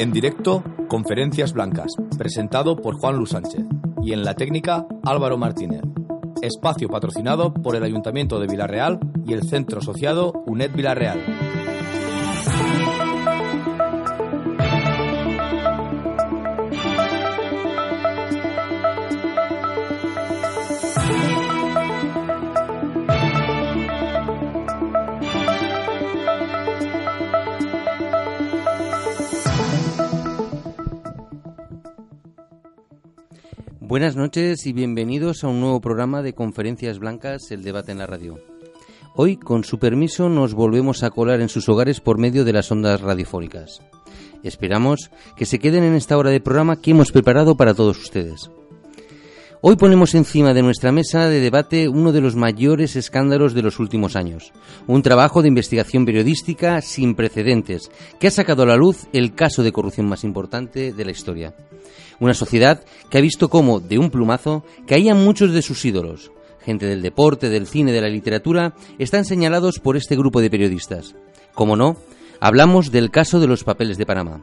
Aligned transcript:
En 0.00 0.12
directo, 0.12 0.64
Conferencias 0.88 1.52
Blancas, 1.52 1.92
presentado 2.16 2.74
por 2.76 2.94
Juan 2.94 3.18
Luis 3.18 3.32
Sánchez. 3.32 3.66
Y 4.02 4.14
en 4.14 4.24
la 4.24 4.32
técnica, 4.32 4.86
Álvaro 5.04 5.36
Martínez. 5.36 5.82
Espacio 6.40 6.88
patrocinado 6.88 7.52
por 7.52 7.76
el 7.76 7.82
Ayuntamiento 7.82 8.40
de 8.40 8.46
Villarreal 8.46 8.98
y 9.26 9.34
el 9.34 9.42
Centro 9.42 9.80
Asociado 9.80 10.32
UNED 10.46 10.70
Villarreal. 10.74 11.59
Buenas 33.90 34.14
noches 34.14 34.66
y 34.66 34.72
bienvenidos 34.72 35.42
a 35.42 35.48
un 35.48 35.58
nuevo 35.58 35.80
programa 35.80 36.22
de 36.22 36.32
Conferencias 36.32 37.00
Blancas, 37.00 37.50
el 37.50 37.64
debate 37.64 37.90
en 37.90 37.98
la 37.98 38.06
radio. 38.06 38.38
Hoy, 39.16 39.36
con 39.36 39.64
su 39.64 39.80
permiso, 39.80 40.28
nos 40.28 40.54
volvemos 40.54 41.02
a 41.02 41.10
colar 41.10 41.40
en 41.40 41.48
sus 41.48 41.68
hogares 41.68 42.00
por 42.00 42.16
medio 42.16 42.44
de 42.44 42.52
las 42.52 42.70
ondas 42.70 43.00
radiofónicas. 43.00 43.82
Esperamos 44.44 45.10
que 45.36 45.44
se 45.44 45.58
queden 45.58 45.82
en 45.82 45.96
esta 45.96 46.16
hora 46.16 46.30
de 46.30 46.40
programa 46.40 46.80
que 46.80 46.92
hemos 46.92 47.10
preparado 47.10 47.56
para 47.56 47.74
todos 47.74 47.98
ustedes. 47.98 48.48
Hoy 49.62 49.76
ponemos 49.76 50.14
encima 50.14 50.54
de 50.54 50.62
nuestra 50.62 50.90
mesa 50.90 51.28
de 51.28 51.38
debate 51.38 51.86
uno 51.86 52.12
de 52.12 52.22
los 52.22 52.34
mayores 52.34 52.96
escándalos 52.96 53.52
de 53.52 53.60
los 53.60 53.78
últimos 53.78 54.16
años, 54.16 54.54
un 54.86 55.02
trabajo 55.02 55.42
de 55.42 55.48
investigación 55.48 56.06
periodística 56.06 56.80
sin 56.80 57.14
precedentes 57.14 57.90
que 58.18 58.28
ha 58.28 58.30
sacado 58.30 58.62
a 58.62 58.66
la 58.66 58.76
luz 58.76 59.06
el 59.12 59.34
caso 59.34 59.62
de 59.62 59.70
corrupción 59.70 60.08
más 60.08 60.24
importante 60.24 60.94
de 60.94 61.04
la 61.04 61.10
historia. 61.10 61.54
Una 62.20 62.32
sociedad 62.32 62.82
que 63.10 63.18
ha 63.18 63.20
visto 63.20 63.50
cómo, 63.50 63.80
de 63.80 63.98
un 63.98 64.08
plumazo, 64.08 64.64
caían 64.86 65.22
muchos 65.22 65.52
de 65.52 65.60
sus 65.60 65.84
ídolos. 65.84 66.32
Gente 66.62 66.86
del 66.86 67.02
deporte, 67.02 67.50
del 67.50 67.66
cine, 67.66 67.92
de 67.92 68.00
la 68.00 68.08
literatura, 68.08 68.74
están 68.98 69.26
señalados 69.26 69.78
por 69.78 69.98
este 69.98 70.16
grupo 70.16 70.40
de 70.40 70.48
periodistas. 70.48 71.14
Como 71.54 71.76
no, 71.76 71.96
hablamos 72.40 72.92
del 72.92 73.10
caso 73.10 73.40
de 73.40 73.46
los 73.46 73.62
papeles 73.62 73.98
de 73.98 74.06
Panamá. 74.06 74.42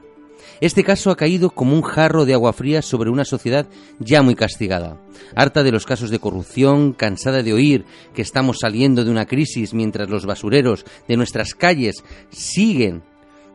Este 0.59 0.83
caso 0.83 1.11
ha 1.11 1.15
caído 1.15 1.51
como 1.51 1.73
un 1.73 1.83
jarro 1.83 2.25
de 2.25 2.33
agua 2.33 2.51
fría 2.51 2.81
sobre 2.81 3.11
una 3.11 3.25
sociedad 3.25 3.67
ya 3.99 4.23
muy 4.23 4.33
castigada, 4.33 4.99
harta 5.35 5.61
de 5.61 5.71
los 5.71 5.85
casos 5.85 6.09
de 6.09 6.17
corrupción, 6.17 6.93
cansada 6.93 7.43
de 7.43 7.53
oír 7.53 7.85
que 8.15 8.23
estamos 8.23 8.57
saliendo 8.61 9.05
de 9.05 9.11
una 9.11 9.27
crisis 9.27 9.75
mientras 9.75 10.09
los 10.09 10.25
basureros 10.25 10.83
de 11.07 11.15
nuestras 11.15 11.53
calles 11.53 12.03
siguen 12.31 13.03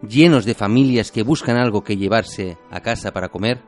llenos 0.08 0.44
de 0.44 0.54
familias 0.54 1.10
que 1.10 1.24
buscan 1.24 1.56
algo 1.56 1.82
que 1.82 1.96
llevarse 1.96 2.56
a 2.70 2.80
casa 2.80 3.12
para 3.12 3.28
comer. 3.28 3.60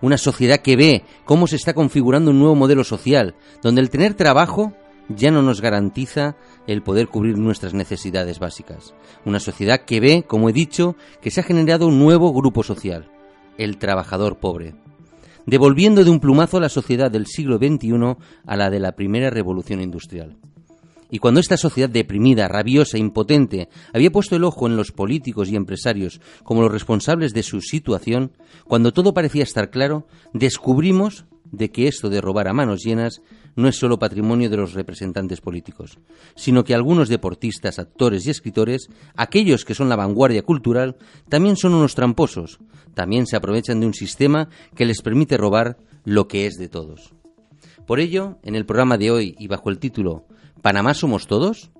Una 0.00 0.16
sociedad 0.16 0.60
que 0.60 0.76
ve 0.76 1.04
cómo 1.24 1.46
se 1.46 1.56
está 1.56 1.74
configurando 1.74 2.30
un 2.30 2.38
nuevo 2.38 2.54
modelo 2.54 2.84
social, 2.84 3.34
donde 3.62 3.82
el 3.82 3.90
tener 3.90 4.14
trabajo 4.14 4.72
ya 5.08 5.30
no 5.30 5.42
nos 5.42 5.60
garantiza 5.60 6.36
el 6.66 6.82
poder 6.82 7.08
cubrir 7.08 7.38
nuestras 7.38 7.74
necesidades 7.74 8.38
básicas. 8.38 8.94
Una 9.24 9.40
sociedad 9.40 9.80
que 9.80 10.00
ve, 10.00 10.24
como 10.26 10.48
he 10.48 10.52
dicho, 10.52 10.96
que 11.20 11.30
se 11.30 11.40
ha 11.40 11.44
generado 11.44 11.86
un 11.86 11.98
nuevo 11.98 12.32
grupo 12.32 12.62
social, 12.62 13.10
el 13.56 13.78
trabajador 13.78 14.38
pobre, 14.38 14.74
devolviendo 15.46 16.04
de 16.04 16.10
un 16.10 16.20
plumazo 16.20 16.60
la 16.60 16.68
sociedad 16.68 17.10
del 17.10 17.26
siglo 17.26 17.56
XXI 17.56 18.16
a 18.46 18.56
la 18.56 18.70
de 18.70 18.80
la 18.80 18.92
primera 18.92 19.30
revolución 19.30 19.80
industrial. 19.80 20.36
Y 21.10 21.20
cuando 21.20 21.40
esta 21.40 21.56
sociedad 21.56 21.88
deprimida, 21.88 22.48
rabiosa, 22.48 22.98
impotente, 22.98 23.70
había 23.94 24.10
puesto 24.10 24.36
el 24.36 24.44
ojo 24.44 24.66
en 24.66 24.76
los 24.76 24.92
políticos 24.92 25.48
y 25.48 25.56
empresarios 25.56 26.20
como 26.44 26.60
los 26.60 26.70
responsables 26.70 27.32
de 27.32 27.42
su 27.42 27.62
situación, 27.62 28.32
cuando 28.66 28.92
todo 28.92 29.14
parecía 29.14 29.42
estar 29.42 29.70
claro, 29.70 30.06
descubrimos 30.34 31.24
de 31.50 31.70
que 31.70 31.88
esto 31.88 32.10
de 32.10 32.20
robar 32.20 32.48
a 32.48 32.52
manos 32.52 32.82
llenas 32.84 33.22
no 33.58 33.66
es 33.66 33.76
solo 33.76 33.98
patrimonio 33.98 34.48
de 34.48 34.56
los 34.56 34.72
representantes 34.72 35.40
políticos, 35.40 35.98
sino 36.36 36.62
que 36.62 36.74
algunos 36.74 37.08
deportistas, 37.08 37.80
actores 37.80 38.24
y 38.24 38.30
escritores, 38.30 38.88
aquellos 39.16 39.64
que 39.64 39.74
son 39.74 39.88
la 39.88 39.96
vanguardia 39.96 40.44
cultural, 40.44 40.94
también 41.28 41.56
son 41.56 41.74
unos 41.74 41.96
tramposos, 41.96 42.60
también 42.94 43.26
se 43.26 43.34
aprovechan 43.34 43.80
de 43.80 43.86
un 43.86 43.94
sistema 43.94 44.48
que 44.76 44.86
les 44.86 45.02
permite 45.02 45.36
robar 45.36 45.76
lo 46.04 46.28
que 46.28 46.46
es 46.46 46.54
de 46.54 46.68
todos. 46.68 47.14
Por 47.84 47.98
ello, 47.98 48.38
en 48.44 48.54
el 48.54 48.64
programa 48.64 48.96
de 48.96 49.10
hoy 49.10 49.34
y 49.40 49.48
bajo 49.48 49.70
el 49.70 49.80
título 49.80 50.24
¿Panamá 50.62 50.94
somos 50.94 51.26
todos? 51.26 51.72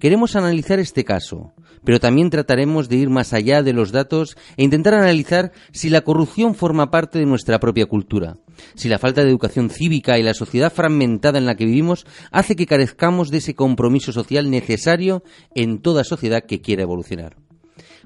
Queremos 0.00 0.34
analizar 0.34 0.80
este 0.80 1.04
caso, 1.04 1.52
pero 1.84 2.00
también 2.00 2.28
trataremos 2.28 2.88
de 2.88 2.96
ir 2.96 3.08
más 3.08 3.32
allá 3.32 3.62
de 3.62 3.72
los 3.72 3.92
datos 3.92 4.36
e 4.56 4.64
intentar 4.64 4.94
analizar 4.94 5.52
si 5.70 5.90
la 5.90 6.00
corrupción 6.00 6.56
forma 6.56 6.90
parte 6.90 7.20
de 7.20 7.26
nuestra 7.26 7.60
propia 7.60 7.86
cultura, 7.86 8.36
si 8.74 8.88
la 8.88 8.98
falta 8.98 9.22
de 9.22 9.30
educación 9.30 9.70
cívica 9.70 10.18
y 10.18 10.22
la 10.22 10.34
sociedad 10.34 10.72
fragmentada 10.72 11.38
en 11.38 11.46
la 11.46 11.54
que 11.54 11.66
vivimos 11.66 12.06
hace 12.30 12.56
que 12.56 12.66
carezcamos 12.66 13.30
de 13.30 13.38
ese 13.38 13.54
compromiso 13.54 14.12
social 14.12 14.50
necesario 14.50 15.22
en 15.54 15.80
toda 15.80 16.04
sociedad 16.04 16.44
que 16.44 16.60
quiera 16.60 16.82
evolucionar. 16.82 17.36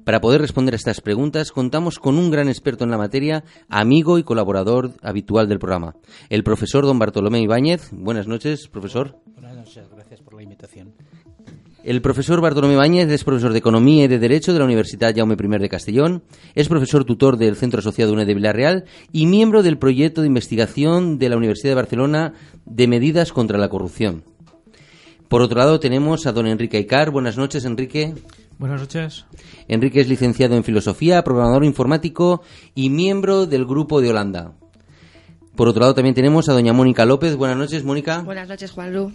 Para 0.04 0.20
poder 0.20 0.40
responder 0.40 0.74
a 0.74 0.76
estas 0.76 1.00
preguntas 1.00 1.52
contamos 1.52 1.98
con 1.98 2.18
un 2.18 2.30
gran 2.30 2.48
experto 2.48 2.84
en 2.84 2.90
la 2.90 2.98
materia, 2.98 3.44
amigo 3.68 4.18
y 4.18 4.22
colaborador 4.22 4.92
habitual 5.02 5.48
del 5.48 5.58
programa, 5.58 5.96
el 6.30 6.44
profesor 6.44 6.84
don 6.84 6.98
Bartolomé 6.98 7.40
Ibáñez. 7.40 7.90
Buenas 7.92 8.26
noches, 8.26 8.68
profesor. 8.68 9.18
Buenas 9.26 9.56
noches, 9.56 9.88
gracias 9.90 10.22
por 10.22 10.34
la 10.34 10.42
invitación. 10.42 10.94
El 11.88 12.02
profesor 12.02 12.42
Bartolomé 12.42 12.74
Ibáñez 12.74 13.08
es 13.08 13.24
profesor 13.24 13.54
de 13.54 13.60
Economía 13.60 14.04
y 14.04 14.08
de 14.08 14.18
Derecho 14.18 14.52
de 14.52 14.58
la 14.58 14.66
Universidad 14.66 15.16
Jaume 15.16 15.36
I 15.42 15.58
de 15.58 15.70
Castellón, 15.70 16.22
es 16.54 16.68
profesor 16.68 17.06
tutor 17.06 17.38
del 17.38 17.56
Centro 17.56 17.78
Asociado 17.78 18.12
UNED 18.12 18.26
de 18.26 18.34
Villarreal 18.34 18.84
y 19.10 19.24
miembro 19.24 19.62
del 19.62 19.78
proyecto 19.78 20.20
de 20.20 20.26
investigación 20.26 21.18
de 21.18 21.30
la 21.30 21.38
Universidad 21.38 21.70
de 21.70 21.76
Barcelona 21.76 22.34
de 22.66 22.88
medidas 22.88 23.32
contra 23.32 23.56
la 23.56 23.70
corrupción. 23.70 24.22
Por 25.28 25.40
otro 25.40 25.56
lado 25.56 25.80
tenemos 25.80 26.26
a 26.26 26.32
don 26.32 26.46
Enrique 26.46 26.78
Icar. 26.78 27.10
Buenas 27.10 27.38
noches, 27.38 27.64
Enrique. 27.64 28.12
Buenas 28.58 28.82
noches. 28.82 29.24
Enrique 29.66 30.02
es 30.02 30.08
licenciado 30.08 30.56
en 30.56 30.64
Filosofía, 30.64 31.24
programador 31.24 31.64
informático 31.64 32.42
y 32.74 32.90
miembro 32.90 33.46
del 33.46 33.64
Grupo 33.64 34.02
de 34.02 34.10
Holanda. 34.10 34.52
Por 35.58 35.66
otro 35.66 35.80
lado 35.80 35.94
también 35.94 36.14
tenemos 36.14 36.48
a 36.48 36.52
doña 36.52 36.72
Mónica 36.72 37.04
López. 37.04 37.34
Buenas 37.34 37.56
noches, 37.56 37.82
Mónica. 37.82 38.20
Buenas 38.20 38.48
noches, 38.48 38.70
Juanlu. 38.70 39.10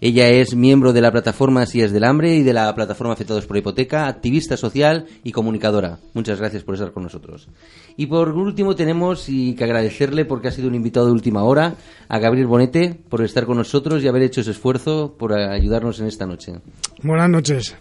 Ella 0.00 0.30
es 0.30 0.54
miembro 0.54 0.94
de 0.94 1.02
la 1.02 1.12
plataforma 1.12 1.66
Sillas 1.66 1.92
del 1.92 2.04
Hambre 2.04 2.36
y 2.36 2.42
de 2.42 2.54
la 2.54 2.74
plataforma 2.74 3.12
Afectados 3.12 3.44
por 3.44 3.58
Hipoteca, 3.58 4.06
activista 4.06 4.56
social 4.56 5.04
y 5.24 5.32
comunicadora. 5.32 5.98
Muchas 6.14 6.38
gracias 6.38 6.62
por 6.62 6.74
estar 6.74 6.92
con 6.92 7.02
nosotros. 7.02 7.50
Y 7.98 8.06
por 8.06 8.30
último 8.30 8.74
tenemos 8.74 9.28
y 9.28 9.54
que 9.56 9.64
agradecerle 9.64 10.24
porque 10.24 10.48
ha 10.48 10.52
sido 10.52 10.68
un 10.68 10.74
invitado 10.74 11.04
de 11.04 11.12
última 11.12 11.42
hora 11.42 11.74
a 12.08 12.18
Gabriel 12.18 12.46
Bonete 12.46 12.98
por 13.10 13.22
estar 13.22 13.44
con 13.44 13.58
nosotros 13.58 14.02
y 14.02 14.08
haber 14.08 14.22
hecho 14.22 14.40
ese 14.40 14.52
esfuerzo 14.52 15.16
por 15.18 15.34
ayudarnos 15.34 16.00
en 16.00 16.06
esta 16.06 16.24
noche. 16.24 16.54
Buenas 17.02 17.28
noches. 17.28 17.76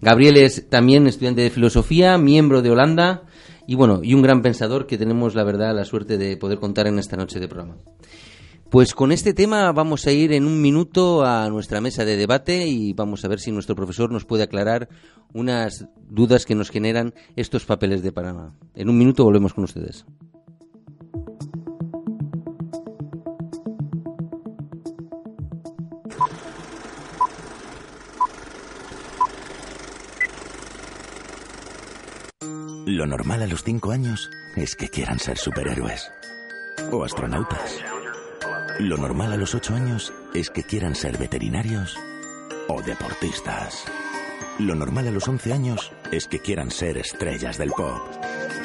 Gabriel 0.00 0.36
es 0.36 0.68
también 0.68 1.08
estudiante 1.08 1.40
de 1.40 1.50
filosofía, 1.50 2.16
miembro 2.16 2.62
de 2.62 2.70
Holanda 2.70 3.24
y 3.66 3.74
bueno, 3.74 4.00
y 4.02 4.14
un 4.14 4.22
gran 4.22 4.42
pensador 4.42 4.86
que 4.86 4.98
tenemos 4.98 5.34
la 5.34 5.44
verdad 5.44 5.74
la 5.74 5.84
suerte 5.84 6.18
de 6.18 6.36
poder 6.36 6.58
contar 6.58 6.86
en 6.86 6.98
esta 6.98 7.16
noche 7.16 7.40
de 7.40 7.48
programa. 7.48 7.76
Pues 8.70 8.94
con 8.94 9.10
este 9.10 9.34
tema 9.34 9.72
vamos 9.72 10.06
a 10.06 10.12
ir 10.12 10.32
en 10.32 10.44
un 10.44 10.62
minuto 10.62 11.24
a 11.24 11.50
nuestra 11.50 11.80
mesa 11.80 12.04
de 12.04 12.16
debate 12.16 12.68
y 12.68 12.92
vamos 12.92 13.24
a 13.24 13.28
ver 13.28 13.40
si 13.40 13.50
nuestro 13.50 13.74
profesor 13.74 14.12
nos 14.12 14.24
puede 14.24 14.44
aclarar 14.44 14.88
unas 15.34 15.88
dudas 16.08 16.46
que 16.46 16.54
nos 16.54 16.70
generan 16.70 17.12
estos 17.34 17.64
papeles 17.64 18.02
de 18.02 18.12
Panamá. 18.12 18.54
En 18.76 18.88
un 18.88 18.96
minuto 18.96 19.24
volvemos 19.24 19.54
con 19.54 19.64
ustedes. 19.64 20.04
Lo 32.90 33.06
normal 33.06 33.40
a 33.40 33.46
los 33.46 33.62
5 33.62 33.92
años 33.92 34.32
es 34.56 34.74
que 34.74 34.88
quieran 34.88 35.20
ser 35.20 35.38
superhéroes 35.38 36.10
o 36.90 37.04
astronautas. 37.04 37.78
Lo 38.80 38.96
normal 38.96 39.32
a 39.32 39.36
los 39.36 39.54
8 39.54 39.76
años 39.76 40.12
es 40.34 40.50
que 40.50 40.64
quieran 40.64 40.96
ser 40.96 41.16
veterinarios 41.16 41.96
o 42.66 42.82
deportistas. 42.82 43.84
Lo 44.58 44.74
normal 44.74 45.06
a 45.06 45.12
los 45.12 45.28
11 45.28 45.52
años 45.52 45.92
es 46.10 46.26
que 46.26 46.40
quieran 46.40 46.72
ser 46.72 46.98
estrellas 46.98 47.58
del 47.58 47.70
pop. 47.70 48.02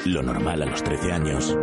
Lo 0.05 0.23
normal 0.23 0.63
a 0.63 0.65
los 0.65 0.81
13 0.81 1.11
años 1.11 1.55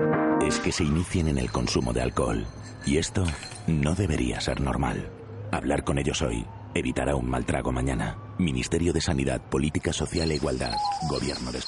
es 0.46 0.60
que 0.60 0.70
se 0.70 0.84
inicien 0.84 1.26
en 1.26 1.38
el 1.38 1.50
consumo 1.50 1.92
de 1.92 2.02
alcohol. 2.02 2.46
Y 2.87 2.98
esto 2.98 3.25
no 3.66 3.96
debería 3.96 4.40
ser 4.40 4.60
normal. 4.60 5.10
Hablar 5.50 5.82
con 5.82 5.98
ellos 5.98 6.22
hoy 6.22 6.46
evitará 6.75 7.16
un 7.16 7.28
mal 7.28 7.44
trago 7.44 7.72
mañana. 7.72 8.19
Ministerio 8.38 8.92
de 8.92 9.00
Sanidad, 9.00 9.40
Política 9.50 9.92
Social 9.92 10.31
e 10.31 10.37
Igualdad. 10.37 10.76
Gobierno 11.10 11.50
de... 11.50 11.58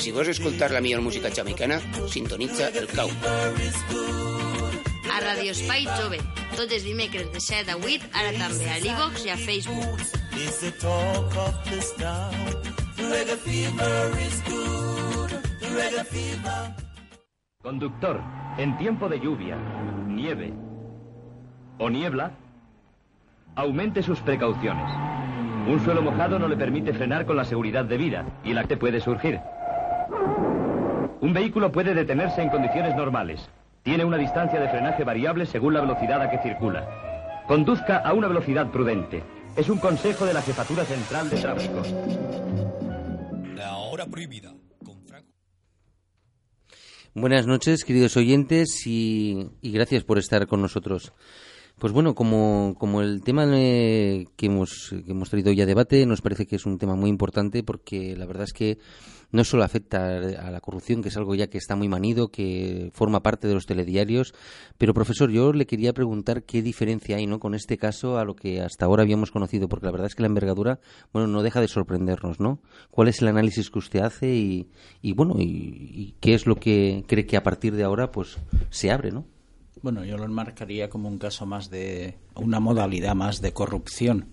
Si 0.00 0.12
vols 0.16 0.30
escoltar 0.32 0.70
la 0.70 0.80
millor 0.80 1.02
música 1.02 1.28
jamaicana, 1.30 1.76
sintonitza 2.08 2.68
el 2.68 2.86
CAU. 2.88 3.10
A 5.12 5.20
Radio 5.20 5.52
Espai 5.52 5.84
Jove, 5.98 6.16
tots 6.56 6.72
els 6.72 6.86
dimecres 6.88 7.28
de 7.34 7.42
7 7.44 7.74
a 7.74 7.76
8, 7.76 8.08
ara 8.16 8.30
també 8.38 8.70
a 8.72 8.78
l'Ivox 8.80 9.26
i 9.26 9.34
a 9.34 9.36
Facebook. 9.36 10.00
Conductor, 17.60 18.22
en 18.56 18.78
tiempo 18.78 19.08
de 19.10 19.20
lluvia, 19.20 19.60
nieve 20.08 20.54
o 21.76 21.90
niebla, 21.90 22.32
aumente 23.54 24.02
sus 24.02 24.20
precauciones. 24.20 24.90
Un 25.68 25.84
suelo 25.84 26.00
mojado 26.00 26.38
no 26.38 26.48
le 26.48 26.56
permite 26.56 26.94
frenar 26.94 27.26
con 27.26 27.36
la 27.36 27.44
seguridad 27.44 27.84
debida 27.84 28.24
y 28.42 28.54
la 28.54 28.64
que 28.64 28.78
puede 28.78 29.02
surgir. 29.02 29.40
Un 31.20 31.34
vehículo 31.34 31.70
puede 31.70 31.92
detenerse 31.92 32.40
en 32.40 32.48
condiciones 32.48 32.96
normales. 32.96 33.46
Tiene 33.82 34.06
una 34.06 34.16
distancia 34.16 34.58
de 34.58 34.70
frenaje 34.70 35.04
variable 35.04 35.44
según 35.44 35.74
la 35.74 35.82
velocidad 35.82 36.22
a 36.22 36.30
que 36.30 36.38
circula. 36.38 37.44
Conduzca 37.46 37.98
a 37.98 38.14
una 38.14 38.26
velocidad 38.26 38.70
prudente. 38.70 39.22
Es 39.54 39.68
un 39.68 39.78
consejo 39.78 40.24
de 40.24 40.32
la 40.32 40.40
Jefatura 40.40 40.82
Central 40.84 41.28
de 41.28 41.36
Tráfico. 41.36 41.82
La 43.54 43.76
hora 43.76 44.06
prohibida. 44.06 44.54
Con 44.82 45.02
Franco. 45.04 45.28
Buenas 47.12 47.46
noches, 47.46 47.84
queridos 47.84 48.16
oyentes, 48.16 48.86
y, 48.86 49.50
y 49.60 49.72
gracias 49.72 50.04
por 50.04 50.16
estar 50.16 50.46
con 50.46 50.62
nosotros. 50.62 51.12
Pues 51.80 51.94
bueno, 51.94 52.14
como, 52.14 52.76
como 52.78 53.00
el 53.00 53.22
tema 53.22 53.46
eh, 53.56 54.26
que, 54.36 54.46
hemos, 54.46 54.90
que 54.90 55.12
hemos 55.12 55.30
traído 55.30 55.50
ya 55.50 55.64
a 55.64 55.66
debate 55.66 56.04
nos 56.04 56.20
parece 56.20 56.46
que 56.46 56.56
es 56.56 56.66
un 56.66 56.76
tema 56.76 56.94
muy 56.94 57.08
importante 57.08 57.62
porque 57.62 58.14
la 58.18 58.26
verdad 58.26 58.44
es 58.44 58.52
que 58.52 58.76
no 59.32 59.44
solo 59.44 59.64
afecta 59.64 60.18
a 60.18 60.50
la 60.50 60.60
corrupción, 60.60 61.02
que 61.02 61.08
es 61.08 61.16
algo 61.16 61.34
ya 61.34 61.48
que 61.48 61.58
está 61.58 61.76
muy 61.76 61.88
manido, 61.88 62.28
que 62.28 62.90
forma 62.92 63.22
parte 63.22 63.48
de 63.48 63.54
los 63.54 63.66
telediarios, 63.66 64.34
pero 64.78 64.94
profesor, 64.94 65.30
yo 65.30 65.52
le 65.52 65.66
quería 65.66 65.92
preguntar 65.92 66.42
qué 66.42 66.62
diferencia 66.62 67.16
hay 67.16 67.26
¿no? 67.26 67.38
con 67.38 67.54
este 67.54 67.78
caso 67.78 68.18
a 68.18 68.24
lo 68.24 68.34
que 68.34 68.60
hasta 68.60 68.86
ahora 68.86 69.02
habíamos 69.02 69.30
conocido, 69.30 69.68
porque 69.68 69.86
la 69.86 69.92
verdad 69.92 70.06
es 70.06 70.14
que 70.14 70.22
la 70.22 70.28
envergadura 70.28 70.80
bueno, 71.12 71.28
no 71.28 71.42
deja 71.42 71.60
de 71.60 71.68
sorprendernos. 71.68 72.40
¿no? 72.40 72.60
¿Cuál 72.90 73.08
es 73.08 73.22
el 73.22 73.28
análisis 73.28 73.70
que 73.70 73.78
usted 73.78 74.00
hace 74.00 74.34
y, 74.34 74.68
y 75.02 75.12
bueno, 75.12 75.34
y, 75.38 75.44
y 75.44 76.14
qué 76.20 76.34
es 76.34 76.46
lo 76.46 76.56
que 76.56 77.04
cree 77.06 77.26
que 77.26 77.36
a 77.36 77.42
partir 77.42 77.74
de 77.74 77.84
ahora 77.84 78.10
pues 78.10 78.38
se 78.70 78.90
abre? 78.90 79.10
¿no? 79.10 79.26
Bueno, 79.82 80.04
yo 80.04 80.18
lo 80.18 80.24
enmarcaría 80.24 80.90
como 80.90 81.08
un 81.08 81.18
caso 81.18 81.46
más 81.46 81.70
de 81.70 82.14
una 82.34 82.60
modalidad 82.60 83.14
más 83.14 83.40
de 83.40 83.52
corrupción, 83.52 84.26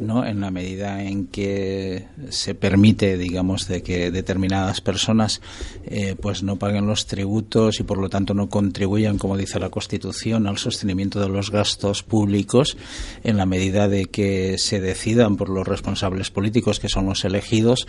¿no? 0.00 0.26
En 0.26 0.40
la 0.40 0.50
medida 0.50 1.02
en 1.02 1.26
que 1.26 2.06
se 2.30 2.54
permite, 2.54 3.16
digamos, 3.16 3.68
de 3.68 3.82
que 3.82 4.10
determinadas 4.10 4.80
personas 4.80 5.40
eh, 5.84 6.16
pues 6.20 6.42
no 6.42 6.56
paguen 6.56 6.86
los 6.86 7.06
tributos 7.06 7.80
y 7.80 7.82
por 7.82 7.98
lo 7.98 8.08
tanto 8.08 8.34
no 8.34 8.48
contribuyan, 8.48 9.18
como 9.18 9.36
dice 9.36 9.58
la 9.58 9.70
Constitución, 9.70 10.46
al 10.46 10.58
sostenimiento 10.58 11.20
de 11.20 11.28
los 11.28 11.50
gastos 11.50 12.02
públicos, 12.02 12.76
en 13.24 13.36
la 13.36 13.46
medida 13.46 13.88
de 13.88 14.06
que 14.06 14.58
se 14.58 14.80
decidan 14.80 15.36
por 15.36 15.48
los 15.48 15.66
responsables 15.66 16.30
políticos 16.30 16.80
que 16.80 16.88
son 16.88 17.06
los 17.06 17.24
elegidos, 17.24 17.86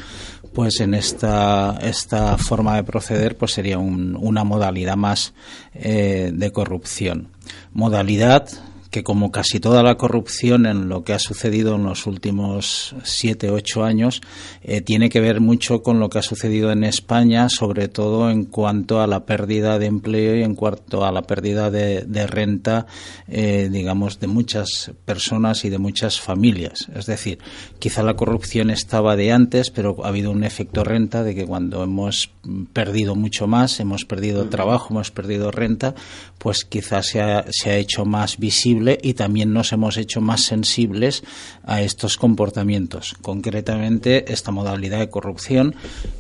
pues 0.53 0.79
en 0.79 0.93
esta 0.93 1.77
esta 1.81 2.37
forma 2.37 2.75
de 2.75 2.83
proceder 2.83 3.37
pues 3.37 3.53
sería 3.53 3.77
un, 3.77 4.15
una 4.19 4.43
modalidad 4.43 4.95
más 4.95 5.33
eh, 5.73 6.31
de 6.33 6.51
corrupción. 6.51 7.29
Modalidad 7.73 8.47
que 8.97 9.03
como 9.03 9.31
casi 9.31 9.59
toda 9.59 9.83
la 9.83 9.95
corrupción 9.95 10.65
en 10.65 10.89
lo 10.89 11.03
que 11.03 11.13
ha 11.13 11.19
sucedido 11.19 11.75
en 11.75 11.83
los 11.83 12.07
últimos 12.07 12.95
siete, 13.03 13.51
ocho 13.51 13.83
años, 13.83 14.21
eh, 14.63 14.81
tiene 14.81 15.09
que 15.09 15.21
ver 15.21 15.39
mucho 15.39 15.83
con 15.83 15.99
lo 15.99 16.09
que 16.09 16.17
ha 16.17 16.23
sucedido 16.23 16.71
en 16.71 16.83
España, 16.83 17.47
sobre 17.47 17.89
todo 17.89 18.31
en 18.31 18.45
cuanto 18.45 18.99
a 18.99 19.05
la 19.05 19.23
pérdida 19.23 19.77
de 19.77 19.85
empleo 19.85 20.35
y 20.35 20.41
en 20.41 20.55
cuanto 20.55 21.05
a 21.05 21.11
la 21.11 21.21
pérdida 21.21 21.69
de, 21.69 22.27
renta, 22.27 22.87
eh, 23.27 23.69
digamos, 23.71 24.19
de 24.19 24.25
muchas 24.25 24.91
personas 25.05 25.63
y 25.63 25.69
de 25.69 25.77
muchas 25.77 26.19
familias. 26.19 26.87
Es 26.95 27.05
decir, 27.05 27.37
quizá 27.77 28.01
la 28.01 28.15
corrupción 28.15 28.71
estaba 28.71 29.15
de 29.15 29.31
antes, 29.31 29.69
pero 29.69 29.95
ha 30.03 30.07
habido 30.07 30.31
un 30.31 30.43
efecto 30.43 30.83
renta 30.83 31.21
de 31.21 31.35
que 31.35 31.45
cuando 31.45 31.83
hemos 31.83 32.31
perdido 32.73 33.13
mucho 33.13 33.45
más, 33.45 33.79
hemos 33.79 34.05
perdido 34.05 34.49
trabajo, 34.49 34.87
hemos 34.89 35.11
perdido 35.11 35.51
renta, 35.51 35.93
pues 36.39 36.65
quizás 36.65 37.05
se 37.05 37.21
se 37.49 37.69
ha 37.69 37.77
hecho 37.77 38.05
más 38.05 38.37
visible 38.37 38.86
y 39.01 39.13
también 39.15 39.53
nos 39.53 39.73
hemos 39.73 39.97
hecho 39.97 40.21
más 40.21 40.41
sensibles 40.41 41.23
a 41.63 41.81
estos 41.81 42.17
comportamientos. 42.17 43.15
Concretamente, 43.21 44.31
esta 44.31 44.51
modalidad 44.51 44.99
de 44.99 45.09
corrupción, 45.09 45.75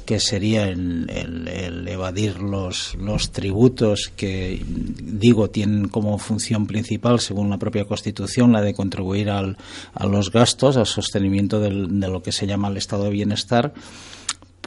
que 0.05 0.19
sería 0.19 0.67
el, 0.67 1.85
evadir 1.87 2.39
los, 2.39 2.95
los 2.95 3.31
tributos 3.31 4.11
que, 4.15 4.61
digo, 4.65 5.49
tienen 5.49 5.87
como 5.87 6.17
función 6.17 6.67
principal, 6.67 7.19
según 7.19 7.49
la 7.49 7.57
propia 7.59 7.85
Constitución, 7.85 8.51
la 8.51 8.61
de 8.61 8.73
contribuir 8.73 9.29
al, 9.29 9.57
a 9.93 10.05
los 10.05 10.31
gastos, 10.31 10.77
al 10.77 10.87
sostenimiento 10.87 11.59
de 11.59 11.69
lo 11.69 12.21
que 12.23 12.31
se 12.31 12.47
llama 12.47 12.67
el 12.69 12.77
estado 12.77 13.05
de 13.05 13.11
bienestar 13.11 13.73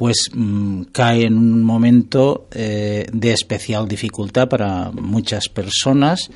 pues 0.01 0.31
mmm, 0.33 0.85
cae 0.93 1.27
en 1.27 1.37
un 1.37 1.63
momento 1.63 2.49
eh, 2.53 3.05
de 3.13 3.33
especial 3.35 3.87
dificultad 3.87 4.49
para 4.49 4.91
muchas 4.93 5.51
personas, 5.51 6.31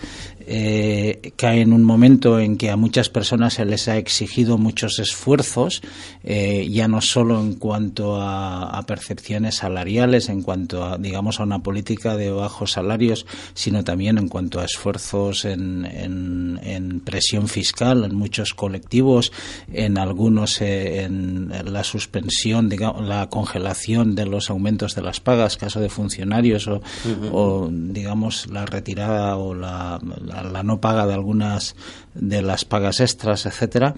eh, 0.47 1.33
cae 1.37 1.61
en 1.63 1.73
un 1.73 1.85
momento 1.85 2.39
en 2.39 2.57
que 2.57 2.71
a 2.71 2.77
muchas 2.77 3.09
personas 3.09 3.55
se 3.55 3.65
les 3.65 3.89
ha 3.89 3.97
exigido 3.97 4.59
muchos 4.59 4.99
esfuerzos, 4.99 5.83
eh, 6.23 6.69
ya 6.71 6.89
no 6.89 7.01
solo 7.01 7.41
en 7.41 7.55
cuanto 7.55 8.17
a, 8.21 8.79
a, 8.79 8.87
percepciones 8.87 9.57
salariales, 9.57 10.29
en 10.29 10.43
cuanto 10.43 10.85
a, 10.85 10.99
digamos, 10.99 11.41
a 11.41 11.45
una 11.45 11.63
política 11.63 12.17
de 12.17 12.31
bajos 12.31 12.73
salarios, 12.73 13.27
sino 13.55 13.85
también 13.85 14.19
en 14.19 14.29
cuanto 14.29 14.61
a 14.61 14.65
esfuerzos 14.65 15.45
en, 15.45 15.85
en, 15.85 16.61
en 16.63 17.01
presión 17.01 17.49
fiscal 17.49 18.05
en 18.05 18.15
muchos 18.15 18.55
colectivos, 18.55 19.33
en 19.73 19.99
algunos 19.99 20.61
eh, 20.61 21.03
en 21.03 21.53
la 21.73 21.85
suspensión, 21.85 22.69
digamos, 22.69 23.07
la 23.07 23.29
congelación 23.29 24.15
de 24.15 24.27
los 24.27 24.51
aumentos 24.51 24.95
de 24.95 25.03
las 25.03 25.21
pagas, 25.21 25.57
caso 25.57 25.81
de 25.81 25.89
funcionarios, 25.89 26.67
o, 26.69 26.77
uh 26.77 26.81
-huh. 26.81 27.31
o 27.33 27.69
digamos, 27.71 28.49
la 28.51 28.67
retirada 28.67 29.37
o 29.37 29.55
la, 29.55 30.01
la, 30.25 30.34
la, 30.43 30.63
no 30.63 30.81
paga 30.81 31.07
de 31.07 31.15
algunas 31.15 31.77
de 32.15 32.43
las 32.43 32.65
pagas 32.65 33.01
extras, 33.01 33.47
etcétera, 33.47 33.95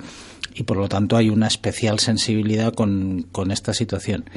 y 0.54 0.62
por 0.62 0.76
lo 0.76 0.88
tanto 0.88 1.16
hay 1.16 1.28
una 1.28 1.46
especial 1.46 1.98
sensibilidad 1.98 2.72
con, 2.72 3.26
con, 3.30 3.50
esta 3.50 3.74
situación. 3.74 4.28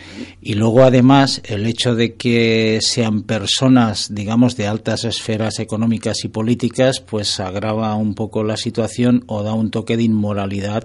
Y 0.41 0.55
luego, 0.55 0.83
además, 0.83 1.41
el 1.45 1.65
hecho 1.65 1.95
de 1.95 2.15
que 2.15 2.79
sean 2.81 3.23
personas, 3.23 4.13
digamos, 4.13 4.57
de 4.57 4.67
altas 4.67 5.05
esferas 5.05 5.59
económicas 5.59 6.23
y 6.25 6.27
políticas, 6.27 6.99
pues 6.99 7.39
agrava 7.39 7.95
un 7.95 8.15
poco 8.15 8.43
la 8.43 8.57
situación 8.57 9.23
o 9.27 9.43
da 9.43 9.53
un 9.53 9.71
toque 9.71 9.95
de 9.95 10.03
inmoralidad 10.03 10.83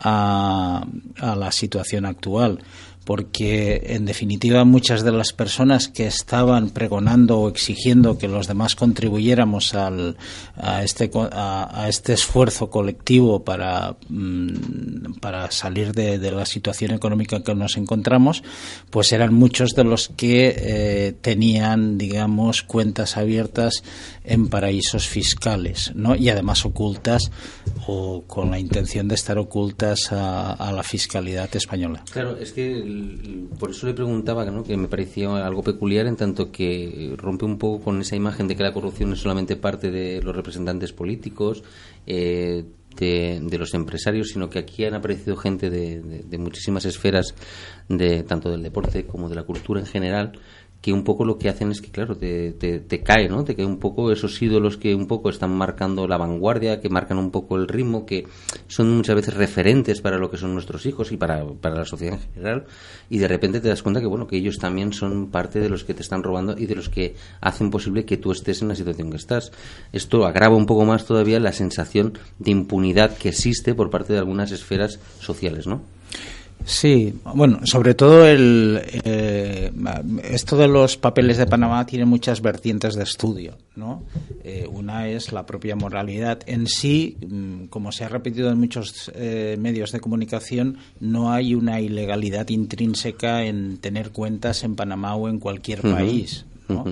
a, 0.00 0.84
a 1.18 1.36
la 1.36 1.52
situación 1.52 2.06
actual 2.06 2.58
porque 3.04 3.82
en 3.86 4.04
definitiva 4.04 4.64
muchas 4.64 5.02
de 5.02 5.12
las 5.12 5.32
personas 5.32 5.88
que 5.88 6.06
estaban 6.06 6.70
pregonando 6.70 7.40
o 7.40 7.48
exigiendo 7.48 8.18
que 8.18 8.28
los 8.28 8.46
demás 8.46 8.76
contribuyéramos 8.76 9.74
al, 9.74 10.16
a, 10.56 10.84
este, 10.84 11.10
a, 11.32 11.82
a, 11.82 11.88
este 11.88 12.12
esfuerzo 12.12 12.70
colectivo 12.70 13.42
para, 13.42 13.96
mmm, 14.08 15.14
para 15.20 15.50
salir 15.50 15.92
de, 15.92 16.18
de, 16.18 16.30
la 16.30 16.46
situación 16.46 16.92
económica 16.92 17.36
en 17.36 17.42
que 17.42 17.54
nos 17.54 17.76
encontramos, 17.76 18.42
pues 18.90 19.12
eran 19.12 19.34
muchos 19.34 19.70
de 19.70 19.84
los 19.84 20.08
que 20.08 20.54
eh, 20.56 21.12
tenían, 21.20 21.98
digamos, 21.98 22.62
cuentas 22.62 23.16
abiertas 23.16 23.82
en 24.24 24.48
paraísos 24.48 25.08
fiscales, 25.08 25.92
¿no? 25.94 26.14
Y 26.14 26.28
además 26.28 26.64
ocultas 26.64 27.30
o 27.86 28.22
con 28.26 28.50
la 28.50 28.58
intención 28.58 29.08
de 29.08 29.16
estar 29.16 29.38
ocultas 29.38 30.12
a, 30.12 30.52
a 30.52 30.72
la 30.72 30.84
fiscalidad 30.84 31.54
española. 31.56 32.04
Claro, 32.12 32.36
es 32.36 32.52
que 32.52 32.91
por 33.58 33.70
eso 33.70 33.86
le 33.86 33.94
preguntaba 33.94 34.44
¿no? 34.46 34.64
que 34.64 34.76
me 34.76 34.88
parecía 34.88 35.46
algo 35.46 35.62
peculiar 35.62 36.06
en 36.06 36.16
tanto 36.16 36.50
que 36.50 37.14
rompe 37.16 37.44
un 37.44 37.58
poco 37.58 37.84
con 37.84 38.00
esa 38.00 38.16
imagen 38.16 38.48
de 38.48 38.56
que 38.56 38.62
la 38.62 38.72
corrupción 38.72 39.12
es 39.12 39.20
solamente 39.20 39.56
parte 39.56 39.90
de 39.90 40.22
los 40.22 40.34
representantes 40.34 40.92
políticos, 40.92 41.62
eh, 42.06 42.64
de, 42.96 43.58
los 43.58 43.72
empresarios, 43.74 44.28
sino 44.28 44.50
que 44.50 44.58
aquí 44.58 44.84
han 44.84 44.94
aparecido 44.94 45.36
gente 45.36 45.70
de, 45.70 46.00
de, 46.02 46.18
de 46.24 46.38
muchísimas 46.38 46.84
esferas, 46.84 47.34
de 47.88 48.22
tanto 48.22 48.50
del 48.50 48.62
deporte 48.62 49.06
como 49.06 49.28
de 49.28 49.34
la 49.34 49.44
cultura 49.44 49.80
en 49.80 49.86
general, 49.86 50.32
que 50.82 50.92
un 50.92 51.04
poco 51.04 51.24
lo 51.24 51.38
que 51.38 51.48
hacen 51.48 51.70
es 51.70 51.80
que, 51.80 51.92
claro, 51.92 52.16
te, 52.16 52.52
te, 52.52 53.00
cae, 53.02 53.28
¿no? 53.28 53.44
Te 53.44 53.54
cae 53.54 53.64
un 53.64 53.78
poco 53.78 54.10
esos 54.10 54.42
ídolos 54.42 54.76
que 54.76 54.96
un 54.96 55.06
poco 55.06 55.30
están 55.30 55.56
marcando 55.56 56.08
la 56.08 56.16
vanguardia, 56.16 56.80
que 56.80 56.88
marcan 56.88 57.18
un 57.18 57.30
poco 57.30 57.56
el 57.56 57.68
ritmo, 57.68 58.04
que 58.04 58.26
son 58.66 58.96
muchas 58.96 59.14
veces 59.14 59.34
referentes 59.34 60.00
para 60.00 60.18
lo 60.18 60.28
que 60.28 60.38
son 60.38 60.54
nuestros 60.54 60.84
hijos 60.84 61.12
y 61.12 61.16
para, 61.16 61.44
para 61.60 61.76
la 61.76 61.84
sociedad 61.84 62.14
en 62.16 62.34
general, 62.34 62.64
y 63.08 63.18
de 63.18 63.28
repente 63.28 63.60
te 63.60 63.68
das 63.68 63.80
cuenta 63.80 64.00
que, 64.00 64.08
bueno, 64.08 64.26
que 64.26 64.36
ellos 64.36 64.58
también 64.58 64.92
son 64.92 65.30
parte 65.30 65.60
de 65.60 65.68
los 65.68 65.84
que 65.84 65.94
te 65.94 66.02
están 66.02 66.24
robando 66.24 66.58
y 66.58 66.66
de 66.66 66.74
los 66.74 66.88
que 66.88 67.14
hacen 67.40 67.70
posible 67.70 68.04
que 68.04 68.16
tú 68.16 68.32
estés 68.32 68.60
en 68.60 68.68
la 68.68 68.74
situación 68.74 69.10
que 69.10 69.18
estás. 69.18 69.52
Esto 69.92 70.26
agrava 70.26 70.56
un 70.56 70.66
poco 70.66 70.84
más 70.84 71.06
todavía 71.06 71.38
la 71.38 71.52
sensación 71.52 72.18
de 72.40 72.50
impunidad 72.50 73.16
que 73.16 73.28
existe 73.28 73.76
por 73.76 73.88
parte 73.88 74.14
de 74.14 74.18
algunas 74.18 74.50
esferas 74.50 74.98
sociales, 75.20 75.68
¿no? 75.68 75.82
Sí, 76.64 77.14
bueno, 77.34 77.60
sobre 77.64 77.94
todo 77.94 78.26
el, 78.26 78.80
eh, 78.84 79.72
esto 80.24 80.56
de 80.56 80.68
los 80.68 80.96
papeles 80.96 81.36
de 81.36 81.46
Panamá 81.46 81.84
tiene 81.86 82.04
muchas 82.04 82.40
vertientes 82.40 82.94
de 82.94 83.02
estudio, 83.02 83.56
¿no? 83.74 84.02
Eh, 84.44 84.68
una 84.70 85.08
es 85.08 85.32
la 85.32 85.44
propia 85.44 85.74
moralidad 85.76 86.40
en 86.46 86.66
sí, 86.66 87.16
mm, 87.26 87.64
como 87.66 87.90
se 87.90 88.04
ha 88.04 88.08
repetido 88.08 88.50
en 88.50 88.58
muchos 88.58 89.10
eh, 89.14 89.56
medios 89.58 89.92
de 89.92 90.00
comunicación, 90.00 90.78
no 91.00 91.32
hay 91.32 91.54
una 91.54 91.80
ilegalidad 91.80 92.48
intrínseca 92.48 93.44
en 93.44 93.78
tener 93.78 94.10
cuentas 94.10 94.62
en 94.62 94.76
Panamá 94.76 95.16
o 95.16 95.28
en 95.28 95.38
cualquier 95.38 95.82
país. 95.82 96.44
¿no? 96.68 96.84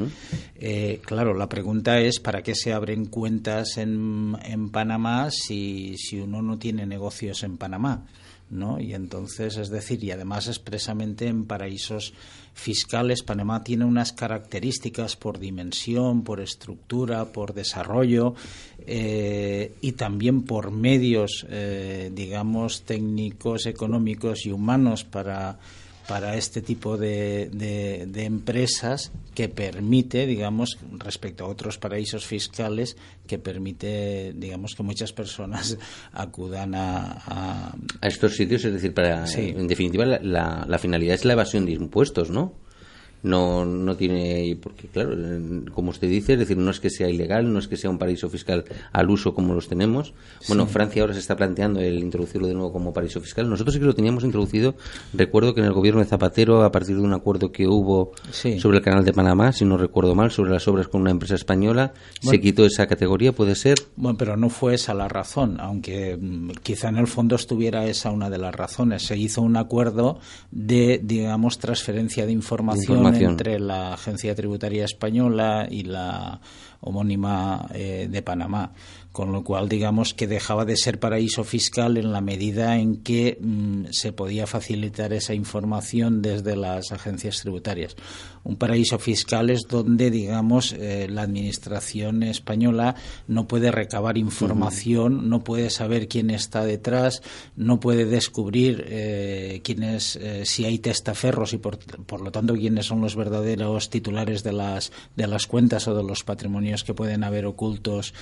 claro, 1.02 1.32
la 1.32 1.48
pregunta 1.48 2.00
es 2.00 2.20
¿para 2.20 2.42
qué 2.42 2.54
se 2.54 2.74
abren 2.74 3.06
cuentas 3.06 3.78
en, 3.78 4.36
en 4.44 4.68
Panamá 4.68 5.30
si, 5.30 5.96
si 5.96 6.18
uno 6.18 6.42
no 6.42 6.58
tiene 6.58 6.84
negocios 6.84 7.44
en 7.44 7.56
Panamá? 7.56 8.04
¿No? 8.50 8.80
Y 8.80 8.94
entonces, 8.94 9.56
es 9.56 9.70
decir, 9.70 10.02
y 10.04 10.10
además 10.10 10.48
expresamente 10.48 11.26
en 11.26 11.44
paraísos 11.44 12.12
fiscales, 12.52 13.22
Panamá 13.22 13.62
tiene 13.62 13.84
unas 13.84 14.12
características 14.12 15.16
por 15.16 15.38
dimensión, 15.38 16.22
por 16.22 16.40
estructura, 16.40 17.26
por 17.26 17.54
desarrollo 17.54 18.34
eh, 18.86 19.74
y 19.80 19.92
también 19.92 20.42
por 20.42 20.70
medios, 20.70 21.46
eh, 21.48 22.10
digamos, 22.12 22.82
técnicos, 22.82 23.66
económicos 23.66 24.46
y 24.46 24.52
humanos 24.52 25.04
para 25.04 25.58
para 26.10 26.34
este 26.36 26.60
tipo 26.60 26.96
de, 26.96 27.50
de, 27.52 28.24
empresas 28.24 29.12
que 29.32 29.48
permite, 29.48 30.26
digamos, 30.26 30.76
respecto 30.98 31.44
a 31.44 31.46
otros 31.46 31.78
paraísos 31.78 32.26
fiscales, 32.26 32.96
que 33.28 33.38
permite, 33.38 34.32
digamos, 34.34 34.74
que 34.74 34.82
muchas 34.82 35.12
personas 35.12 35.78
acudan 36.12 36.74
a... 36.74 37.22
A, 38.00 38.08
estos 38.08 38.34
sitios, 38.34 38.64
es 38.64 38.72
decir, 38.72 38.92
para, 38.92 39.24
en 39.32 39.68
definitiva, 39.68 40.04
la, 40.04 40.66
la 40.68 40.78
finalidad 40.80 41.14
es 41.14 41.24
la 41.24 41.34
evasión 41.34 41.64
de 41.64 41.72
impuestos, 41.74 42.28
¿no? 42.28 42.54
No, 43.22 43.64
no 43.64 43.96
tiene, 43.96 44.58
porque 44.62 44.88
claro, 44.88 45.16
como 45.72 45.90
usted 45.90 46.08
dice, 46.08 46.34
es 46.34 46.38
decir, 46.38 46.56
no 46.56 46.70
es 46.70 46.80
que 46.80 46.90
sea 46.90 47.08
ilegal, 47.08 47.52
no 47.52 47.58
es 47.58 47.68
que 47.68 47.76
sea 47.76 47.90
un 47.90 47.98
paraíso 47.98 48.28
fiscal 48.28 48.64
al 48.92 49.10
uso 49.10 49.34
como 49.34 49.54
los 49.54 49.68
tenemos. 49.68 50.14
Bueno, 50.48 50.66
Francia 50.66 51.02
ahora 51.02 51.14
se 51.14 51.20
está 51.20 51.36
planteando 51.36 51.80
el 51.80 51.98
introducirlo 51.98 52.46
de 52.48 52.54
nuevo 52.54 52.72
como 52.72 52.92
paraíso 52.92 53.20
fiscal. 53.20 53.48
Nosotros 53.48 53.74
sí 53.74 53.80
que 53.80 53.86
lo 53.86 53.94
teníamos 53.94 54.24
introducido. 54.24 54.74
Recuerdo 55.12 55.54
que 55.54 55.60
en 55.60 55.66
el 55.66 55.72
gobierno 55.72 56.00
de 56.00 56.06
Zapatero, 56.06 56.62
a 56.62 56.72
partir 56.72 56.96
de 56.96 57.02
un 57.02 57.12
acuerdo 57.12 57.52
que 57.52 57.66
hubo 57.66 58.12
sobre 58.58 58.78
el 58.78 58.84
canal 58.84 59.04
de 59.04 59.12
Panamá, 59.12 59.52
si 59.52 59.64
no 59.64 59.76
recuerdo 59.76 60.14
mal, 60.14 60.30
sobre 60.30 60.50
las 60.50 60.66
obras 60.68 60.88
con 60.88 61.02
una 61.02 61.10
empresa 61.10 61.34
española, 61.34 61.92
se 62.20 62.40
quitó 62.40 62.64
esa 62.64 62.86
categoría, 62.86 63.32
¿puede 63.32 63.54
ser? 63.54 63.78
Bueno, 63.96 64.16
pero 64.16 64.36
no 64.36 64.48
fue 64.48 64.74
esa 64.74 64.94
la 64.94 65.08
razón, 65.08 65.58
aunque 65.60 66.16
mm, 66.16 66.50
quizá 66.62 66.88
en 66.88 66.96
el 66.96 67.06
fondo 67.06 67.36
estuviera 67.36 67.84
esa 67.86 68.10
una 68.10 68.30
de 68.30 68.38
las 68.38 68.54
razones. 68.54 69.02
Se 69.02 69.16
hizo 69.16 69.42
un 69.42 69.56
acuerdo 69.56 70.18
de, 70.50 71.00
digamos, 71.02 71.58
transferencia 71.58 72.26
de 72.26 72.32
información 72.32 73.09
entre 73.18 73.58
la 73.58 73.94
Agencia 73.94 74.34
Tributaria 74.34 74.84
Española 74.84 75.66
y 75.70 75.82
la 75.84 76.40
homónima 76.80 77.68
eh, 77.74 78.08
de 78.10 78.22
Panamá 78.22 78.72
con 79.12 79.32
lo 79.32 79.42
cual 79.42 79.68
digamos 79.68 80.14
que 80.14 80.28
dejaba 80.28 80.64
de 80.64 80.76
ser 80.76 81.00
paraíso 81.00 81.42
fiscal 81.42 81.96
en 81.96 82.12
la 82.12 82.20
medida 82.20 82.76
en 82.76 82.98
que 82.98 83.38
mm, 83.40 83.86
se 83.90 84.12
podía 84.12 84.46
facilitar 84.46 85.12
esa 85.12 85.34
información 85.34 86.22
desde 86.22 86.54
las 86.54 86.92
agencias 86.92 87.40
tributarias. 87.40 87.96
Un 88.42 88.56
paraíso 88.56 88.98
fiscal 88.98 89.50
es 89.50 89.62
donde 89.68 90.10
digamos 90.10 90.72
eh, 90.72 91.08
la 91.10 91.22
administración 91.22 92.22
española 92.22 92.94
no 93.26 93.46
puede 93.46 93.70
recabar 93.70 94.16
información, 94.16 95.28
no 95.28 95.44
puede 95.44 95.70
saber 95.70 96.08
quién 96.08 96.30
está 96.30 96.64
detrás, 96.64 97.22
no 97.56 97.80
puede 97.80 98.06
descubrir 98.06 98.84
eh, 98.88 99.60
quién 99.64 99.82
es, 99.82 100.16
eh, 100.16 100.46
si 100.46 100.64
hay 100.64 100.78
testaferros 100.78 101.52
y 101.52 101.58
por, 101.58 101.78
por, 101.78 102.20
lo 102.20 102.30
tanto 102.30 102.54
quiénes 102.54 102.86
son 102.86 103.00
los 103.00 103.16
verdaderos 103.16 103.90
titulares 103.90 104.42
de 104.42 104.52
las 104.52 104.92
de 105.16 105.26
las 105.26 105.46
cuentas 105.46 105.88
o 105.88 105.94
de 105.94 106.04
los 106.04 106.22
patrimonios 106.22 106.84
que 106.84 106.94
pueden 106.94 107.24
haber 107.24 107.44
ocultos. 107.44 108.14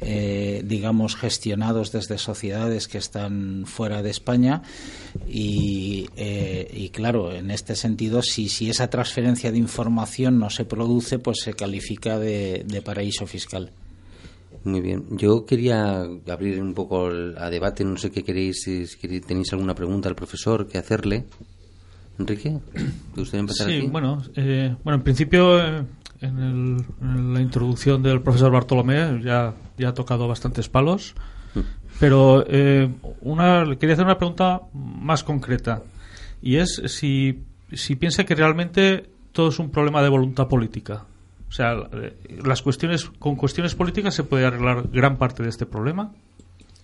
Eh, 0.00 0.36
digamos, 0.64 1.16
gestionados 1.16 1.92
desde 1.92 2.18
sociedades 2.18 2.88
que 2.88 2.98
están 2.98 3.64
fuera 3.66 4.02
de 4.02 4.10
España. 4.10 4.62
Y, 5.28 6.08
eh, 6.16 6.90
claro, 6.92 7.32
en 7.32 7.50
este 7.50 7.76
sentido, 7.76 8.22
si, 8.22 8.48
si 8.48 8.70
esa 8.70 8.88
transferencia 8.88 9.52
de 9.52 9.58
información 9.58 10.38
no 10.38 10.50
se 10.50 10.64
produce, 10.64 11.18
pues 11.18 11.38
se 11.42 11.54
califica 11.54 12.18
de, 12.18 12.82
paraíso 12.84 13.26
fiscal. 13.26 13.70
Muy 14.64 14.80
bien. 14.80 15.04
Yo 15.12 15.46
quería 15.46 16.06
abrir 16.28 16.60
un 16.60 16.74
poco 16.74 17.06
a 17.06 17.50
debate. 17.50 17.84
No 17.84 17.96
sé 17.96 18.10
qué 18.10 18.22
queréis, 18.24 18.62
si 18.62 18.86
tenéis 19.20 19.52
alguna 19.52 19.74
pregunta 19.74 20.08
al 20.08 20.16
profesor 20.16 20.66
que 20.66 20.78
hacerle. 20.78 21.24
Enrique, 22.18 22.58
¿te 23.14 23.20
gustaría 23.20 23.40
empezar 23.40 23.68
sí, 23.68 23.86
bueno, 23.90 24.22
eh, 24.36 24.74
bueno, 24.82 24.96
en 24.96 25.02
principio 25.02 25.60
en, 26.20 26.76
la 27.34 27.40
introducción 27.40 28.02
del 28.02 28.22
profesor 28.22 28.50
Bartolomé 28.50 29.20
ya, 29.22 29.54
ya 29.78 29.90
ha 29.90 29.94
tocado 29.94 30.28
bastantes 30.28 30.68
palos, 30.68 31.14
pero 31.98 32.44
eh, 32.48 32.88
una, 33.22 33.64
quería 33.78 33.94
hacer 33.94 34.04
una 34.04 34.18
pregunta 34.18 34.62
más 34.72 35.24
concreta 35.24 35.82
y 36.42 36.56
es 36.56 36.82
si, 36.86 37.42
si 37.72 37.96
piensa 37.96 38.24
que 38.24 38.34
realmente 38.34 39.08
todo 39.32 39.48
es 39.48 39.58
un 39.58 39.70
problema 39.70 40.02
de 40.02 40.08
voluntad 40.08 40.48
política. 40.48 41.06
O 41.48 41.52
sea, 41.52 41.74
eh, 41.92 42.16
las 42.44 42.62
cuestiones 42.62 43.04
con 43.18 43.36
cuestiones 43.36 43.74
políticas 43.74 44.14
se 44.14 44.24
puede 44.24 44.46
arreglar 44.46 44.88
gran 44.90 45.16
parte 45.16 45.42
de 45.42 45.48
este 45.48 45.66
problema. 45.66 46.12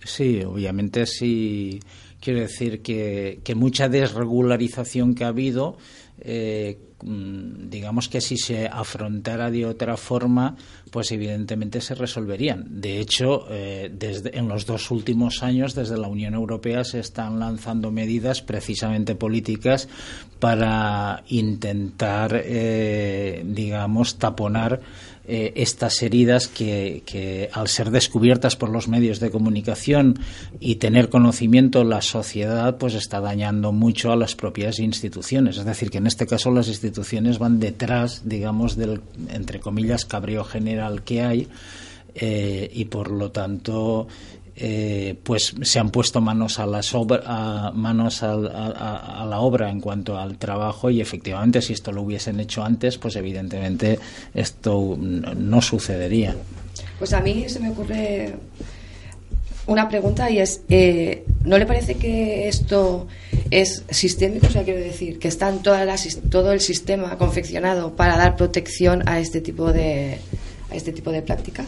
Sí, 0.03 0.41
obviamente 0.43 1.05
sí. 1.05 1.79
Quiero 2.19 2.39
decir 2.39 2.81
que, 2.81 3.39
que 3.43 3.55
mucha 3.55 3.89
desregularización 3.89 5.13
que 5.13 5.25
ha 5.25 5.29
habido 5.29 5.77
eh, 6.19 6.77
mm, 6.77 6.92
digamos 7.05 8.07
que 8.07 8.21
si 8.21 8.37
se 8.37 8.67
afrontara 8.67 9.51
de 9.51 9.65
otra 9.65 9.97
forma, 9.97 10.55
pues 10.91 11.11
evidentemente 11.11 11.81
se 11.81 11.95
resolverían. 11.95 12.81
De 12.81 12.99
hecho, 12.99 13.45
eh, 13.49 13.91
desde, 13.93 14.37
en 14.37 14.47
los 14.47 14.65
dos 14.65 14.89
últimos 14.91 15.43
años, 15.43 15.75
desde 15.75 15.97
la 15.97 16.07
Unión 16.07 16.33
Europea 16.33 16.83
se 16.83 16.99
están 16.99 17.39
lanzando 17.39 17.91
medidas 17.91 18.41
precisamente 18.41 19.15
políticas 19.15 19.89
para 20.39 21.23
intentar, 21.27 22.41
eh, 22.45 23.43
digamos, 23.45 24.17
taponar 24.17 24.81
eh, 25.25 25.53
estas 25.55 26.01
heridas 26.01 26.49
que, 26.49 27.49
al 27.53 27.69
ser 27.69 27.91
descubiertas 27.91 28.57
por 28.57 28.69
los 28.69 28.89
medios 28.89 29.21
de 29.21 29.31
comunicación 29.31 30.19
y 30.59 30.75
tener 30.75 31.09
conocimiento 31.09 31.85
la 31.85 32.01
sociedad 32.01 32.77
pues 32.77 32.93
está 32.93 33.21
dañando 33.21 33.71
mucho 33.71 34.11
a 34.11 34.17
las 34.17 34.35
propias 34.35 34.79
instituciones. 34.79 35.57
Es 35.57 35.65
decir 35.65 35.89
que 35.91 35.99
en 35.99 36.07
este 36.07 36.27
caso 36.27 36.51
las 36.51 36.67
instituciones 36.67 37.39
van 37.39 37.59
detrás 37.59 38.23
digamos 38.25 38.75
del 38.75 39.01
entre 39.29 39.59
comillas 39.59 40.05
cabrío 40.05 40.43
general 40.43 41.03
que 41.03 41.21
hay 41.21 41.47
eh, 42.15 42.69
y 42.73 42.85
por 42.85 43.09
lo 43.09 43.31
tanto 43.31 44.07
eh, 44.55 45.15
pues 45.23 45.55
se 45.61 45.79
han 45.79 45.89
puesto 45.89 46.21
manos 46.21 46.59
a 46.59 46.65
las 46.65 46.93
manos 47.73 48.23
a, 48.23 49.25
la 49.27 49.39
obra 49.39 49.69
en 49.69 49.81
cuanto 49.81 50.17
al 50.17 50.37
trabajo 50.37 50.89
y 50.89 51.01
efectivamente 51.01 51.61
si 51.61 51.73
esto 51.73 51.91
lo 51.91 52.03
hubiesen 52.03 52.39
hecho 52.39 52.63
antes 52.63 52.97
pues 52.97 53.15
evidentemente 53.15 53.99
esto 54.33 54.97
no 54.99 55.61
sucedería 55.61 56.35
pues 56.99 57.13
a 57.13 57.21
mí 57.21 57.45
se 57.47 57.59
me 57.59 57.69
ocurre 57.69 58.35
una 59.65 59.89
pregunta 59.89 60.29
y 60.29 60.39
es 60.39 60.61
eh, 60.69 61.25
¿no 61.45 61.57
le 61.57 61.65
parece 61.65 61.95
que 61.95 62.47
esto 62.47 63.07
es 63.51 63.83
sistémico? 63.89 64.47
O 64.47 64.49
sea, 64.49 64.63
quiero 64.63 64.79
decir, 64.79 65.19
que 65.19 65.27
está 65.27 65.49
en 65.49 65.59
todo 65.59 66.51
el 66.51 66.59
sistema 66.59 67.17
confeccionado 67.17 67.95
para 67.95 68.17
dar 68.17 68.35
protección 68.35 69.07
a 69.07 69.19
este 69.19 69.41
tipo 69.41 69.71
de, 69.71 70.17
a 70.71 70.75
este 70.75 70.91
tipo 70.91 71.11
de 71.11 71.21
prácticas. 71.21 71.67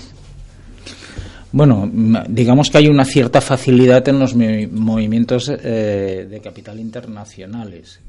Bueno, 1.55 1.89
digamos 2.27 2.69
que 2.69 2.79
hay 2.79 2.89
una 2.89 3.05
cierta 3.05 3.39
facilidad 3.39 4.05
en 4.09 4.19
los 4.19 4.35
movimientos 4.35 5.49
eh, 5.49 6.27
de 6.29 6.39
capital 6.41 6.81
internacionales. 6.81 8.01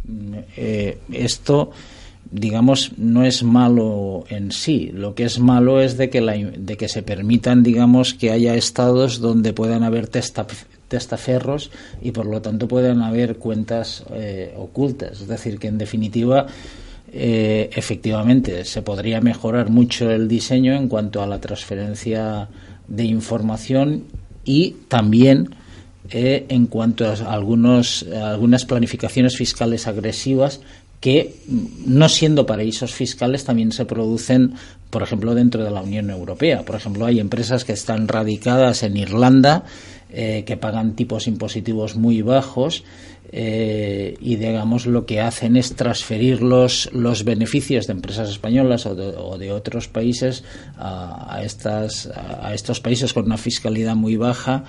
Eh, 0.56 0.98
esto, 1.12 1.70
digamos, 2.28 2.90
no 2.96 3.24
es 3.24 3.44
malo 3.44 4.24
en 4.30 4.50
sí. 4.50 4.90
Lo 4.92 5.14
que 5.14 5.22
es 5.22 5.38
malo 5.38 5.80
es 5.80 5.96
de 5.96 6.10
que, 6.10 6.20
de 6.20 6.76
que 6.76 6.88
se 6.88 7.04
permitan, 7.04 7.62
digamos, 7.62 8.14
que 8.14 8.32
haya 8.32 8.56
estados 8.56 9.20
donde 9.20 9.52
puedan 9.52 9.84
haber 9.84 10.08
testaferros 10.08 11.70
y 12.02 12.10
por 12.10 12.26
lo 12.26 12.42
tanto 12.42 12.66
puedan 12.66 13.00
haber 13.00 13.36
cuentas 13.36 14.02
eh, 14.10 14.54
ocultas. 14.56 15.20
Es 15.20 15.28
decir, 15.28 15.60
que 15.60 15.68
en 15.68 15.78
definitiva. 15.78 16.46
efectivamente, 17.12 18.64
se 18.64 18.82
podría 18.82 19.20
mejorar 19.20 19.70
mucho 19.70 20.10
el 20.10 20.26
diseño 20.26 20.74
en 20.74 20.88
cuanto 20.88 21.22
a 21.22 21.26
la 21.28 21.40
transferencia 21.40 22.48
de 22.88 23.04
información 23.04 24.04
y 24.44 24.76
también 24.88 25.54
eh, 26.10 26.46
en 26.48 26.66
cuanto 26.66 27.06
a 27.06 27.14
algunos, 27.32 28.04
algunas 28.04 28.64
planificaciones 28.64 29.36
fiscales 29.36 29.86
agresivas 29.86 30.60
que, 31.00 31.36
no 31.84 32.08
siendo 32.08 32.46
paraísos 32.46 32.94
fiscales, 32.94 33.44
también 33.44 33.72
se 33.72 33.84
producen, 33.84 34.54
por 34.90 35.02
ejemplo, 35.02 35.34
dentro 35.34 35.62
de 35.62 35.70
la 35.70 35.82
Unión 35.82 36.10
Europea. 36.10 36.64
Por 36.64 36.76
ejemplo, 36.76 37.06
hay 37.06 37.20
empresas 37.20 37.64
que 37.64 37.72
están 37.72 38.08
radicadas 38.08 38.82
en 38.82 38.96
Irlanda 38.96 39.64
eh, 40.08 40.44
que 40.46 40.56
pagan 40.56 40.94
tipos 40.94 41.26
impositivos 41.26 41.96
muy 41.96 42.22
bajos 42.22 42.84
eh, 43.32 44.16
y 44.20 44.36
digamos 44.36 44.86
lo 44.86 45.06
que 45.06 45.20
hacen 45.20 45.56
es 45.56 45.74
transferir 45.74 46.42
los, 46.42 46.90
los 46.92 47.24
beneficios 47.24 47.86
de 47.86 47.92
empresas 47.92 48.30
españolas 48.30 48.86
o 48.86 48.94
de, 48.94 49.52
otros 49.52 49.88
países 49.88 50.44
a, 50.76 51.40
estas, 51.42 52.06
a 52.06 52.52
estos 52.54 52.80
países 52.80 53.12
con 53.12 53.24
una 53.24 53.38
fiscalidad 53.38 53.96
muy 53.96 54.16
baja 54.16 54.64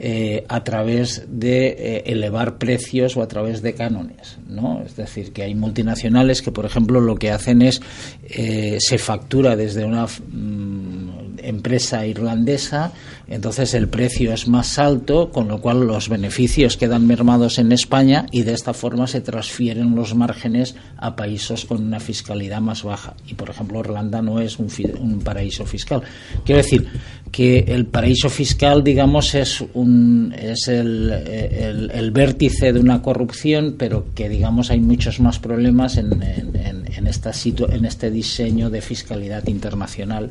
eh, 0.00 0.44
a 0.48 0.62
través 0.62 1.24
de 1.28 1.66
eh, 1.66 2.02
elevar 2.06 2.56
precios 2.58 3.16
o 3.16 3.22
a 3.22 3.26
través 3.26 3.62
de 3.62 3.74
cánones. 3.74 4.38
¿no? 4.46 4.80
Es 4.86 4.94
decir, 4.94 5.32
que 5.32 5.42
hay 5.42 5.56
multinacionales 5.56 6.40
que, 6.40 6.52
por 6.52 6.64
ejemplo, 6.64 7.00
lo 7.00 7.16
que 7.16 7.32
hacen 7.32 7.62
es 7.62 7.82
eh, 8.28 8.76
se 8.78 8.98
factura 8.98 9.56
desde 9.56 9.84
una 9.84 10.06
mm, 10.06 11.38
empresa 11.38 12.06
irlandesa, 12.06 12.92
entonces 13.28 13.74
el 13.74 13.88
precio 13.88 14.32
es 14.32 14.48
más 14.48 14.78
alto, 14.78 15.30
con 15.30 15.48
lo 15.48 15.60
cual 15.60 15.86
los 15.86 16.08
beneficios 16.08 16.78
quedan 16.78 17.06
mermados 17.06 17.58
en 17.58 17.72
España 17.72 18.24
y 18.32 18.42
de 18.42 18.54
esta 18.54 18.72
forma 18.72 19.06
se 19.06 19.20
transfieren 19.20 19.94
los 19.94 20.14
márgenes 20.14 20.74
a 20.96 21.14
países 21.14 21.66
con 21.66 21.84
una 21.84 22.00
fiscalidad 22.00 22.62
más 22.62 22.84
baja. 22.84 23.14
Y, 23.26 23.34
por 23.34 23.50
ejemplo, 23.50 23.80
Irlanda 23.80 24.22
no 24.22 24.40
es 24.40 24.58
un, 24.58 24.68
un 24.98 25.20
paraíso 25.20 25.66
fiscal. 25.66 26.02
Quiero 26.42 26.62
decir 26.62 26.88
que 27.30 27.66
el 27.68 27.84
paraíso 27.84 28.30
fiscal, 28.30 28.82
digamos, 28.82 29.34
es 29.34 29.62
un 29.74 30.34
es 30.34 30.68
el, 30.68 32.10
vértice 32.12 32.72
de 32.72 32.80
una 32.80 33.02
corrupción, 33.02 33.76
pero 33.78 34.06
que 34.14 34.30
digamos 34.30 34.70
hay 34.70 34.80
muchos 34.80 35.20
más 35.20 35.38
problemas 35.38 35.98
en, 35.98 36.22
en, 36.22 37.06
esta 37.06 37.32
en 37.44 37.84
este 37.84 38.10
diseño 38.10 38.70
de 38.70 38.80
fiscalidad 38.80 39.46
internacional, 39.48 40.30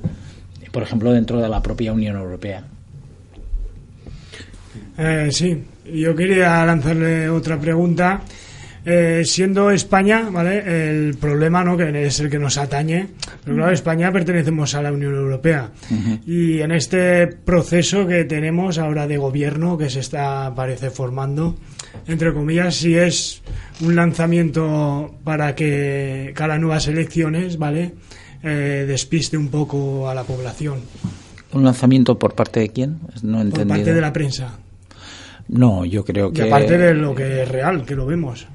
por 0.71 0.81
ejemplo, 0.81 1.11
dentro 1.11 1.39
de 1.39 1.49
la 1.49 1.61
propia 1.61 1.93
Unión 1.93 2.15
Europea. 2.17 2.63
Eh, 4.97 5.29
sí, 5.31 5.63
yo 5.93 6.15
quería 6.15 6.65
lanzarle 6.65 7.29
otra 7.29 7.59
pregunta. 7.59 8.21
Eh, 8.89 9.23
siendo 9.25 9.69
España, 9.69 10.29
¿vale? 10.31 10.63
El 10.89 11.15
problema, 11.15 11.61
¿no? 11.61 11.75
Que 11.75 12.05
es 12.05 12.21
el 12.21 12.29
que 12.29 12.39
nos 12.39 12.57
atañe. 12.57 13.09
Pero 13.43 13.57
claro, 13.57 13.73
España 13.73 14.13
pertenecemos 14.13 14.75
a 14.75 14.81
la 14.81 14.93
Unión 14.93 15.13
Europea. 15.13 15.71
Y 16.25 16.61
en 16.61 16.71
este 16.71 17.27
proceso 17.27 18.07
que 18.07 18.23
tenemos 18.23 18.77
ahora 18.77 19.05
de 19.05 19.17
gobierno 19.17 19.77
que 19.77 19.89
se 19.89 19.99
está, 19.99 20.55
parece, 20.55 20.89
formando, 20.89 21.57
entre 22.07 22.33
comillas, 22.33 22.75
si 22.75 22.95
es 22.95 23.41
un 23.81 23.97
lanzamiento 23.97 25.15
para 25.25 25.53
que 25.53 26.31
cada 26.33 26.57
nuevas 26.57 26.87
elecciones, 26.87 27.57
¿vale? 27.57 27.93
Eh, 28.41 28.85
despiste 28.87 29.35
un 29.35 29.49
poco 29.49 30.09
a 30.09 30.15
la 30.15 30.23
población. 30.23 30.79
¿Un 31.51 31.65
lanzamiento 31.65 32.17
por 32.17 32.35
parte 32.35 32.61
de 32.61 32.69
quién? 32.69 32.99
No 33.21 33.41
he 33.41 33.45
Por 33.47 33.67
parte 33.67 33.93
de 33.93 33.99
la 33.99 34.13
prensa. 34.13 34.59
No, 35.47 35.85
yo 35.85 36.03
creo 36.03 36.31
que. 36.31 36.41
Y 36.41 36.47
aparte 36.47 36.77
de 36.77 36.93
lo 36.93 37.15
que 37.15 37.43
es 37.43 37.49
real, 37.49 37.85
que 37.85 37.95
lo 37.95 38.05
vemos. 38.05 38.47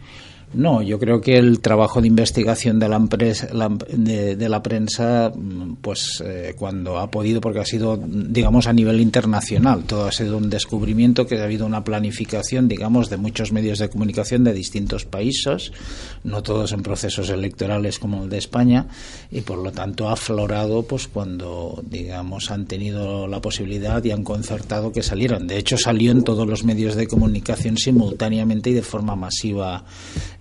No, 0.55 0.83
yo 0.83 0.99
creo 0.99 1.21
que 1.21 1.39
el 1.39 1.61
trabajo 1.61 2.03
de 2.03 2.09
investigación 2.09 2.79
de 2.79 2.89
la, 2.89 2.97
empresa, 2.97 3.49
de, 3.89 4.49
la 4.49 4.63
prensa, 4.63 5.33
pues 5.81 6.23
eh, 6.25 6.55
cuando 6.59 6.99
ha 6.99 7.11
podido, 7.11 7.41
porque 7.41 7.61
ha 7.61 7.65
sido, 7.65 7.99
digamos, 8.07 8.67
a 8.67 8.75
nivel 8.75 9.01
internacional, 9.01 9.85
todo 9.85 10.05
ha 10.05 10.13
sido 10.13 10.37
un 10.37 10.51
descubrimiento, 10.51 11.27
que 11.27 11.41
ha 11.41 11.45
habido 11.45 11.65
una 11.65 11.85
planificación, 11.85 12.69
digamos, 12.69 13.09
de 13.09 13.17
muchos 13.17 13.51
medios 13.51 13.79
de 13.79 13.89
comunicación 13.89 14.45
de 14.45 14.53
distintos 14.53 15.07
países, 15.07 15.73
no 16.23 16.43
todos 16.43 16.73
en 16.73 16.83
procesos 16.83 17.31
electorales 17.31 17.99
como 17.99 18.25
el 18.25 18.29
de 18.29 18.37
España, 18.39 18.89
y 19.31 19.41
por 19.41 19.57
lo 19.57 19.73
tanto 19.73 20.11
ha 20.11 20.13
aflorado, 20.13 20.83
pues 20.83 21.09
cuando, 21.09 21.83
digamos, 21.89 22.51
han 22.51 22.67
tenido 22.67 23.27
la 23.27 23.41
posibilidad 23.41 24.05
y 24.05 24.11
han 24.11 24.23
concertado 24.23 24.93
que 24.93 25.03
salieran. 25.03 25.47
De 25.47 25.57
hecho, 25.57 25.79
salió 25.79 26.11
en 26.11 26.25
todos 26.25 26.47
los 26.47 26.63
medios 26.65 26.95
de 26.95 27.07
comunicación 27.07 27.79
simultáneamente 27.79 28.69
y 28.69 28.75
de 28.75 28.83
forma 28.83 29.17
masiva 29.17 29.85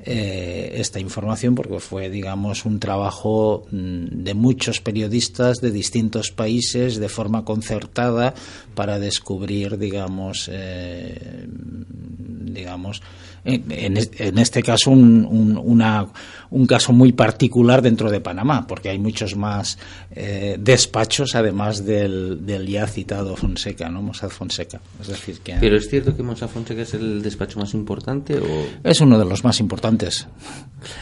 eh, 0.03 0.73
esta 0.75 0.99
información 0.99 1.55
porque 1.55 1.79
fue, 1.79 2.09
digamos, 2.09 2.65
un 2.65 2.79
trabajo 2.79 3.65
mm, 3.71 4.23
de 4.23 4.33
muchos 4.33 4.81
periodistas 4.81 5.61
de 5.61 5.71
distintos 5.71 6.31
países 6.31 6.97
de 6.97 7.09
forma 7.09 7.45
concertada 7.45 8.33
para 8.73 8.99
descubrir, 8.99 9.77
digamos, 9.77 10.49
eh, 10.51 11.47
digamos, 11.47 13.01
en, 13.43 14.37
este 14.37 14.61
caso 14.61 14.91
un, 14.91 15.59
una, 15.61 16.07
un 16.51 16.65
caso 16.65 16.93
muy 16.93 17.11
particular 17.11 17.81
dentro 17.81 18.11
de 18.11 18.19
Panamá, 18.19 18.67
porque 18.67 18.89
hay 18.89 18.99
muchos 18.99 19.35
más 19.35 19.77
eh, 20.11 20.57
despachos 20.59 21.35
además 21.35 21.85
del, 21.85 22.45
del, 22.45 22.67
ya 22.67 22.85
citado 22.87 23.35
Fonseca, 23.35 23.89
¿no? 23.89 24.01
Mossad 24.01 24.29
Fonseca. 24.29 24.79
Es 24.99 25.07
decir, 25.07 25.39
que, 25.39 25.55
Pero 25.59 25.77
es 25.77 25.89
cierto 25.89 26.15
que 26.15 26.23
Mossad 26.23 26.49
Fonseca 26.49 26.81
es 26.81 26.93
el 26.93 27.21
despacho 27.21 27.59
más 27.59 27.73
importante 27.73 28.37
o 28.37 28.65
es 28.83 29.01
uno 29.01 29.17
de 29.17 29.25
los 29.25 29.43
más 29.43 29.59
importantes. 29.59 30.27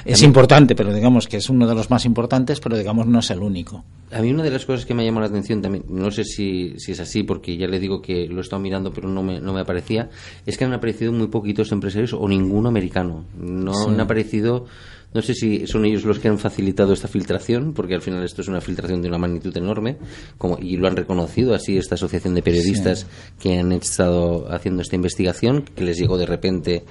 Es 0.05 0.21
importante, 0.23 0.75
pero 0.75 0.93
digamos 0.93 1.27
que 1.27 1.37
es 1.37 1.49
uno 1.49 1.67
de 1.67 1.75
los 1.75 1.89
más 1.89 2.05
importantes, 2.05 2.59
pero 2.59 2.77
digamos 2.77 3.07
no 3.07 3.19
es 3.19 3.29
el 3.31 3.39
único. 3.39 3.83
A 4.11 4.21
mí 4.21 4.31
una 4.31 4.43
de 4.43 4.51
las 4.51 4.65
cosas 4.65 4.85
que 4.85 4.93
me 4.93 5.05
llamó 5.05 5.19
la 5.19 5.27
atención 5.27 5.61
también, 5.61 5.85
no 5.87 6.11
sé 6.11 6.23
si, 6.23 6.75
si 6.77 6.93
es 6.93 6.99
así, 6.99 7.23
porque 7.23 7.57
ya 7.57 7.67
le 7.67 7.79
digo 7.79 8.01
que 8.01 8.27
lo 8.27 8.39
he 8.39 8.41
estado 8.41 8.61
mirando, 8.61 8.91
pero 8.91 9.07
no 9.07 9.23
me, 9.23 9.39
no 9.39 9.53
me 9.53 9.61
aparecía, 9.61 10.09
es 10.45 10.57
que 10.57 10.65
han 10.65 10.73
aparecido 10.73 11.11
muy 11.11 11.27
poquitos 11.27 11.71
empresarios 11.71 12.13
o 12.13 12.27
ninguno 12.29 12.69
americano. 12.69 13.25
No 13.37 13.73
han 13.87 13.99
aparecido, 13.99 14.65
no 15.13 15.21
sé 15.21 15.33
si 15.33 15.67
son 15.67 15.85
ellos 15.85 16.05
los 16.05 16.19
que 16.19 16.27
han 16.27 16.37
facilitado 16.37 16.93
esta 16.93 17.07
filtración, 17.07 17.73
porque 17.73 17.95
al 17.95 18.01
final 18.01 18.23
esto 18.23 18.41
es 18.41 18.47
una 18.47 18.61
filtración 18.61 19.01
de 19.01 19.09
una 19.09 19.17
magnitud 19.17 19.55
enorme, 19.57 19.97
como, 20.37 20.57
y 20.59 20.77
lo 20.77 20.87
han 20.87 20.95
reconocido 20.95 21.53
así 21.53 21.77
esta 21.77 21.95
asociación 21.95 22.35
de 22.35 22.43
periodistas 22.43 23.07
que 23.39 23.59
han 23.59 23.71
estado 23.71 24.51
haciendo 24.51 24.81
esta 24.81 24.95
investigación, 24.95 25.63
que 25.63 25.83
les 25.83 25.97
llegó 25.97 26.17
de 26.17 26.25
repente 26.25 26.85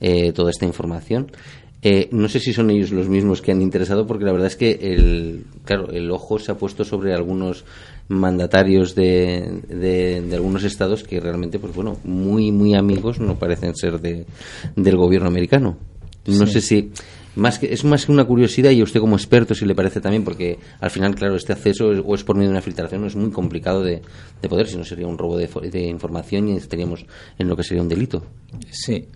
eh, 0.00 0.32
toda 0.32 0.50
esta 0.50 0.66
información. 0.66 1.30
Eh, 1.86 2.08
no 2.12 2.30
sé 2.30 2.40
si 2.40 2.54
son 2.54 2.70
ellos 2.70 2.92
los 2.92 3.10
mismos 3.10 3.42
que 3.42 3.52
han 3.52 3.60
interesado, 3.60 4.06
porque 4.06 4.24
la 4.24 4.32
verdad 4.32 4.46
es 4.46 4.56
que 4.56 4.70
el, 4.80 5.44
claro, 5.66 5.90
el 5.90 6.10
ojo 6.10 6.38
se 6.38 6.50
ha 6.50 6.56
puesto 6.56 6.82
sobre 6.82 7.12
algunos 7.12 7.66
mandatarios 8.08 8.94
de, 8.94 9.62
de, 9.68 10.34
algunos 10.34 10.64
estados 10.64 11.04
que 11.04 11.20
realmente, 11.20 11.58
pues 11.58 11.74
bueno, 11.74 11.98
muy, 12.04 12.52
muy 12.52 12.74
amigos 12.74 13.18
no 13.18 13.38
parecen 13.38 13.74
ser 13.74 14.00
de, 14.00 14.26
del 14.76 14.96
gobierno 14.96 15.28
americano. 15.28 15.78
No 16.26 16.46
sé 16.46 16.60
si 16.60 16.90
más 17.36 17.58
que, 17.58 17.72
es 17.72 17.84
más 17.84 18.06
que 18.06 18.12
una 18.12 18.24
curiosidad 18.24 18.70
y 18.70 18.80
a 18.80 18.84
usted 18.84 19.00
como 19.00 19.16
experto 19.16 19.54
si 19.54 19.66
le 19.66 19.74
parece 19.74 20.00
también 20.00 20.24
porque 20.24 20.58
al 20.80 20.90
final 20.90 21.14
claro 21.14 21.34
este 21.34 21.52
acceso 21.52 21.88
o 21.88 22.14
es 22.14 22.24
por 22.24 22.36
medio 22.36 22.48
de 22.48 22.52
una 22.52 22.62
filtración 22.62 23.04
es 23.04 23.16
muy 23.16 23.30
complicado 23.30 23.82
de, 23.82 24.00
de 24.40 24.48
poder 24.48 24.68
si 24.68 24.76
no 24.76 24.84
sería 24.84 25.06
un 25.06 25.18
robo 25.18 25.36
de, 25.36 25.48
de 25.70 25.82
información 25.82 26.48
y 26.48 26.56
estaríamos 26.56 27.04
en 27.38 27.48
lo 27.48 27.56
que 27.56 27.64
sería 27.64 27.82
un 27.82 27.88
delito. 27.88 28.24
Sí 28.70 29.08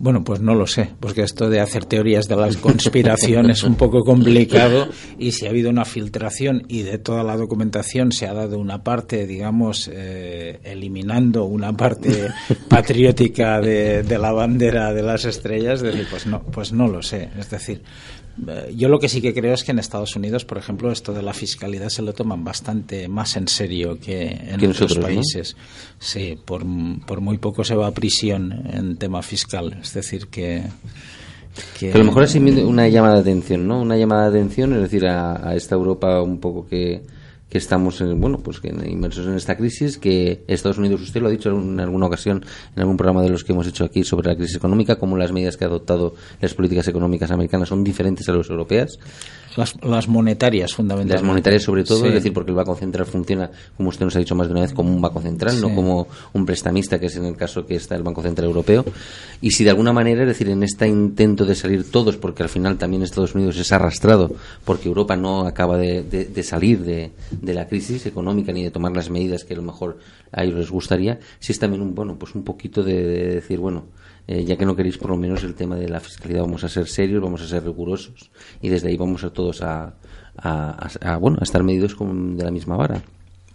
bueno, 0.00 0.24
pues 0.24 0.40
no 0.40 0.54
lo 0.54 0.66
sé, 0.66 0.88
porque 0.98 1.20
esto 1.20 1.50
de 1.50 1.60
hacer 1.60 1.84
teorías 1.84 2.26
de 2.26 2.34
la 2.34 2.48
conspiración 2.54 3.50
es 3.50 3.62
un 3.62 3.74
poco 3.74 4.02
complicado 4.02 4.88
y 5.18 5.32
si 5.32 5.44
ha 5.44 5.50
habido 5.50 5.68
una 5.68 5.84
filtración 5.84 6.62
y 6.68 6.82
de 6.84 6.96
toda 6.96 7.22
la 7.22 7.36
documentación 7.36 8.10
se 8.10 8.26
ha 8.26 8.32
dado 8.32 8.58
una 8.58 8.82
parte, 8.82 9.26
digamos, 9.26 9.90
eh, 9.92 10.58
eliminando 10.64 11.44
una 11.44 11.76
parte 11.76 12.28
patriótica 12.68 13.60
de, 13.60 14.02
de, 14.02 14.18
la 14.18 14.32
bandera 14.32 14.94
de 14.94 15.02
las 15.02 15.26
estrellas, 15.26 15.82
decir, 15.82 16.06
pues 16.10 16.24
no, 16.24 16.44
pues 16.44 16.72
no 16.72 16.88
lo 16.88 17.02
sé. 17.02 17.28
Es 17.38 17.50
decir, 17.50 17.82
yo 18.74 18.88
lo 18.88 18.98
que 18.98 19.08
sí 19.08 19.20
que 19.20 19.34
creo 19.34 19.54
es 19.54 19.64
que 19.64 19.72
en 19.72 19.78
Estados 19.78 20.16
Unidos, 20.16 20.44
por 20.44 20.58
ejemplo, 20.58 20.90
esto 20.90 21.12
de 21.12 21.22
la 21.22 21.32
fiscalidad 21.32 21.88
se 21.88 22.02
lo 22.02 22.12
toman 22.12 22.44
bastante 22.44 23.08
más 23.08 23.36
en 23.36 23.48
serio 23.48 23.98
que 23.98 24.26
en 24.28 24.70
otros 24.70 24.98
países. 24.98 25.56
Sí, 25.98 26.38
por, 26.44 26.64
por, 27.06 27.20
muy 27.20 27.38
poco 27.38 27.64
se 27.64 27.74
va 27.74 27.88
a 27.88 27.92
prisión 27.92 28.64
en 28.72 28.96
tema 28.96 29.22
fiscal. 29.22 29.78
Es 29.82 29.94
decir, 29.94 30.28
que. 30.28 30.62
que... 31.78 31.92
a 31.92 31.98
lo 31.98 32.04
mejor 32.04 32.24
es 32.24 32.34
una 32.34 32.88
llamada 32.88 33.16
de 33.16 33.20
atención, 33.20 33.66
¿no? 33.66 33.80
Una 33.80 33.96
llamada 33.96 34.30
de 34.30 34.38
atención, 34.38 34.72
es 34.74 34.80
decir, 34.82 35.06
a 35.06 35.54
esta 35.54 35.74
Europa 35.74 36.22
un 36.22 36.38
poco 36.38 36.66
que 36.66 37.02
que 37.50 37.58
estamos 37.58 38.00
en, 38.00 38.18
bueno 38.20 38.38
pues 38.38 38.60
que 38.60 38.68
inmersos 38.68 39.26
en 39.26 39.34
esta 39.34 39.56
crisis 39.56 39.98
que 39.98 40.44
Estados 40.46 40.78
Unidos 40.78 41.02
usted 41.02 41.20
lo 41.20 41.26
ha 41.26 41.30
dicho 41.30 41.50
en 41.50 41.80
alguna 41.80 42.06
ocasión 42.06 42.44
en 42.74 42.80
algún 42.80 42.96
programa 42.96 43.22
de 43.22 43.28
los 43.28 43.44
que 43.44 43.52
hemos 43.52 43.66
hecho 43.66 43.84
aquí 43.84 44.04
sobre 44.04 44.28
la 44.28 44.36
crisis 44.36 44.56
económica 44.56 44.96
como 44.96 45.16
las 45.16 45.32
medidas 45.32 45.56
que 45.56 45.64
ha 45.64 45.68
adoptado 45.68 46.14
las 46.40 46.54
políticas 46.54 46.86
económicas 46.88 47.30
americanas 47.32 47.68
son 47.68 47.82
diferentes 47.82 48.28
a 48.28 48.32
las 48.32 48.48
europeas 48.48 48.98
las, 49.56 50.08
monetarias, 50.08 50.74
fundamentalmente. 50.74 51.14
Las 51.14 51.22
monetarias, 51.22 51.62
sobre 51.62 51.84
todo, 51.84 52.06
es 52.06 52.14
decir, 52.14 52.32
porque 52.32 52.50
el 52.50 52.56
Banco 52.56 52.74
Central 52.76 53.06
funciona, 53.06 53.50
como 53.76 53.88
usted 53.88 54.04
nos 54.04 54.14
ha 54.16 54.18
dicho 54.18 54.34
más 54.34 54.46
de 54.46 54.52
una 54.52 54.62
vez, 54.62 54.72
como 54.72 54.94
un 54.94 55.00
Banco 55.00 55.20
Central, 55.20 55.60
no 55.60 55.74
como 55.74 56.06
un 56.32 56.46
prestamista, 56.46 56.98
que 56.98 57.06
es 57.06 57.16
en 57.16 57.24
el 57.24 57.36
caso 57.36 57.66
que 57.66 57.76
está 57.76 57.96
el 57.96 58.02
Banco 58.02 58.22
Central 58.22 58.46
Europeo. 58.46 58.84
Y 59.40 59.50
si 59.50 59.64
de 59.64 59.70
alguna 59.70 59.92
manera, 59.92 60.22
es 60.22 60.28
decir, 60.28 60.48
en 60.48 60.62
este 60.62 60.86
intento 60.86 61.44
de 61.44 61.54
salir 61.54 61.90
todos, 61.90 62.16
porque 62.16 62.42
al 62.42 62.48
final 62.48 62.78
también 62.78 63.02
Estados 63.02 63.34
Unidos 63.34 63.56
es 63.56 63.72
arrastrado, 63.72 64.30
porque 64.64 64.88
Europa 64.88 65.16
no 65.16 65.46
acaba 65.46 65.76
de, 65.76 66.42
salir 66.42 66.80
de, 66.80 67.12
la 67.42 67.66
crisis 67.66 68.06
económica 68.06 68.52
ni 68.52 68.62
de 68.62 68.70
tomar 68.70 68.92
las 68.92 69.10
medidas 69.10 69.44
que 69.44 69.54
a 69.54 69.56
lo 69.56 69.62
mejor 69.62 69.98
a 70.32 70.44
ellos 70.44 70.56
les 70.56 70.70
gustaría, 70.70 71.18
si 71.40 71.52
es 71.52 71.58
también 71.58 71.82
un, 71.82 71.94
bueno, 71.94 72.16
pues 72.18 72.34
un 72.34 72.44
poquito 72.44 72.82
de 72.82 73.34
decir, 73.34 73.58
bueno, 73.58 73.84
eh, 74.32 74.44
ya 74.44 74.56
que 74.56 74.64
no 74.64 74.76
queréis 74.76 74.96
por 74.96 75.10
lo 75.10 75.16
menos 75.16 75.42
el 75.42 75.54
tema 75.54 75.74
de 75.76 75.88
la 75.88 75.98
fiscalidad, 76.00 76.42
vamos 76.42 76.62
a 76.64 76.68
ser 76.68 76.86
serios, 76.86 77.20
vamos 77.22 77.42
a 77.42 77.48
ser 77.48 77.64
rigurosos 77.64 78.30
y 78.62 78.68
desde 78.68 78.88
ahí 78.88 78.96
vamos 78.96 79.24
a 79.24 79.30
todos 79.30 79.60
a, 79.62 79.94
a, 80.36 81.16
bueno, 81.18 81.38
a 81.40 81.44
estar 81.44 81.62
medidos 81.62 81.94
con, 81.94 82.36
de 82.36 82.44
la 82.44 82.50
misma 82.50 82.76
vara. 82.76 83.02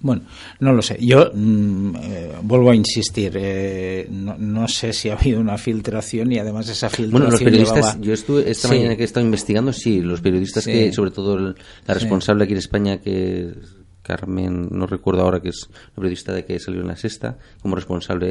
Bueno, 0.01 0.23
no 0.59 0.73
lo 0.73 0.81
sé. 0.81 0.97
Yo 0.99 1.31
mm, 1.33 1.95
eh, 1.95 2.31
vuelvo 2.43 2.69
a 2.69 2.75
insistir. 2.75 3.31
eh, 3.35 4.05
no, 4.11 4.35
no 4.37 4.67
sé 4.67 4.91
si 4.93 5.09
ha 5.09 5.13
habido 5.15 5.39
una 5.39 5.57
filtración 5.57 6.31
y 6.33 6.37
además 6.37 6.67
esa 6.69 6.89
filtración. 6.89 7.11
Bueno, 7.11 7.31
los 7.31 7.41
periodistas, 7.41 7.75
llevaba- 7.95 8.01
yo 8.01 8.13
estuve 8.13 8.51
esta 8.51 8.67
Sí. 8.67 8.75
mañana 8.75 8.95
que 8.97 9.01
he 9.03 9.05
estado 9.05 9.25
investigando, 9.25 9.73
sí, 9.73 10.01
los 10.01 10.21
periodistas 10.21 10.65
Sí. 10.65 10.71
que, 10.71 10.91
sobre 10.93 11.11
todo 11.11 11.37
el- 11.37 11.55
la 11.87 11.93
Sí. 11.93 11.99
responsable 12.01 12.43
aquí 12.43 12.53
en 12.53 12.59
España, 12.59 12.97
que 12.97 13.53
Carmen, 14.05 14.67
no 14.71 14.85
recuerdo 14.87 15.21
ahora, 15.23 15.39
que 15.41 15.49
es 15.49 15.67
la 15.71 15.95
periodista 15.95 16.31
de 16.33 16.45
que 16.45 16.59
salió 16.59 16.81
en 16.81 16.87
La 16.87 16.95
Sexta, 16.95 17.37
como 17.61 17.75
responsable 17.75 18.27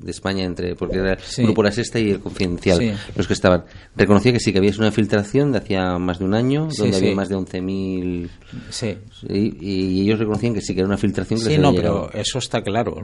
de 0.00 0.10
España, 0.10 0.44
entre 0.44 0.74
porque 0.76 0.98
era 0.98 1.18
Sí. 1.18 1.40
el 1.40 1.48
grupo 1.48 1.62
La 1.62 1.72
Sexta 1.72 1.98
y 1.98 2.10
el 2.12 2.20
Confidencial, 2.20 2.78
Sí. 2.78 2.92
los 3.16 3.26
que 3.26 3.32
estaban. 3.32 3.64
Reconocía 3.96 4.32
que 4.32 4.40
sí, 4.40 4.52
que 4.52 4.58
había 4.58 4.72
sido 4.72 4.84
una 4.84 4.92
filtración 4.92 5.52
de 5.52 5.58
hacía 5.58 5.98
más 5.98 6.18
de 6.20 6.24
un 6.24 6.34
año, 6.34 6.70
Sí, 6.70 6.78
donde 6.82 6.96
había 6.96 7.14
más 7.14 7.28
de 7.28 7.34
11.000... 7.36 8.28
Sí. 8.70 8.96
Sí, 9.20 9.56
y 9.60 10.02
ellos 10.02 10.18
reconocían 10.18 10.54
que 10.54 10.60
sí, 10.60 10.74
que 10.74 10.80
era 10.80 10.86
una 10.88 10.96
filtración 10.98 11.40
que 11.40 11.46
Sí, 11.46 11.58
no, 11.58 11.74
pero 11.74 12.10
eso 12.12 12.38
está 12.38 12.62
claro. 12.62 12.96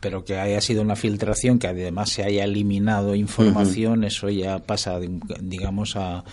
Pero 0.00 0.24
que 0.24 0.36
haya 0.36 0.60
sido 0.60 0.82
una 0.82 0.96
filtración, 0.96 1.58
que 1.58 1.66
además 1.68 2.10
se 2.10 2.24
haya 2.24 2.44
eliminado 2.44 3.14
información, 3.14 4.04
eso 4.04 4.28
ya 4.28 4.58
pasa, 4.58 4.98
digamos, 5.40 5.96
a, 5.96 6.24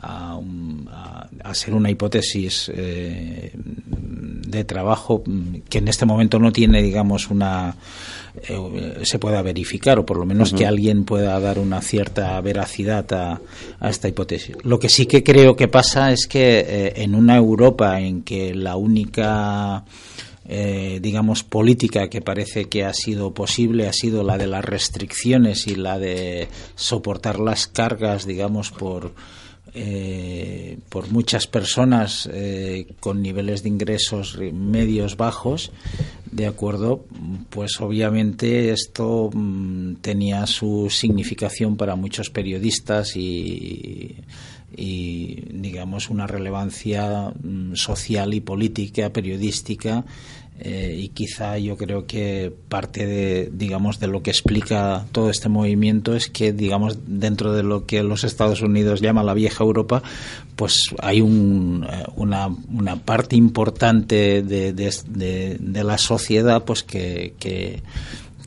a, 0.00 0.40
a- 0.90 1.28
a 1.44 1.54
ser 1.54 1.74
una 1.74 1.90
hipótesis 1.90 2.70
eh, 2.74 3.52
de 3.54 4.55
trabajo 4.64 5.22
mm, 5.24 5.56
que 5.68 5.78
en 5.78 5.88
este 5.88 6.06
momento 6.06 6.38
no 6.38 6.52
tiene, 6.52 6.82
digamos, 6.82 7.30
una 7.30 7.76
eh, 8.48 9.00
se 9.02 9.18
pueda 9.18 9.40
verificar 9.42 9.98
o 9.98 10.06
por 10.06 10.18
lo 10.18 10.26
menos 10.26 10.52
que 10.52 10.66
alguien 10.66 11.04
pueda 11.04 11.38
dar 11.40 11.58
una 11.58 11.80
cierta 11.80 12.40
veracidad 12.40 13.10
a, 13.12 13.40
a 13.80 13.88
esta 13.88 14.08
hipótesis. 14.08 14.56
Lo 14.62 14.78
que 14.78 14.88
sí 14.88 15.06
que 15.06 15.22
creo 15.22 15.56
que 15.56 15.68
pasa 15.68 16.12
es 16.12 16.26
que 16.26 16.58
eh, 16.60 16.92
en 16.96 17.14
una 17.14 17.36
Europa 17.36 18.00
en 18.00 18.22
que 18.22 18.54
la 18.54 18.76
única 18.76 19.84
eh, 20.48 21.00
digamos, 21.02 21.42
política 21.42 22.08
que 22.08 22.20
parece 22.20 22.66
que 22.66 22.84
ha 22.84 22.94
sido 22.94 23.34
posible 23.34 23.88
ha 23.88 23.92
sido 23.92 24.22
la 24.22 24.38
de 24.38 24.46
las 24.46 24.64
restricciones 24.64 25.66
y 25.66 25.74
la 25.74 25.98
de 25.98 26.46
soportar 26.76 27.40
las 27.40 27.66
cargas, 27.66 28.26
digamos, 28.26 28.70
por, 28.70 29.12
eh, 29.74 30.78
por 30.88 31.10
muchas 31.10 31.46
personas 31.46 32.28
eh, 32.32 32.86
con 33.00 33.20
niveles 33.20 33.62
de 33.62 33.68
ingresos 33.68 34.38
medios 34.38 35.16
bajos, 35.16 35.72
de 36.30 36.46
acuerdo, 36.46 37.04
pues 37.50 37.80
obviamente 37.80 38.70
esto 38.70 39.30
mm, 39.32 39.96
tenía 39.96 40.46
su 40.46 40.88
significación 40.90 41.76
para 41.76 41.96
muchos 41.96 42.30
periodistas 42.30 43.16
y, 43.16 44.16
digamos 44.76 46.10
una 46.10 46.26
relevancia 46.26 47.32
mm, 47.42 47.74
social 47.74 48.34
y 48.34 48.40
política, 48.40 49.10
periodística 49.10 50.04
eh, 50.60 50.96
y 50.98 51.08
quizá 51.08 51.58
yo 51.58 51.76
creo 51.76 52.06
que 52.06 52.50
parte 52.68 53.06
de 53.06 53.50
digamos 53.52 54.00
de 54.00 54.06
lo 54.06 54.22
que 54.22 54.30
explica 54.30 55.04
todo 55.12 55.28
este 55.30 55.48
movimiento 55.50 56.16
es 56.16 56.30
que 56.30 56.52
digamos 56.52 56.98
dentro 57.06 57.52
de 57.52 57.62
lo 57.62 57.84
que 57.84 58.02
los 58.02 58.24
Estados 58.24 58.62
Unidos 58.62 59.00
llama 59.02 59.22
la 59.22 59.34
vieja 59.34 59.62
Europa 59.64 60.02
pues 60.56 60.78
hay 61.00 61.20
un, 61.20 61.86
eh, 61.90 62.04
una, 62.16 62.48
parte 63.04 63.36
importante 63.36 64.42
de, 64.42 64.72
la 65.84 65.98
sociedad 65.98 66.64
pues 66.64 66.82
que, 66.82 67.34
que 67.38 67.82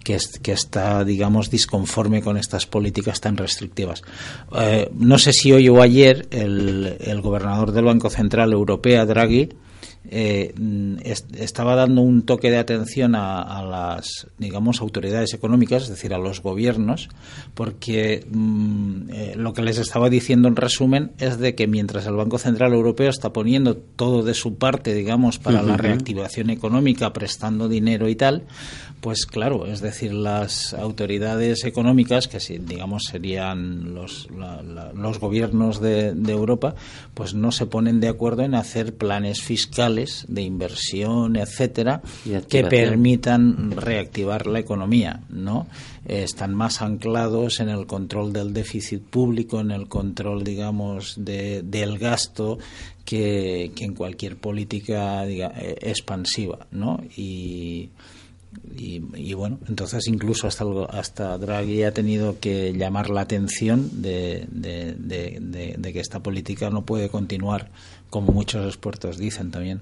que, 0.04 0.15
es- 0.15 0.39
que 0.39 0.54
está, 0.54 1.04
digamos, 1.04 1.52
disconforme 1.52 2.22
con 2.24 2.36
estas 2.38 2.65
políticas 2.65 3.22
tan 3.22 3.38
restrictivas. 3.38 4.02
Eh, 4.60 4.89
no 4.95 5.19
sé 5.19 5.34
si 5.34 5.52
hoy 5.52 5.69
o 5.69 5.84
ayer 5.84 6.26
el 6.32 7.22
gobernador 7.22 7.72
del 7.74 7.86
Banco 7.86 8.10
Central 8.10 8.52
Europeo, 8.54 9.06
Draghi, 9.06 9.50
eh, 10.09 10.53
mm, 10.57 10.97
est- 11.03 11.35
estaba 11.39 11.75
dando 11.75 12.01
un 12.01 12.23
toque 12.23 12.49
de 12.49 12.57
atención 12.57 13.15
a, 13.15 13.41
a 13.41 13.63
las, 13.63 14.27
digamos, 14.38 14.81
autoridades 14.81 15.33
económicas, 15.33 15.83
es 15.83 15.89
decir, 15.89 16.13
a 16.13 16.17
los 16.17 16.41
gobiernos, 16.41 17.09
porque 17.53 18.25
mm, 18.31 19.09
eh, 19.12 19.33
lo 19.35 19.53
que 19.53 19.62
les 19.62 19.77
estaba 19.77 20.09
diciendo 20.09 20.47
en 20.47 20.55
resumen 20.55 21.12
es 21.19 21.38
de 21.38 21.55
que 21.55 21.67
mientras 21.67 22.05
el 22.05 22.15
Banco 22.15 22.38
Central 22.38 22.73
Europeo 22.73 23.09
está 23.09 23.33
poniendo 23.33 23.75
todo 23.77 24.23
de 24.23 24.33
su 24.33 24.55
parte, 24.55 24.93
digamos, 24.93 25.38
para 25.38 25.62
la 25.62 25.77
reactivación 25.77 26.49
económica, 26.49 27.12
prestando 27.13 27.67
dinero 27.67 28.07
y 28.09 28.15
tal, 28.15 28.43
pues 29.01 29.25
claro, 29.25 29.65
es 29.65 29.79
decir, 29.81 30.13
las 30.13 30.73
autoridades 30.73 31.63
económicas, 31.63 32.27
que 32.27 32.39
digamos 32.59 33.03
serían 33.05 33.93
los, 33.93 34.27
la- 34.38 34.62
la- 34.62 34.91
los 34.93 35.19
gobiernos 35.19 35.79
de, 35.79 36.13
de 36.13 36.31
Europa, 36.31 36.75
pues 37.13 37.33
no 37.33 37.51
se 37.51 37.65
ponen 37.65 37.99
de 37.99 38.09
acuerdo 38.09 38.43
en 38.43 38.55
hacer 38.55 38.95
planes 38.95 39.41
fiscales 39.41 40.25
de 40.27 40.41
inversión, 40.41 41.35
etcétera, 41.38 42.01
que 42.47 42.63
permitan 42.69 43.71
reactivar 43.71 44.47
la 44.47 44.59
economía, 44.59 45.21
¿no? 45.29 45.67
Eh, 46.05 46.23
están 46.23 46.53
más 46.53 46.81
anclados 46.81 47.59
en 47.62 47.69
el 47.69 47.85
control 47.85 48.33
del 48.33 48.53
déficit 48.53 49.01
público, 49.01 49.59
en 49.59 49.71
el 49.71 49.88
control, 49.88 50.43
digamos, 50.43 51.15
de, 51.17 51.62
del 51.62 51.97
gasto 51.99 52.57
que, 53.05 53.71
que 53.75 53.85
en 53.85 53.93
cualquier 53.95 54.38
política 54.38 55.23
diga, 55.25 55.53
eh, 55.57 55.77
expansiva, 55.81 56.67
¿no? 56.71 56.99
Y, 57.15 57.89
y, 58.77 59.01
y 59.15 59.34
bueno, 59.34 59.60
entonces 59.67 60.08
incluso 60.08 60.47
hasta, 60.47 60.65
hasta 60.89 61.38
Draghi 61.38 61.84
ha 61.84 61.93
tenido 61.93 62.39
que 62.39 62.73
llamar 62.73 63.10
la 63.10 63.21
atención 63.21 63.89
de, 64.01 64.45
de- 64.49 65.91
que 65.93 65.99
esta 65.99 66.21
política 66.21 66.69
no 66.69 66.84
puede 66.86 67.10
continuar, 67.10 67.71
como 68.10 68.32
muchos 68.32 68.65
expertos 68.65 69.17
dicen 69.17 69.51
también. 69.51 69.82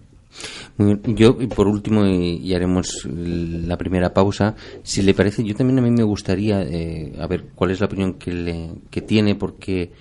Muy 0.77 0.95
bien. 0.95 1.15
Yo, 1.17 1.37
por 1.49 1.67
último, 1.67 2.05
y, 2.05 2.37
y 2.37 2.53
haremos 2.53 3.05
la 3.05 3.77
primera 3.77 4.13
pausa, 4.13 4.55
si 4.83 5.01
le 5.01 5.13
parece, 5.13 5.43
yo 5.43 5.55
también 5.55 5.79
a 5.79 5.81
mí 5.81 5.89
me 5.91 6.03
gustaría 6.03 6.61
eh, 6.63 7.13
a 7.19 7.25
ver 7.27 7.45
cuál 7.55 7.71
es 7.71 7.79
la 7.79 7.87
opinión 7.87 8.13
que, 8.15 8.31
le, 8.31 8.69
que 8.91 9.01
tiene, 9.01 9.35
porque, 9.35 9.91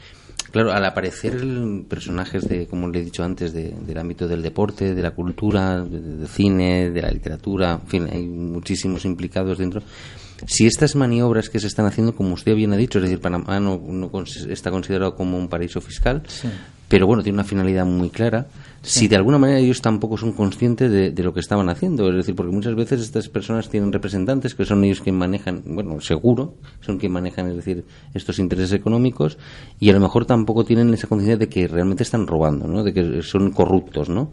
claro, 0.56 0.72
al 0.72 0.84
aparecer 0.84 1.36
personajes 1.88 2.48
de, 2.48 2.66
como 2.66 2.88
le 2.88 3.00
he 3.00 3.04
dicho 3.04 3.22
antes, 3.22 3.52
de- 3.52 3.74
del 3.86 3.98
ámbito 3.98 4.26
del 4.26 4.42
deporte, 4.42 4.94
de 4.94 5.02
la 5.02 5.10
cultura, 5.12 5.82
de- 5.82 6.00
del 6.00 6.28
cine, 6.28 6.90
de 6.90 7.02
la 7.02 7.10
literatura, 7.10 7.78
en 7.82 7.88
fin, 7.88 8.08
hay 8.10 8.26
muchísimos 8.26 9.04
implicados 9.04 9.58
dentro. 9.58 9.82
Si 10.46 10.66
estas 10.66 10.94
maniobras 10.96 11.48
que 11.48 11.58
se 11.60 11.66
están 11.66 11.86
haciendo, 11.86 12.14
como 12.14 12.34
usted 12.34 12.54
bien 12.54 12.72
ha 12.72 12.76
dicho, 12.76 12.98
es 12.98 13.04
decir, 13.04 13.20
Panamá 13.20 13.58
no, 13.60 13.80
no 13.88 14.10
está 14.50 14.70
considerado 14.70 15.14
como 15.14 15.38
un 15.38 15.48
paraíso 15.48 15.80
fiscal. 15.80 16.22
Pero 16.88 17.06
bueno, 17.06 17.22
tiene 17.22 17.36
una 17.36 17.44
finalidad 17.44 17.84
muy 17.86 18.10
clara. 18.10 18.46
Si 18.82 19.08
de 19.08 19.16
alguna 19.16 19.36
manera 19.38 19.58
ellos 19.58 19.82
tampoco 19.82 20.16
son 20.16 20.30
conscientes 20.30 20.88
de, 20.92 21.10
de 21.10 21.22
lo 21.24 21.34
que 21.34 21.40
estaban 21.40 21.68
haciendo, 21.68 22.08
es 22.08 22.14
decir, 22.14 22.36
porque 22.36 22.52
muchas 22.52 22.76
veces 22.76 23.00
estas 23.00 23.28
personas 23.28 23.68
tienen 23.68 23.92
representantes 23.92 24.54
que 24.54 24.64
son 24.64 24.84
ellos 24.84 25.00
quien 25.00 25.16
manejan, 25.18 25.62
bueno, 25.66 26.00
seguro, 26.00 26.54
son 26.82 26.96
quien 26.98 27.10
manejan, 27.10 27.48
es 27.48 27.56
decir, 27.56 27.84
estos 28.14 28.38
intereses 28.38 28.72
económicos 28.72 29.38
y 29.80 29.90
a 29.90 29.92
lo 29.92 29.98
mejor 29.98 30.24
tampoco 30.24 30.64
tienen 30.64 30.94
esa 30.94 31.08
conciencia 31.08 31.36
de 31.36 31.48
que 31.48 31.66
realmente 31.66 32.04
están 32.04 32.28
robando, 32.28 32.68
¿no? 32.68 32.84
De 32.84 32.92
que 32.92 33.22
son 33.22 33.50
corruptos, 33.50 34.08
¿no? 34.08 34.30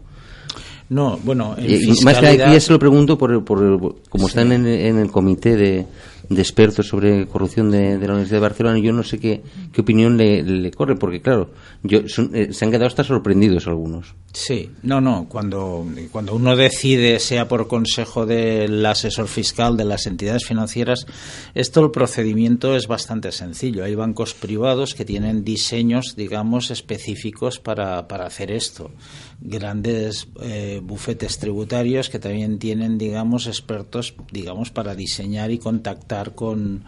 No, 0.90 1.18
bueno, 1.24 1.54
en 1.58 1.64
Y- 1.64 1.74
y 1.74 1.86
más 1.88 1.88
que 1.88 2.20
fiscalidad- 2.20 2.44
aquí 2.46 2.52
ya 2.54 2.60
se 2.60 2.72
lo 2.72 2.78
pregunto 2.78 3.16
por, 3.18 3.44
por- 3.44 3.96
como 4.08 4.28
están 4.28 4.52
en, 4.52 4.66
en 4.66 4.98
el 4.98 5.10
comité 5.10 5.56
de, 5.56 5.86
de 6.28 6.40
expertos 6.40 6.88
sobre 6.88 7.26
corrupción 7.26 7.70
de, 7.70 7.98
la 7.98 8.12
Universidad 8.12 8.38
de 8.38 8.40
Barcelona, 8.40 8.78
yo 8.78 8.92
no 8.92 9.02
sé 9.02 9.18
qué, 9.18 9.42
qué 9.72 9.80
opinión 9.80 10.16
le, 10.16 10.70
corre, 10.72 10.96
porque 10.96 11.20
claro, 11.20 11.50
yo 11.82 12.00
eh, 12.32 12.52
se 12.52 12.64
han 12.64 12.70
quedado 12.70 12.86
hasta 12.86 13.04
sorprendidos 13.04 13.66
algunos. 13.66 14.14
Sí, 14.32 14.70
no, 14.82 15.00
no, 15.00 15.26
cuando, 15.28 15.86
cuando 16.10 16.34
uno 16.34 16.56
decide, 16.56 17.20
sea 17.20 17.46
por 17.46 17.68
consejo 17.68 18.26
del 18.26 18.84
asesor 18.84 19.28
fiscal 19.28 19.76
de 19.76 19.84
las 19.84 20.06
entidades 20.06 20.44
financieras, 20.44 21.06
esto 21.54 21.84
el 21.84 21.90
procedimiento 21.92 22.74
es 22.74 22.88
bastante 22.88 23.30
sencillo. 23.30 23.84
Hay 23.84 23.94
bancos 23.94 24.34
privados 24.34 24.94
que 24.94 25.04
tienen 25.04 25.44
diseños, 25.44 26.16
digamos, 26.16 26.70
específicos 26.70 27.60
para, 27.60 28.08
para 28.08 28.26
hacer 28.26 28.50
esto. 28.50 28.90
Grandes 29.40 30.28
eh, 30.42 30.80
bufetes 30.82 31.38
tributarios 31.38 32.08
que 32.08 32.18
también 32.18 32.58
tienen, 32.58 32.98
digamos, 32.98 33.46
expertos, 33.46 34.14
digamos, 34.32 34.70
para 34.70 34.94
diseñar 34.94 35.50
y 35.50 35.58
contactar 35.58 36.34
con, 36.34 36.84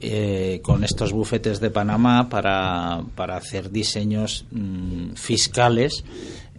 eh, 0.00 0.60
con 0.62 0.84
estos 0.84 1.12
bufetes 1.12 1.60
de 1.60 1.70
Panamá 1.70 2.28
para, 2.28 3.04
para 3.14 3.36
hacer 3.36 3.70
diseños 3.70 4.44
mm, 4.50 5.14
fiscales 5.14 6.04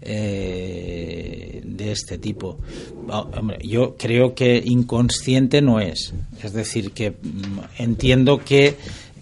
eh, 0.01 1.61
de 1.65 1.91
este 1.91 2.17
tipo. 2.17 2.59
Ah, 3.09 3.25
Yo 3.63 3.95
creo 3.97 4.35
que 4.35 4.61
inconsciente 4.63 5.61
no 5.61 5.79
es. 5.79 6.13
Es 6.43 6.53
decir, 6.53 6.91
que 6.91 7.11
mm, 7.11 7.59
entiendo 7.79 8.37
que 8.45 8.75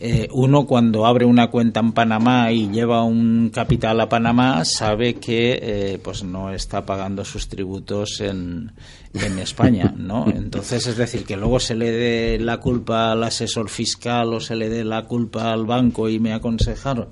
eh, 0.05 0.27
uno 0.33 0.65
cuando 0.65 1.05
abre 1.05 1.25
una 1.25 1.49
cuenta 1.49 1.79
en 1.79 1.93
Panamá 1.93 2.51
y 2.51 2.67
lleva 2.67 3.03
un 3.03 3.51
capital 3.53 4.01
a 4.01 4.09
Panamá 4.09 4.65
sabe 4.65 5.13
que 5.13 5.57
eh, 5.61 5.99
pues 6.03 6.25
no 6.25 6.51
está 6.51 6.85
pagando 6.85 7.23
sus 7.23 7.47
tributos 7.47 8.19
en, 8.19 8.73
en 9.13 9.39
España, 9.39 9.93
¿no? 9.97 10.25
Entonces 10.35 10.87
es 10.87 10.97
decir 10.97 11.23
que 11.23 11.37
luego 11.37 11.61
se 11.61 11.75
le 11.75 11.93
dé 11.93 12.37
la 12.37 12.57
culpa 12.57 13.13
al 13.13 13.23
asesor 13.23 13.69
fiscal 13.69 14.33
o 14.33 14.41
se 14.41 14.57
le 14.57 14.67
dé 14.67 14.83
la 14.83 15.05
culpa 15.05 15.53
al 15.53 15.65
banco 15.65 16.09
y 16.09 16.19
me 16.19 16.33
aconsejaron 16.33 17.07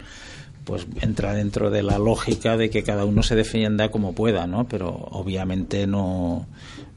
pues 0.65 0.85
entra 0.99 1.33
dentro 1.33 1.71
de 1.71 1.83
la 1.83 1.97
lógica 1.97 2.57
de 2.57 2.69
que 2.69 2.83
cada 2.83 3.05
uno 3.05 3.23
se 3.23 3.35
defienda 3.35 3.89
como 3.89 4.13
pueda, 4.13 4.47
¿no? 4.47 4.67
Pero 4.67 4.89
obviamente 4.89 5.87
no, 5.87 6.45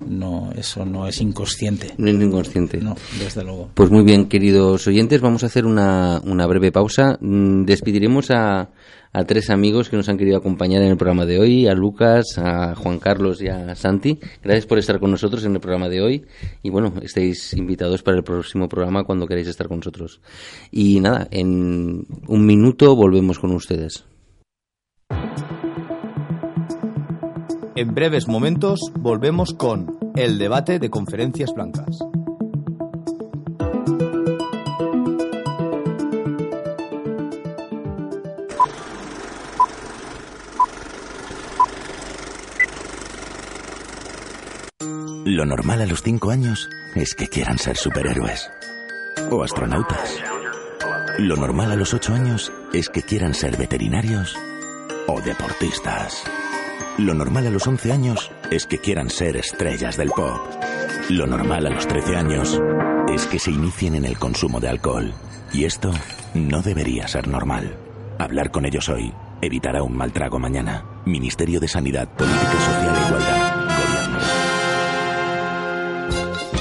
no 0.01 0.51
eso 0.57 0.85
no 0.85 1.07
es 1.07 1.21
inconsciente. 1.21 1.95
No 1.99 2.09
es 2.09 2.15
inconsciente. 2.15 2.79
No, 2.79 2.97
desde 3.19 3.45
luego. 3.45 3.71
Pues 3.75 3.91
muy 3.91 4.05
bien, 4.05 4.27
queridos 4.27 4.87
oyentes, 4.87 5.21
vamos 5.21 5.43
a 5.43 5.47
hacer 5.47 5.67
una, 5.67 6.21
una 6.25 6.47
breve 6.47 6.73
pausa. 6.73 7.19
Mm, 7.21 7.65
Despediremos 7.65 8.31
a, 8.31 8.71
a 9.13 9.25
tres 9.25 9.49
amigos 9.49 9.89
que 9.89 9.97
nos 9.97 10.09
han 10.09 10.19
querido 10.19 10.37
acompañar 10.37 10.83
en 10.83 10.91
el 10.91 10.97
programa 10.97 11.25
de 11.25 11.39
hoy, 11.39 11.67
a 11.69 11.75
Lucas, 11.75 12.37
a 12.37 12.75
Juan 12.75 12.99
Carlos 12.99 13.41
y 13.41 13.49
a 13.49 13.75
Santi. 13.77 14.19
Gracias 14.43 14.67
por 14.67 14.79
estar 14.79 14.99
con 14.99 15.13
nosotros 15.13 15.45
en 15.45 15.55
el 15.55 15.61
programa 15.61 15.89
de 15.89 16.03
hoy 16.03 16.27
y 16.63 16.71
bueno, 16.71 16.93
estáis 17.01 17.55
invitados 17.55 18.03
para 18.03 18.17
el 18.17 18.25
próximo 18.25 18.69
programa 18.69 19.05
cuando 19.05 19.27
queráis 19.27 19.49
estar 19.49 19.69
con 19.69 19.79
nosotros. 19.79 20.21
Y 20.71 21.01
nada, 21.01 21.29
en 21.31 22.05
un 22.27 22.47
minuto 22.47 22.97
volvemos 22.97 23.39
con 23.39 23.53
ustedes. 23.53 24.05
En 27.77 27.93
breves 27.93 28.29
momentos 28.29 28.79
volvemos 28.97 29.53
con 29.53 29.99
el 30.15 30.39
debate 30.39 30.79
de 30.79 30.91
conferencias 30.91 31.53
blancas. 31.53 31.99
Lo 45.25 45.45
normal 45.45 45.83
a 45.83 45.87
los 45.87 46.03
5 46.03 46.31
años 46.31 46.69
es 46.95 47.15
que 47.17 47.27
quieran 47.27 47.59
ser 47.59 47.77
superhéroes 47.77 48.49
o 49.33 49.43
astronautas. 49.43 50.23
Lo 51.19 51.35
normal 51.35 51.73
a 51.73 51.77
los 51.77 51.93
8 51.93 52.15
años 52.15 52.53
es 52.73 52.89
que 52.89 53.03
quieran 53.03 53.35
ser 53.35 53.57
veterinarios 53.57 54.37
o 55.09 55.21
deportistas. 55.21 56.25
Lo 56.99 57.13
normal 57.13 57.49
a 57.49 57.51
los 57.51 57.67
11 57.67 57.91
años 57.91 58.31
es 58.53 58.67
que 58.67 58.79
quieran 58.79 59.11
ser 59.11 59.37
estrellas 59.37 59.97
del 59.97 60.11
pop. 60.11 60.39
Lo 61.11 61.27
normal 61.27 61.67
a 61.67 61.71
los 61.71 61.89
13 61.89 62.15
años 62.15 62.61
es 63.13 63.27
que 63.27 63.41
se 63.41 63.51
inicien 63.51 63.97
en 63.97 64.05
el 64.05 64.17
consumo 64.17 64.61
de 64.61 64.69
alcohol. 64.69 65.13
Y 65.53 65.65
esto 65.65 65.93
no 66.35 66.63
debería 66.63 67.09
ser 67.09 67.27
normal. 67.27 67.77
Hablar 68.21 68.53
con 68.53 68.65
ellos 68.65 68.89
hoy 68.89 69.13
evitará 69.43 69.83
un 69.83 69.97
mal 69.97 70.13
trago 70.13 70.39
mañana. 70.39 70.85
Ministerio 71.05 71.59
de 71.59 71.67
Sanidad, 71.67 72.09
Política 72.11 72.61
Social 72.61 72.97
e 72.97 73.07
Igualdad. 73.09 73.55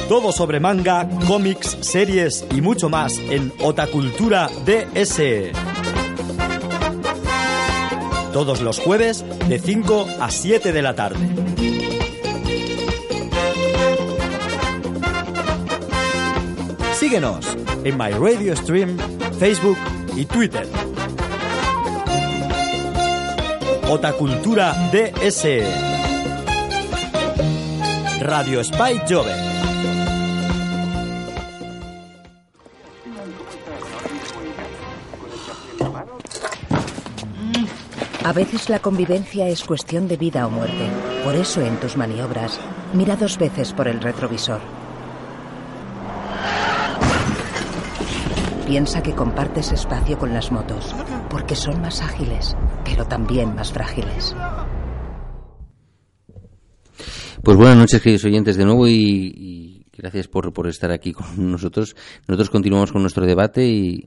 Todo 0.10 0.32
sobre 0.32 0.60
manga, 0.60 1.08
cómics, 1.28 1.78
series 1.82 2.44
y 2.52 2.62
mucho 2.62 2.90
más 2.90 3.20
en 3.30 3.54
Otacultura 3.60 4.50
DS. 4.66 5.63
Todos 8.34 8.62
los 8.62 8.80
jueves 8.80 9.24
de 9.48 9.60
5 9.60 10.08
a 10.20 10.32
7 10.32 10.72
de 10.72 10.82
la 10.82 10.96
tarde. 10.96 11.20
Síguenos 17.00 17.46
en 17.84 17.96
My 17.96 18.10
Radio 18.12 18.56
Stream, 18.56 18.98
Facebook 19.38 19.78
y 20.16 20.26
Twitter. 20.26 20.68
Otacultura 23.88 24.74
DS. 24.92 25.46
Radio 28.20 28.64
Spy 28.64 29.00
Jove. 29.08 29.43
A 38.26 38.32
veces 38.32 38.70
la 38.70 38.80
convivencia 38.80 39.50
es 39.50 39.66
cuestión 39.66 40.08
de 40.08 40.16
vida 40.16 40.48
o 40.48 40.50
muerte. 40.50 40.88
Por 41.26 41.36
eso 41.36 41.60
en 41.60 41.78
tus 41.82 41.98
maniobras, 41.98 42.58
mira 42.94 43.18
dos 43.18 43.38
veces 43.38 43.74
por 43.74 43.90
el 43.90 44.00
retrovisor. 44.00 44.62
Piensa 48.66 49.04
que 49.04 49.14
compartes 49.14 49.74
espacio 49.74 50.18
con 50.18 50.34
las 50.34 50.54
motos, 50.54 50.96
porque 51.30 51.54
son 51.54 51.82
más 51.82 52.02
ágiles, 52.02 52.56
pero 52.86 53.06
también 53.06 53.56
más 53.56 53.74
frágiles. 53.74 54.34
Pues 57.44 57.58
buenas 57.58 57.76
noches, 57.76 58.02
queridos 58.02 58.24
oyentes, 58.24 58.56
de 58.56 58.64
nuevo 58.64 58.88
y, 58.88 59.86
gracias 59.92 60.30
por, 60.30 60.54
por 60.54 60.70
estar 60.70 60.92
aquí 60.92 61.12
con 61.12 61.52
nosotros. 61.52 61.94
Nosotros 62.26 62.50
continuamos 62.50 62.94
con 62.94 63.02
nuestro 63.02 63.26
debate 63.26 63.68
y, 63.68 64.06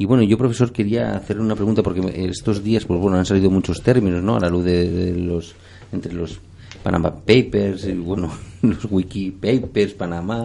y 0.00 0.04
bueno, 0.04 0.22
yo, 0.22 0.38
profesor, 0.38 0.72
quería 0.72 1.16
hacerle 1.16 1.42
una 1.42 1.56
pregunta 1.56 1.82
porque 1.82 2.00
estos 2.30 2.62
días, 2.62 2.84
pues 2.84 3.00
bueno, 3.00 3.16
han 3.16 3.26
salido 3.26 3.50
muchos 3.50 3.82
términos, 3.82 4.22
¿no? 4.22 4.36
A 4.36 4.40
la 4.40 4.48
luz 4.48 4.64
de, 4.64 5.12
los, 5.16 5.56
entre 5.92 6.12
los 6.12 6.38
Panama 6.84 7.12
Papers, 7.12 7.84
y 7.84 7.94
bueno, 7.94 8.30
los 8.62 8.86
Wiki 8.88 9.32
Papers, 9.32 9.94
Panamá. 9.94 10.44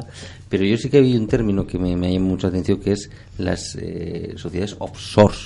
Pero 0.49 0.65
yo 0.65 0.75
sí 0.75 0.89
que 0.89 0.97
había 0.97 1.19
un 1.19 1.27
término 1.27 1.67
que 1.67 1.77
me, 1.77 1.95
me 1.95 2.11
llama 2.11 2.25
mucha 2.25 2.47
atención 2.47 2.79
que 2.79 2.93
es 2.93 3.11
las 3.37 3.75
eh, 3.79 4.33
sociedades 4.37 4.75
offshore, 4.79 5.37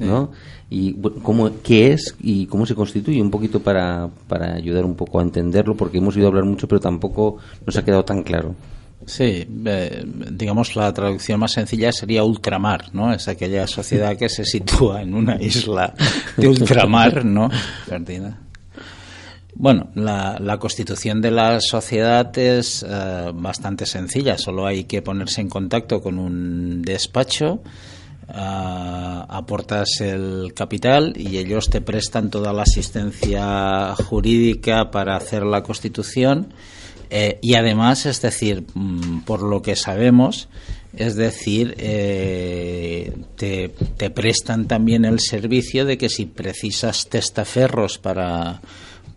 ¿no? 0.00 0.32
Y 0.68 0.94
bueno, 0.94 1.18
cómo, 1.22 1.50
qué 1.62 1.92
es 1.92 2.16
y 2.20 2.46
cómo 2.46 2.66
se 2.66 2.74
constituye, 2.74 3.22
un 3.22 3.30
poquito 3.30 3.60
para, 3.60 4.10
para 4.26 4.54
ayudar 4.54 4.84
un 4.84 4.96
poco 4.96 5.20
a 5.20 5.22
entenderlo, 5.22 5.76
porque 5.76 5.98
hemos 5.98 6.16
oído 6.16 6.26
hablar 6.26 6.44
mucho, 6.44 6.66
pero 6.66 6.80
tampoco 6.80 7.36
nos 7.64 7.76
ha 7.76 7.84
quedado 7.84 8.04
tan 8.04 8.24
claro. 8.24 8.56
Sí, 9.06 9.46
eh, 9.66 10.04
digamos 10.30 10.76
la 10.76 10.92
traducción 10.92 11.40
más 11.40 11.52
sencilla 11.52 11.92
sería 11.92 12.24
ultramar, 12.24 12.94
¿no? 12.94 13.12
Es 13.12 13.28
aquella 13.28 13.66
sociedad 13.66 14.16
que 14.16 14.28
se 14.28 14.44
sitúa 14.44 15.02
en 15.02 15.14
una 15.14 15.40
isla 15.42 15.94
de 16.36 16.48
ultramar, 16.48 17.24
¿no? 17.24 17.50
Perdida. 17.88 18.38
Bueno, 19.54 19.90
la, 19.94 20.38
la, 20.40 20.58
constitución 20.58 21.20
de 21.20 21.30
la 21.30 21.60
sociedad 21.60 22.36
es 22.38 22.84
eh, 22.88 23.30
bastante 23.34 23.84
sencilla, 23.84 24.38
solo 24.38 24.66
hay 24.66 24.84
que 24.84 25.02
ponerse 25.02 25.42
en 25.42 25.50
contacto 25.50 26.00
con 26.00 26.18
un 26.18 26.80
despacho, 26.80 27.60
eh, 28.28 29.22
aportas 29.28 30.00
el 30.00 30.54
capital 30.54 31.12
y 31.16 31.36
ellos 31.36 31.68
te 31.68 31.82
prestan 31.82 32.30
toda 32.30 32.52
la 32.54 32.62
asistencia 32.62 33.94
jurídica 33.96 34.90
para 34.90 35.16
hacer 35.16 35.44
la 35.44 35.62
constitución 35.62 36.54
eh, 37.14 37.38
y 37.42 37.56
además, 37.56 38.06
es 38.06 38.22
decir, 38.22 38.64
mm, 38.72 39.20
por 39.20 39.42
lo 39.42 39.60
que 39.60 39.76
sabemos, 39.76 40.48
es 40.96 41.14
decir, 41.14 41.74
eh, 41.76 43.12
te, 43.36 43.68
te, 43.68 44.08
prestan 44.08 44.66
también 44.66 45.04
el 45.04 45.20
servicio 45.20 45.84
de 45.84 45.98
que 45.98 46.08
si 46.08 46.24
precisas 46.24 47.10
testaferros 47.10 47.98
para, 47.98 48.62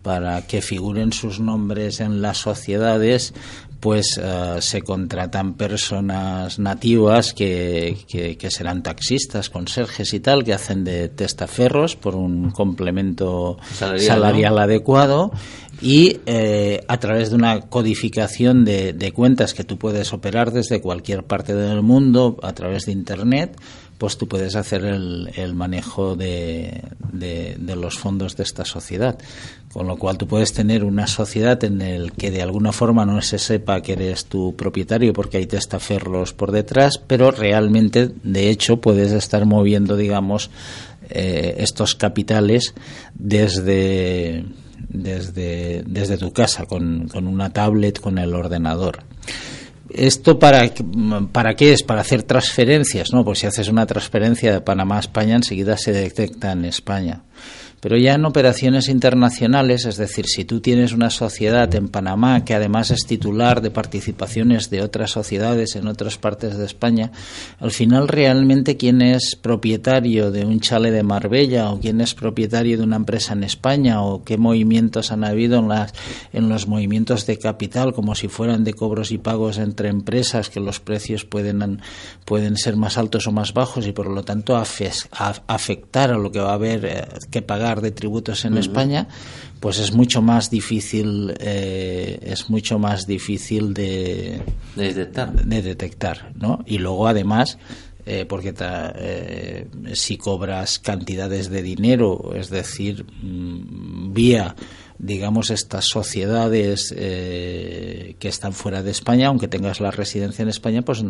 para 0.02 0.46
que 0.46 0.60
figuren 0.60 1.14
sus 1.14 1.40
nombres 1.40 2.00
en 2.00 2.20
las 2.20 2.36
sociedades, 2.36 3.32
pues 3.80 4.18
uh, 4.18 4.60
se 4.60 4.82
contratan 4.82 5.54
personas 5.54 6.58
nativas 6.58 7.32
que, 7.32 7.96
que, 8.08 8.36
que, 8.36 8.50
serán 8.50 8.82
taxistas, 8.82 9.50
conserjes 9.50 10.12
y 10.14 10.20
tal, 10.20 10.44
que 10.44 10.54
hacen 10.54 10.84
de 10.84 11.08
testaferros 11.08 11.94
por 11.94 12.14
un 12.14 12.50
complemento 12.50 13.58
salarial, 13.74 14.06
salarial 14.06 14.54
¿no? 14.54 14.60
adecuado 14.60 15.32
y 15.80 16.20
eh, 16.26 16.84
a 16.88 16.98
través 16.98 17.30
de 17.30 17.36
una 17.36 17.60
codificación 17.60 18.64
de, 18.64 19.12
cuentas 19.14 19.52
que 19.54 19.64
tú 19.64 19.78
puedes 19.78 20.12
operar 20.12 20.52
desde 20.52 20.80
cualquier 20.80 21.24
parte 21.24 21.54
del 21.54 21.82
mundo 21.82 22.38
a 22.42 22.52
través 22.54 22.86
de 22.86 22.92
Internet, 22.92 23.56
pues 23.98 24.16
tú 24.16 24.26
puedes 24.26 24.56
hacer 24.56 24.84
el, 24.84 25.30
el 25.36 25.54
manejo 25.54 26.16
de, 26.16 26.82
los 27.60 27.98
fondos 27.98 28.36
de 28.36 28.42
esta 28.42 28.64
sociedad. 28.64 29.18
Con 29.72 29.86
lo 29.86 29.96
cual 29.96 30.16
tú 30.16 30.26
puedes 30.26 30.54
tener 30.54 30.84
una 30.84 31.06
sociedad 31.06 31.62
en 31.64 31.82
el 31.82 32.12
que 32.12 32.30
de 32.30 32.40
alguna 32.40 32.72
forma 32.72 33.04
no 33.04 33.20
se 33.20 33.38
sepa 33.38 33.82
que 33.82 33.92
eres 33.92 34.24
tu 34.24 34.56
propietario 34.56 35.12
porque 35.12 35.36
hay 35.36 35.46
testaferros 35.46 36.32
por 36.32 36.52
detrás, 36.52 36.98
pero 37.06 37.30
realmente, 37.30 38.10
de 38.22 38.48
hecho, 38.48 38.80
puedes 38.80 39.12
estar 39.12 39.44
moviendo, 39.44 39.96
digamos, 39.96 40.50
eh, 41.10 41.56
estos 41.58 41.94
capitales 41.94 42.74
desde 43.14 44.46
desde, 45.02 45.82
desde 45.86 46.18
tu 46.18 46.32
casa, 46.32 46.66
con, 46.66 47.08
con, 47.08 47.26
una 47.26 47.50
tablet, 47.50 48.00
con 48.00 48.18
el 48.18 48.34
ordenador. 48.34 49.04
¿Esto 49.88 50.38
para, 50.38 50.68
para 51.32 51.54
qué 51.54 51.72
es? 51.72 51.82
Para 51.82 52.00
hacer 52.00 52.22
transferencias, 52.22 53.12
¿no? 53.12 53.24
Pues 53.24 53.38
si 53.38 53.46
haces 53.46 53.68
una 53.68 53.86
transferencia 53.86 54.52
de 54.52 54.60
Panamá 54.60 54.96
a 54.96 55.00
España, 55.00 55.36
enseguida 55.36 55.76
se 55.76 55.92
detecta 55.92 56.52
en 56.52 56.64
España. 56.64 57.22
Pero 57.80 57.98
ya 57.98 58.14
en 58.14 58.24
operaciones 58.24 58.88
internacionales, 58.88 59.84
es 59.84 59.96
decir, 59.96 60.26
si 60.26 60.44
tú 60.44 60.60
tienes 60.60 60.92
una 60.92 61.10
sociedad 61.10 61.72
en 61.74 61.88
Panamá 61.88 62.44
que 62.44 62.54
además 62.54 62.90
es 62.90 63.06
titular 63.06 63.60
de 63.60 63.70
participaciones 63.70 64.70
de 64.70 64.82
otras 64.82 65.10
sociedades 65.10 65.76
en 65.76 65.86
otras 65.86 66.18
partes 66.18 66.56
de 66.56 66.64
España, 66.64 67.12
al 67.60 67.70
final 67.70 68.08
realmente 68.08 68.76
quién 68.76 69.02
es 69.02 69.36
propietario 69.36 70.30
de 70.30 70.44
un 70.44 70.60
chale 70.60 70.90
de 70.90 71.02
Marbella 71.02 71.70
o 71.70 71.78
quién 71.78 72.00
es 72.00 72.14
propietario 72.14 72.78
de 72.78 72.84
una 72.84 72.96
empresa 72.96 73.34
en 73.34 73.44
España 73.44 74.02
o 74.02 74.24
qué 74.24 74.38
movimientos 74.38 75.12
han 75.12 75.22
habido 75.22 75.58
en, 75.58 75.68
las, 75.68 75.92
en 76.32 76.48
los 76.48 76.66
movimientos 76.66 77.26
de 77.26 77.38
capital 77.38 77.92
como 77.92 78.14
si 78.14 78.28
fueran 78.28 78.64
de 78.64 78.72
cobros 78.72 79.12
y 79.12 79.18
pagos 79.18 79.58
en, 79.58 79.66
entre 79.76 79.90
empresas 79.90 80.48
que 80.48 80.58
los 80.58 80.80
precios 80.80 81.26
pueden, 81.26 81.82
pueden 82.24 82.56
ser 82.56 82.76
más 82.76 82.96
altos 82.96 83.26
o 83.26 83.32
más 83.32 83.52
bajos 83.52 83.86
y 83.86 83.92
por 83.92 84.06
lo 84.06 84.22
tanto 84.22 84.56
afectar 84.56 86.10
a 86.10 86.16
lo 86.16 86.32
que 86.32 86.38
va 86.38 86.52
a 86.52 86.54
haber 86.54 86.86
eh, 86.86 87.04
que 87.30 87.42
pagar 87.42 87.65
de 87.74 87.90
tributos 87.90 88.44
en 88.44 88.56
España, 88.56 89.08
pues 89.60 89.78
es 89.78 89.92
mucho 89.92 90.22
más 90.22 90.50
difícil 90.50 91.34
eh, 91.40 92.18
es 92.22 92.48
mucho 92.50 92.78
más 92.78 93.06
difícil 93.06 93.74
de, 93.74 94.40
detectar 94.76 95.32
de 95.32 95.62
detectar 95.62 96.32
¿no? 96.36 96.62
y 96.66 96.78
luego 96.78 97.08
además 97.08 97.58
eh, 98.08 98.24
porque 98.24 98.54
eh, 98.60 99.66
si 99.94 100.16
cobras 100.16 100.78
cantidades 100.78 101.50
de 101.50 101.60
dinero, 101.60 102.30
es 102.36 102.50
decir, 102.50 103.04
mm, 103.04 104.12
vía 104.12 104.54
digamos, 104.98 105.50
estas 105.50 105.84
sociedades 105.86 106.94
eh, 106.96 108.16
que 108.18 108.28
están 108.28 108.52
fuera 108.52 108.82
de 108.82 108.90
España, 108.90 109.28
aunque 109.28 109.48
tengas 109.48 109.80
la 109.80 109.90
residencia 109.90 110.42
en 110.42 110.48
España, 110.48 110.82
pues 110.82 111.04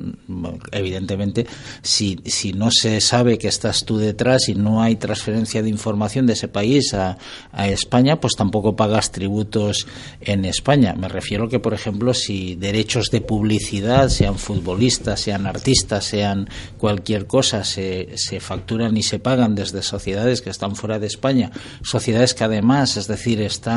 evidentemente, 0.72 1.46
si, 1.82 2.18
si 2.24 2.52
no 2.52 2.70
se 2.70 3.00
sabe 3.00 3.38
que 3.38 3.48
estás 3.48 3.84
tú 3.84 3.98
detrás 3.98 4.48
y 4.48 4.54
no 4.54 4.82
hay 4.82 4.96
transferencia 4.96 5.62
de 5.62 5.68
información 5.68 6.26
de 6.26 6.32
ese 6.32 6.48
país 6.48 6.94
a, 6.94 7.18
a 7.52 7.68
España, 7.68 8.20
pues 8.20 8.34
tampoco 8.34 8.76
pagas 8.76 9.12
tributos 9.12 9.86
en 10.20 10.44
España. 10.44 10.94
Me 10.94 11.08
refiero 11.08 11.48
que, 11.48 11.60
por 11.60 11.74
ejemplo, 11.74 12.14
si 12.14 12.56
derechos 12.56 13.10
de 13.10 13.20
publicidad, 13.20 14.08
sean 14.08 14.38
futbolistas, 14.38 15.20
sean 15.20 15.46
artistas, 15.46 16.04
sean 16.04 16.48
cualquier 16.78 17.26
cosa, 17.26 17.64
se, 17.64 18.10
se 18.16 18.40
facturan 18.40 18.96
y 18.96 19.02
se 19.02 19.18
pagan 19.18 19.54
desde 19.54 19.82
sociedades 19.82 20.42
que 20.42 20.50
están 20.50 20.76
fuera 20.76 20.98
de 20.98 21.06
España, 21.06 21.50
sociedades 21.82 22.34
que 22.34 22.44
además, 22.44 22.96
es 22.96 23.06
decir, 23.06 23.40
están 23.40 23.75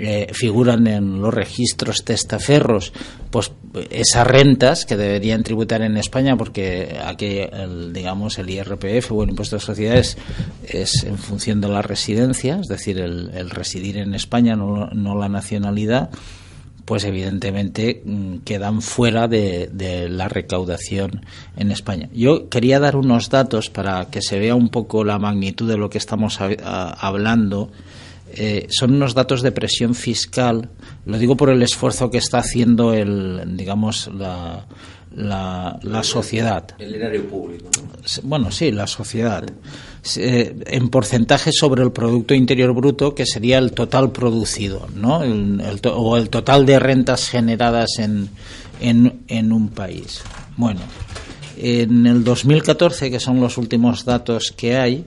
eh, 0.00 0.28
figuran 0.32 0.86
en 0.86 1.20
los 1.20 1.34
registros 1.34 2.04
testaferros, 2.04 2.92
pues 3.30 3.50
esas 3.90 4.26
rentas 4.28 4.84
que 4.84 4.96
deberían 4.96 5.42
tributar 5.42 5.82
en 5.82 5.96
España, 5.96 6.36
porque 6.36 6.96
aquí, 7.04 7.38
el, 7.40 7.92
digamos, 7.92 8.38
el 8.38 8.48
IRPF 8.48 9.10
o 9.10 9.24
el 9.24 9.30
impuesto 9.30 9.56
de 9.56 9.60
sociedades 9.60 10.16
es 10.68 11.02
en 11.02 11.18
función 11.18 11.60
de 11.60 11.68
la 11.68 11.82
residencia, 11.82 12.60
es 12.60 12.68
decir, 12.68 13.00
el, 13.00 13.50
residir 13.50 13.96
en 13.96 14.14
España, 14.14 14.54
no, 14.54 14.88
la 14.92 15.28
nacionalidad, 15.28 16.10
pues 16.84 17.02
evidentemente 17.02 18.00
mm, 18.04 18.36
quedan 18.44 18.82
fuera 18.82 19.26
de, 19.26 19.68
la 20.08 20.28
recaudación 20.28 21.26
en 21.56 21.72
España. 21.72 22.08
Yo 22.12 22.48
quería 22.48 22.78
dar 22.78 22.94
unos 22.94 23.30
datos 23.30 23.68
para 23.68 24.04
que 24.10 24.22
se 24.22 24.38
vea 24.38 24.54
un 24.54 24.68
poco 24.68 25.02
la 25.02 25.18
magnitud 25.18 25.68
de 25.68 25.76
lo 25.76 25.90
que 25.90 25.98
estamos 25.98 26.38
hablando 26.40 27.72
eh, 28.40 28.68
son 28.70 28.94
unos 28.94 29.14
datos 29.14 29.42
de 29.42 29.50
presión 29.50 29.96
fiscal. 29.96 30.70
Lo 31.06 31.18
digo 31.18 31.36
por 31.36 31.50
el 31.50 31.60
esfuerzo 31.60 32.08
que 32.08 32.18
está 32.18 32.38
haciendo 32.38 32.94
el, 32.94 33.56
digamos, 33.56 34.08
la, 34.14 34.64
la, 35.12 36.02
sociedad. 36.04 36.64
El 36.78 36.94
erario 36.94 37.28
público. 37.28 37.68
Bueno, 38.22 38.52
sí, 38.52 38.70
la 38.70 38.86
sociedad. 38.86 39.44
Eh, 40.16 40.56
en 40.66 40.88
porcentaje 40.88 41.50
sobre 41.50 41.82
el 41.82 41.90
Producto 41.90 42.32
Interior 42.32 42.72
Bruto, 42.74 43.12
que 43.12 43.26
sería 43.26 43.58
el 43.58 43.72
total 43.72 44.12
producido, 44.12 44.86
¿no? 44.94 45.18
o 45.18 46.16
el 46.16 46.30
total 46.30 46.64
de 46.64 46.78
rentas 46.78 47.28
generadas 47.28 47.98
en, 47.98 48.28
en, 48.80 49.22
en 49.26 49.52
un 49.52 49.70
país. 49.70 50.22
Bueno, 50.56 50.82
en 51.56 52.06
el 52.06 52.22
2014, 52.22 53.10
que 53.10 53.18
son 53.18 53.40
los 53.40 53.58
últimos 53.58 54.04
datos 54.04 54.54
que 54.56 54.76
hay, 54.76 55.04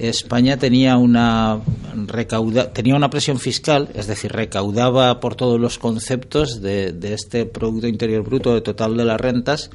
España 0.00 0.56
tenía 0.56 0.96
una 0.96 1.60
recauda, 2.06 2.72
tenía 2.72 2.96
una 2.96 3.10
presión 3.10 3.38
fiscal, 3.38 3.90
es 3.94 4.06
decir, 4.06 4.32
recaudaba 4.32 5.20
por 5.20 5.34
todos 5.34 5.60
los 5.60 5.78
conceptos 5.78 6.62
de, 6.62 6.96
este 7.02 7.44
Producto 7.44 7.86
Interior 7.86 8.24
Bruto 8.24 8.54
de 8.54 8.62
total 8.62 8.96
de 8.96 9.04
las 9.04 9.20
rentas 9.20 9.70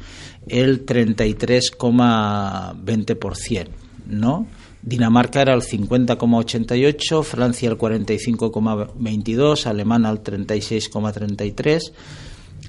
el 0.48 0.84
33,20%, 0.86 3.68
¿no? 4.08 4.48
Dinamarca 4.82 5.42
era 5.42 5.54
el 5.54 5.62
50,88, 5.62 7.24
Francia 7.24 7.70
el 7.70 7.78
45,22, 7.78 9.66
Alemania 9.66 10.10
el 10.10 10.24
36,33 10.24 11.92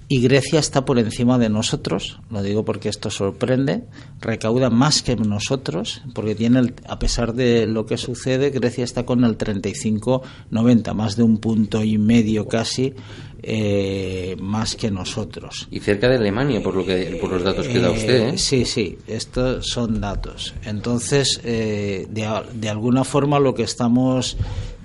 y 0.09 0.21
Grecia 0.21 0.61
está 0.61 0.85
por 0.85 0.99
encima 1.01 1.37
de 1.37 1.49
nosotros, 1.49 2.21
lo 2.31 2.43
digo 2.43 2.65
porque 2.65 2.89
esto 2.89 3.11
sorprende, 3.11 3.85
recauda 4.21 4.71
más 4.71 5.03
que 5.03 5.17
nosotros, 5.17 6.03
porque 6.15 6.37
tiene, 6.37 6.75
a 6.87 6.99
pesar 7.01 7.35
de 7.35 7.67
lo 7.67 7.87
que 7.87 7.97
sucede, 7.97 8.51
Grecia 8.51 8.85
está 8.85 9.05
con 9.05 9.25
el 9.25 9.37
35-90, 9.37 10.95
más 10.95 11.17
de 11.17 11.25
un 11.25 11.39
punto 11.39 11.83
y 11.83 11.99
medio 11.99 12.47
casi 12.47 12.95
eh, 13.43 14.37
más 14.41 14.77
que 14.77 14.93
nosotros. 14.93 15.67
Y 15.73 15.81
cerca 15.81 16.09
de 16.09 16.17
Alemania, 16.17 16.63
por, 16.63 16.77
lo 16.77 16.85
que, 16.85 17.19
por 17.21 17.31
los 17.33 17.43
datos 17.43 17.67
que 17.67 17.81
da 17.81 17.91
usted. 17.91 18.29
¿eh? 18.29 18.39
Sí, 18.39 18.65
sí, 18.65 18.99
estos 19.09 19.67
son 19.67 20.01
datos. 20.01 20.55
Entonces, 20.65 21.41
eh, 21.43 22.07
de, 22.11 22.29
de 22.55 22.69
alguna 22.69 23.03
forma 23.03 23.41
lo 23.41 23.55
que 23.55 23.65
estamos 23.65 24.37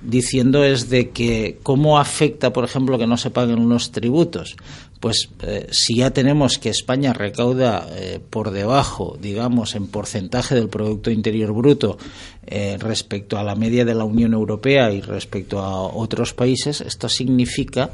diciendo 0.01 0.63
es 0.63 0.89
de 0.89 1.09
que 1.09 1.59
cómo 1.63 1.99
afecta, 1.99 2.53
por 2.53 2.63
ejemplo, 2.63 2.97
que 2.97 3.07
no 3.07 3.17
se 3.17 3.29
paguen 3.29 3.69
los 3.69 3.91
tributos 3.91 4.55
pues 5.01 5.29
eh, 5.41 5.67
si 5.71 5.95
ya 5.95 6.11
tenemos 6.11 6.59
que 6.59 6.69
España 6.69 7.11
recauda 7.11 7.87
eh, 7.91 8.19
por 8.29 8.51
debajo, 8.51 9.17
digamos, 9.19 9.73
en 9.73 9.87
porcentaje 9.87 10.53
del 10.53 10.69
Producto 10.69 11.09
Interior 11.09 11.53
Bruto 11.53 11.97
eh, 12.45 12.77
respecto 12.79 13.39
a 13.39 13.43
la 13.43 13.55
media 13.55 13.83
de 13.83 13.95
la 13.95 14.03
Unión 14.03 14.33
Europea 14.33 14.93
y 14.93 15.01
respecto 15.01 15.59
a 15.59 15.81
otros 15.81 16.33
países, 16.35 16.81
esto 16.81 17.09
significa 17.09 17.89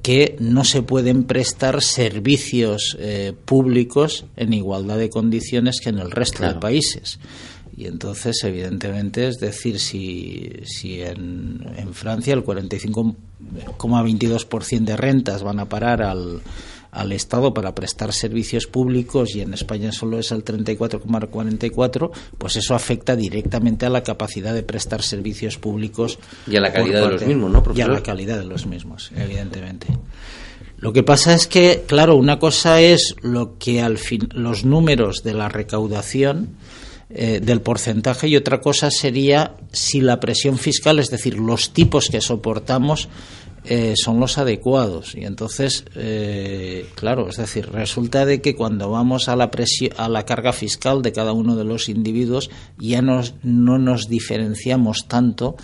que 0.00 0.36
no 0.38 0.62
se 0.62 0.82
pueden 0.82 1.24
prestar 1.24 1.82
servicios 1.82 2.96
públicos 3.44 4.24
en 4.36 4.52
igualdad 4.52 4.96
de 4.96 5.10
condiciones 5.10 5.80
que 5.80 5.90
en 5.90 5.98
el 5.98 6.12
resto 6.12 6.46
de 6.46 6.54
países. 6.54 7.18
Y 7.78 7.86
entonces, 7.86 8.42
evidentemente, 8.42 9.28
es 9.28 9.38
decir, 9.38 9.78
si, 9.78 10.50
si 10.64 11.00
en, 11.00 11.64
en 11.76 11.94
Francia 11.94 12.34
el 12.34 12.44
45,22% 12.44 14.84
de 14.84 14.96
rentas 14.96 15.44
van 15.44 15.60
a 15.60 15.68
parar 15.68 16.02
al, 16.02 16.40
al 16.90 17.12
Estado 17.12 17.54
para 17.54 17.76
prestar 17.76 18.12
servicios 18.12 18.66
públicos 18.66 19.36
y 19.36 19.42
en 19.42 19.54
España 19.54 19.92
solo 19.92 20.18
es 20.18 20.32
el 20.32 20.44
34,44, 20.44 22.10
pues 22.36 22.56
eso 22.56 22.74
afecta 22.74 23.14
directamente 23.14 23.86
a 23.86 23.90
la 23.90 24.02
capacidad 24.02 24.54
de 24.54 24.64
prestar 24.64 25.02
servicios 25.02 25.56
públicos. 25.56 26.18
Y 26.48 26.56
a 26.56 26.60
la 26.60 26.72
calidad 26.72 27.02
de 27.02 27.10
los 27.12 27.24
mismos, 27.24 27.52
¿no, 27.52 27.62
Y 27.76 27.80
a 27.80 27.86
la 27.86 28.02
calidad 28.02 28.40
de 28.40 28.46
los 28.46 28.66
mismos, 28.66 29.12
evidentemente. 29.16 29.86
Lo 30.78 30.92
que 30.92 31.04
pasa 31.04 31.32
es 31.32 31.46
que, 31.46 31.84
claro, 31.86 32.16
una 32.16 32.40
cosa 32.40 32.80
es 32.80 33.14
lo 33.22 33.56
que 33.56 33.82
al 33.82 33.98
fin, 33.98 34.28
los 34.32 34.64
números 34.64 35.22
de 35.22 35.34
la 35.34 35.48
recaudación 35.48 36.56
eh, 37.10 37.40
del 37.42 37.62
porcentaje 37.62 38.28
y 38.28 38.36
otra 38.36 38.60
cosa 38.60 38.90
sería 38.90 39.54
si 39.72 40.00
la 40.00 40.20
presión 40.20 40.58
fiscal, 40.58 40.98
es 40.98 41.08
decir, 41.10 41.38
los 41.38 41.72
tipos 41.72 42.08
que 42.10 42.20
soportamos 42.20 43.08
eh, 43.64 43.94
son 43.96 44.20
los 44.20 44.38
adecuados. 44.38 45.14
Y 45.14 45.24
entonces, 45.24 45.84
eh, 45.94 46.86
claro, 46.94 47.28
es 47.28 47.36
decir, 47.36 47.70
resulta 47.70 48.24
de 48.24 48.40
que 48.40 48.54
cuando 48.54 48.90
vamos 48.90 49.28
a 49.28 49.36
la, 49.36 49.50
a 49.96 50.08
la 50.08 50.24
carga 50.24 50.52
fiscal 50.52 51.02
de 51.02 51.12
cada 51.12 51.32
uno 51.32 51.56
de 51.56 51.64
los 51.64 51.88
individuos 51.88 52.50
ya 52.78 53.02
nos, 53.02 53.34
no 53.42 53.78
nos 53.78 54.08
diferenciamos 54.08 55.06
tanto 55.08 55.56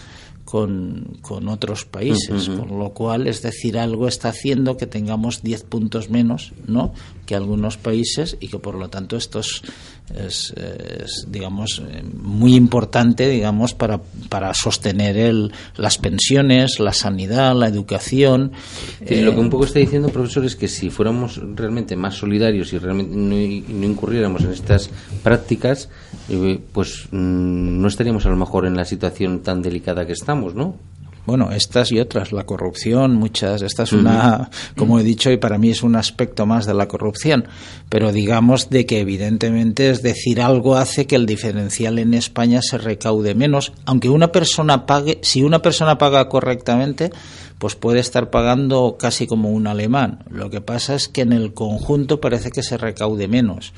con, 0.55 1.19
con 1.21 1.49
otros 1.49 1.85
países, 1.85 2.49
por 2.49 2.71
lo 2.71 2.91
cual, 2.91 3.27
es 3.27 3.43
decir, 3.43 3.77
algo 3.77 4.07
está 4.07 4.29
haciendo 4.29 4.77
que 4.77 4.87
tengamos 4.87 5.43
10 5.43 5.65
puntos 5.65 6.11
menos 6.11 6.53
¿no? 6.69 6.95
que 7.27 7.35
algunos 7.35 7.77
países 7.77 8.37
y 8.39 8.47
que 8.47 8.61
por 8.61 8.77
lo 8.77 8.89
tanto 8.89 9.17
esto 9.17 9.41
es, 9.41 10.55
digamos, 11.27 11.83
muy 12.23 12.55
importante, 12.55 13.29
digamos, 13.29 13.75
para, 13.75 14.01
para 14.29 14.55
sostener 14.55 15.17
el, 15.17 15.51
las 15.77 15.99
pensiones, 15.99 16.79
la 16.79 16.93
sanidad, 16.93 17.57
la 17.57 17.67
educación. 17.67 18.53
lo 19.01 19.35
que 19.35 19.41
un 19.41 19.51
poco 19.51 19.65
está 19.65 19.81
diciendo, 19.81 20.09
profesor, 20.11 20.45
es 20.45 20.55
que 20.55 20.69
si 20.69 20.89
fuéramos 20.89 21.41
realmente 21.57 21.97
más 21.97 22.15
solidarios 22.15 22.73
y 22.73 22.79
realmente 22.79 23.17
no, 23.17 23.35
no 23.35 23.87
incurriéramos 23.87 24.45
en 24.45 24.53
estas 24.53 24.89
prácticas, 25.25 25.89
eh, 26.29 26.61
pues 26.73 27.09
mm, 27.11 27.81
no 27.81 27.89
estaríamos 27.89 28.27
a 28.27 28.31
lo 28.31 28.37
mejor 28.37 28.67
en 28.67 28.77
la 28.77 28.85
situación 28.85 29.41
tan 29.41 29.63
delicada 29.63 30.07
que 30.07 30.13
estamos, 30.13 30.55
¿no? 30.55 30.77
bueno, 31.27 31.51
estas 31.53 31.91
y 31.91 32.01
otras, 32.01 32.33
la 32.33 32.45
corrupción, 32.45 33.15
muchas, 33.15 33.63
esta 33.63 33.85
es 33.85 33.93
una, 33.93 34.51
como 34.77 34.99
he 34.99 35.03
dicho, 35.03 35.31
y 35.31 35.39
para 35.39 35.57
mí 35.57 35.71
es 35.71 35.83
un 35.83 35.97
aspecto 35.97 36.45
más 36.45 36.67
de 36.67 36.75
la 36.75 36.87
corrupción, 36.87 37.49
pero 37.89 38.13
digamos 38.13 38.69
de 38.69 38.85
que 38.85 39.01
evidentemente 39.01 39.91
es 39.91 40.03
decir, 40.03 40.43
algo 40.43 40.77
hace 40.77 41.07
que 41.07 41.17
el 41.17 41.25
diferencial 41.25 41.99
en 41.99 42.13
España 42.13 42.61
se 42.61 42.77
recaude 42.77 43.35
menos, 43.35 43.73
aunque 43.87 44.11
una 44.11 44.33
persona 44.33 44.85
pague, 44.85 45.19
si 45.23 45.43
una 45.43 45.61
persona 45.61 45.97
paga 45.97 46.29
correctamente, 46.29 47.11
pues 47.59 47.77
puede 47.77 48.01
estar 48.01 48.31
pagando 48.31 48.97
casi 48.99 49.27
como 49.27 49.51
un 49.51 49.67
alemán. 49.67 50.25
Lo 50.29 50.51
que 50.51 50.61
pasa 50.61 50.95
es 50.95 51.09
que 51.09 51.23
en 51.23 51.33
el 51.33 51.55
conjunto 51.55 52.21
parece 52.21 52.51
que 52.51 52.63
se 52.63 52.77
recaude 52.77 53.29
menos 53.29 53.73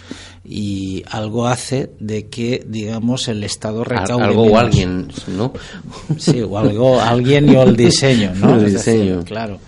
y 0.44 1.04
algo 1.10 1.46
hace 1.46 1.90
de 2.00 2.28
que, 2.28 2.64
digamos, 2.66 3.28
el 3.28 3.44
Estado 3.44 3.84
recaude 3.84 4.24
algo 4.24 4.44
o 4.44 4.58
alguien, 4.58 5.08
¿no? 5.28 5.52
Sí, 6.16 6.40
o 6.40 6.58
algo, 6.58 7.00
alguien 7.00 7.50
y 7.50 7.56
o 7.56 7.62
el 7.62 7.76
diseño, 7.76 8.32
¿no? 8.34 8.56
El 8.58 8.72
diseño. 8.72 9.24
claro. 9.24 9.58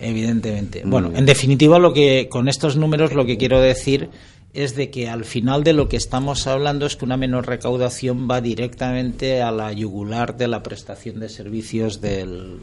Evidentemente. 0.00 0.82
Muy 0.82 0.90
Bueno, 0.90 1.12
en 1.14 1.26
definitiva, 1.26 1.78
lo 1.78 1.92
que 1.92 2.28
con 2.28 2.48
estos 2.48 2.76
números 2.76 3.12
lo 3.12 3.26
que 3.26 3.36
quiero 3.36 3.60
decir 3.60 4.10
es 4.54 4.74
de 4.74 4.90
que 4.90 5.08
al 5.08 5.24
final 5.24 5.62
de 5.62 5.72
lo 5.72 5.88
que 5.88 5.96
estamos 5.96 6.46
hablando 6.46 6.86
es 6.86 6.96
que 6.96 7.04
una 7.04 7.16
menor 7.16 7.46
recaudación 7.46 8.28
va 8.30 8.40
directamente 8.40 9.42
a 9.42 9.52
la 9.52 9.72
yugular 9.72 10.36
de 10.36 10.48
la 10.48 10.62
prestación 10.62 11.20
de 11.20 11.28
servicios 11.28 12.00
del, 12.00 12.58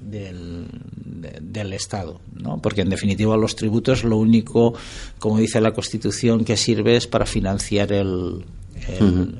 del, 0.00 0.66
de- 0.94 1.38
del 1.40 1.72
Estado, 1.72 2.20
¿no? 2.34 2.60
Porque 2.62 2.82
en 2.82 2.90
definitiva 2.90 3.36
los 3.36 3.56
tributos 3.56 4.04
lo 4.04 4.16
único, 4.16 4.74
como 5.18 5.38
dice 5.38 5.60
la 5.60 5.72
Constitución, 5.72 6.44
que 6.44 6.56
sirve 6.56 6.96
es 6.96 7.06
para 7.06 7.26
financiar 7.26 7.92
el, 7.92 8.44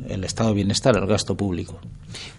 el, 0.08 0.24
estado 0.24 0.50
de 0.50 0.56
bienestar, 0.56 0.96
el 0.96 1.06
gasto 1.06 1.36
público. 1.36 1.78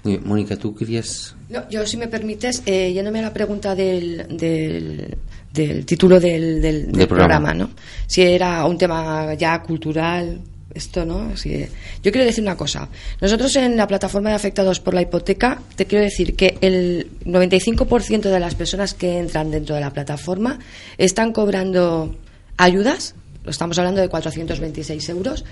Muy 0.03 0.13
bien. 0.17 0.27
Mónica, 0.27 0.55
¿tú 0.57 0.75
querías...? 0.75 1.35
No, 1.49 1.67
yo, 1.69 1.85
si 1.87 1.97
me 1.97 2.07
permites, 2.07 2.61
eh, 2.65 2.91
yéndome 2.93 3.19
a 3.19 3.23
la 3.23 3.33
pregunta 3.33 3.73
del, 3.75 4.25
del, 4.37 5.17
del 5.53 5.85
título 5.85 6.19
del, 6.19 6.61
del- 6.61 6.85
del 6.87 6.91
Del 6.91 7.07
programa. 7.07 7.37
programa, 7.49 7.53
¿no? 7.53 7.69
Si 8.07 8.21
era 8.21 8.65
un 8.65 8.77
tema 8.77 9.33
ya 9.35 9.61
cultural, 9.63 10.41
esto, 10.73 11.05
¿no? 11.05 11.35
Si- 11.37 11.65
yo 12.03 12.11
quiero 12.11 12.25
decir 12.25 12.43
una 12.43 12.55
cosa. 12.57 12.89
Nosotros 13.21 13.55
en 13.55 13.75
la 13.75 13.87
plataforma 13.87 14.29
de 14.29 14.35
afectados 14.35 14.79
por 14.79 14.93
la 14.93 15.01
hipoteca, 15.01 15.59
te 15.75 15.85
quiero 15.85 16.03
decir 16.03 16.35
que 16.35 16.57
el 16.61 17.07
95% 17.25 18.29
de 18.29 18.39
las 18.39 18.55
personas 18.55 18.93
que 18.93 19.17
entran 19.19 19.51
dentro 19.51 19.75
de 19.75 19.81
la 19.81 19.91
plataforma 19.91 20.59
están 20.97 21.31
cobrando 21.33 22.15
ayudas. 22.57 23.15
Estamos 23.45 23.77
hablando 23.79 24.01
de 24.01 24.09
426 24.09 25.09
euros. 25.09 25.43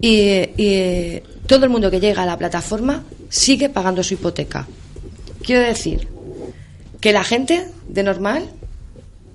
Y, 0.00 0.20
y 0.56 1.20
todo 1.46 1.64
el 1.64 1.70
mundo 1.70 1.90
que 1.90 2.00
llega 2.00 2.22
a 2.22 2.26
la 2.26 2.36
plataforma 2.38 3.04
sigue 3.28 3.68
pagando 3.68 4.02
su 4.02 4.14
hipoteca. 4.14 4.66
Quiero 5.42 5.62
decir 5.62 6.08
que 7.00 7.12
la 7.12 7.22
gente 7.22 7.66
de 7.88 8.02
normal 8.02 8.44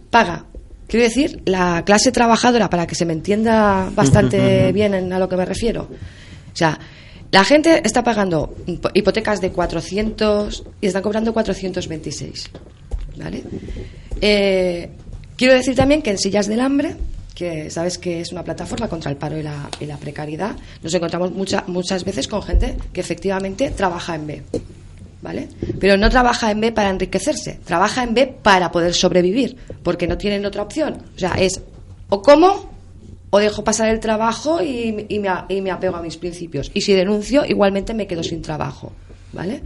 paga. 0.10 0.46
Quiero 0.90 1.04
decir, 1.06 1.42
la 1.46 1.84
clase 1.86 2.12
trabajadora, 2.12 2.70
para 2.70 2.86
que 2.88 2.96
se 2.96 3.06
me 3.06 3.14
entienda 3.14 3.90
bastante 3.96 4.72
bien 4.74 4.94
en 4.96 5.14
a 5.14 5.20
lo 5.20 5.30
que 5.30 5.38
me 5.38 5.46
refiero. 5.46 5.84
O 5.84 6.56
sea, 6.56 6.78
la 7.32 7.44
gente 7.44 7.82
está 7.86 8.04
pagando 8.04 8.56
hipo- 8.66 8.90
hipotecas 8.94 9.40
de 9.40 9.52
400 9.52 10.64
y 10.82 10.88
están 10.88 11.04
cobrando 11.04 11.32
426. 11.32 12.50
¿Vale? 13.18 13.44
Eh, 14.22 14.90
quiero 15.38 15.54
decir 15.54 15.76
también 15.76 16.02
que 16.02 16.10
en 16.12 16.18
Sillas 16.18 16.48
del 16.48 16.60
Hambre, 16.60 16.96
que 17.36 17.70
sabes 17.70 17.98
que 17.98 18.22
es 18.22 18.32
una 18.32 18.44
plataforma 18.44 18.88
contra 18.90 19.12
el 19.12 19.18
paro 19.18 19.38
y 19.38 19.44
la, 19.44 19.70
y 19.80 19.86
la 19.86 19.98
precariedad, 19.98 20.56
nos 20.82 20.94
encontramos 20.94 21.32
mucha- 21.32 21.64
muchas 21.68 22.04
veces 22.04 22.28
con 22.28 22.42
gente 22.42 22.78
que 22.92 23.00
efectivamente 23.02 23.70
trabaja 23.72 24.16
en 24.16 24.26
B. 24.28 24.44
¿Vale? 25.22 25.50
Pero 25.82 25.98
no 25.98 26.10
trabaja 26.10 26.50
en 26.50 26.62
B 26.62 26.72
para 26.72 26.90
enriquecerse, 26.90 27.60
trabaja 27.66 28.04
en 28.04 28.14
B 28.14 28.28
para 28.42 28.72
poder 28.72 28.94
sobrevivir, 28.94 29.58
porque 29.84 30.08
no 30.08 30.18
tienen 30.18 30.46
otra 30.46 30.62
opción. 30.62 31.04
O 31.16 31.20
sea, 31.20 31.34
es 31.34 31.62
o 32.08 32.22
como 32.22 32.70
o 33.30 33.38
dejo 33.40 33.64
pasar 33.64 33.90
el 33.90 34.00
trabajo 34.00 34.64
y, 34.64 35.06
y 35.10 35.20
me, 35.20 35.30
y 35.50 35.62
me 35.62 35.72
apego 35.72 35.98
a 35.98 36.02
mis 36.02 36.16
principios. 36.18 36.72
Y 36.74 36.82
si 36.82 36.94
denuncio, 36.94 37.44
igualmente 37.46 37.94
me 37.94 38.08
quedo 38.08 38.24
sin 38.24 38.42
trabajo. 38.42 38.94
¿Vale? 39.34 39.62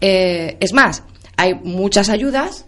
Eh, 0.00 0.56
es 0.60 0.72
más, 0.72 1.04
hay 1.36 1.54
muchas 1.54 2.08
ayudas 2.10 2.66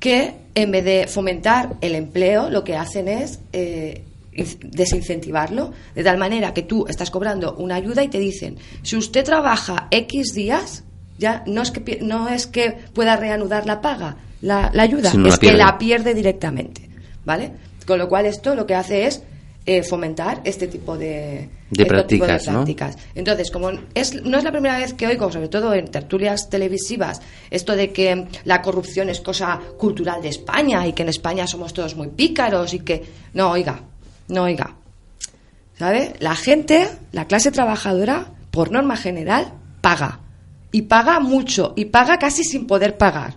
que 0.00 0.34
en 0.56 0.70
vez 0.72 0.84
de 0.84 1.06
fomentar 1.06 1.76
el 1.80 1.94
empleo, 1.94 2.50
lo 2.50 2.64
que 2.64 2.74
hacen 2.76 3.08
es 3.08 3.38
eh, 3.52 4.02
in- 4.32 4.58
desincentivarlo, 4.70 5.72
de 5.94 6.02
tal 6.04 6.18
manera 6.18 6.52
que 6.52 6.62
tú 6.62 6.84
estás 6.88 7.10
cobrando 7.10 7.54
una 7.54 7.76
ayuda 7.76 8.02
y 8.02 8.08
te 8.08 8.18
dicen, 8.18 8.58
si 8.82 8.96
usted 8.96 9.24
trabaja 9.24 9.86
X 9.90 10.34
días, 10.34 10.84
ya 11.18 11.42
no 11.46 11.62
es 11.62 11.70
que, 11.70 11.98
no 12.02 12.28
es 12.28 12.46
que 12.46 12.72
pueda 12.92 13.16
reanudar 13.16 13.66
la 13.66 13.80
paga, 13.80 14.16
la, 14.40 14.70
la 14.72 14.82
ayuda, 14.82 15.10
Si 15.10 15.16
no 15.16 15.28
la 15.28 15.34
es 15.34 15.38
que 15.38 15.52
la 15.52 15.78
pierde 15.78 16.14
directamente. 16.14 16.88
¿Vale? 17.24 17.52
Con 17.86 17.98
lo 17.98 18.08
cual 18.08 18.26
esto 18.26 18.54
lo 18.54 18.66
que 18.66 18.74
hace 18.74 19.06
es 19.06 19.22
eh, 19.66 19.82
fomentar 19.82 20.42
este 20.44 20.66
tipo 20.66 20.98
de, 20.98 21.48
De 21.70 21.84
este 21.84 21.84
tipo 21.84 21.88
prácticas, 21.88 22.46
¿no? 22.48 22.52
prácticas. 22.52 22.98
Entonces, 23.14 23.50
como 23.50 23.70
es, 23.94 24.22
no 24.22 24.36
es 24.36 24.44
la 24.44 24.52
primera 24.52 24.76
vez 24.76 24.92
que 24.92 25.06
oigo, 25.06 25.32
sobre 25.32 25.48
todo 25.48 25.72
en 25.72 25.90
tertulias 25.90 26.50
televisivas, 26.50 27.22
esto 27.50 27.74
de 27.74 27.90
que 27.90 28.26
la 28.44 28.60
corrupción 28.60 29.08
es 29.08 29.22
cosa 29.22 29.58
cultural 29.78 30.20
de 30.20 30.28
España 30.28 30.86
y 30.86 30.92
que 30.92 31.02
en 31.02 31.08
España 31.08 31.46
somos 31.46 31.72
todos 31.72 31.96
muy 31.96 32.08
pícaros 32.08 32.74
y 32.74 32.80
que... 32.80 33.04
No, 33.32 33.52
oiga, 33.52 33.80
no, 34.28 34.42
oiga. 34.42 34.74
¿Sabe? 35.78 36.14
La 36.20 36.36
gente, 36.36 36.86
la 37.12 37.26
clase 37.26 37.50
trabajadora, 37.50 38.26
por 38.50 38.70
norma 38.70 38.96
general, 38.96 39.54
paga. 39.80 40.20
Y 40.74 40.82
paga 40.82 41.20
mucho. 41.20 41.72
Y 41.76 41.84
paga 41.86 42.18
casi 42.18 42.42
sin 42.42 42.66
poder 42.66 42.96
pagar. 42.98 43.36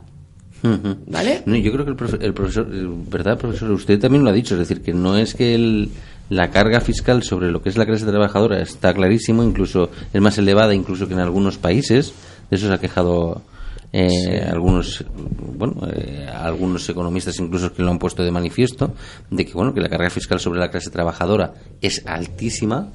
¿Vale? 1.07 1.43
No, 1.45 1.55
yo 1.55 1.71
creo 1.71 1.85
que 1.85 1.91
el, 1.91 1.97
profe- 1.97 2.17
el 2.21 2.33
profesor, 2.33 2.67
el- 2.71 2.89
¿verdad, 3.09 3.37
profesor? 3.37 3.69
Usted 3.71 3.99
también 3.99 4.23
lo 4.23 4.31
ha 4.31 4.33
dicho, 4.33 4.55
es 4.55 4.59
decir, 4.59 4.81
que 4.81 4.91
no 4.93 5.15
es 5.17 5.35
que 5.35 5.53
el- 5.53 5.91
la 6.29 6.49
carga 6.49 6.81
fiscal 6.81 7.21
sobre 7.23 7.51
lo 7.51 7.61
que 7.61 7.69
es 7.69 7.77
la 7.77 7.85
clase 7.85 8.05
trabajadora 8.05 8.59
está 8.61 8.91
clarísimo, 8.93 9.43
incluso 9.43 9.91
es 10.11 10.19
más 10.21 10.37
elevada, 10.39 10.73
incluso 10.73 11.07
que 11.07 11.13
en 11.13 11.19
algunos 11.19 11.57
países. 11.59 12.11
De 12.49 12.57
eso 12.57 12.67
se 12.67 12.73
ha 12.73 12.79
quejado 12.79 13.43
eh, 13.93 14.43
algunos, 14.51 15.05
bueno, 15.57 15.75
eh, 15.93 16.27
algunos 16.33 16.89
economistas 16.89 17.39
incluso 17.39 17.71
que 17.73 17.83
lo 17.83 17.91
han 17.91 17.99
puesto 17.99 18.23
de 18.23 18.31
manifiesto, 18.31 18.93
de 19.29 19.45
que 19.45 19.53
bueno, 19.53 19.73
que 19.75 19.79
la 19.79 19.89
carga 19.89 20.09
fiscal 20.09 20.39
sobre 20.39 20.59
la 20.59 20.69
clase 20.71 20.89
trabajadora 20.89 21.53
es 21.81 22.03
altísima. 22.07 22.87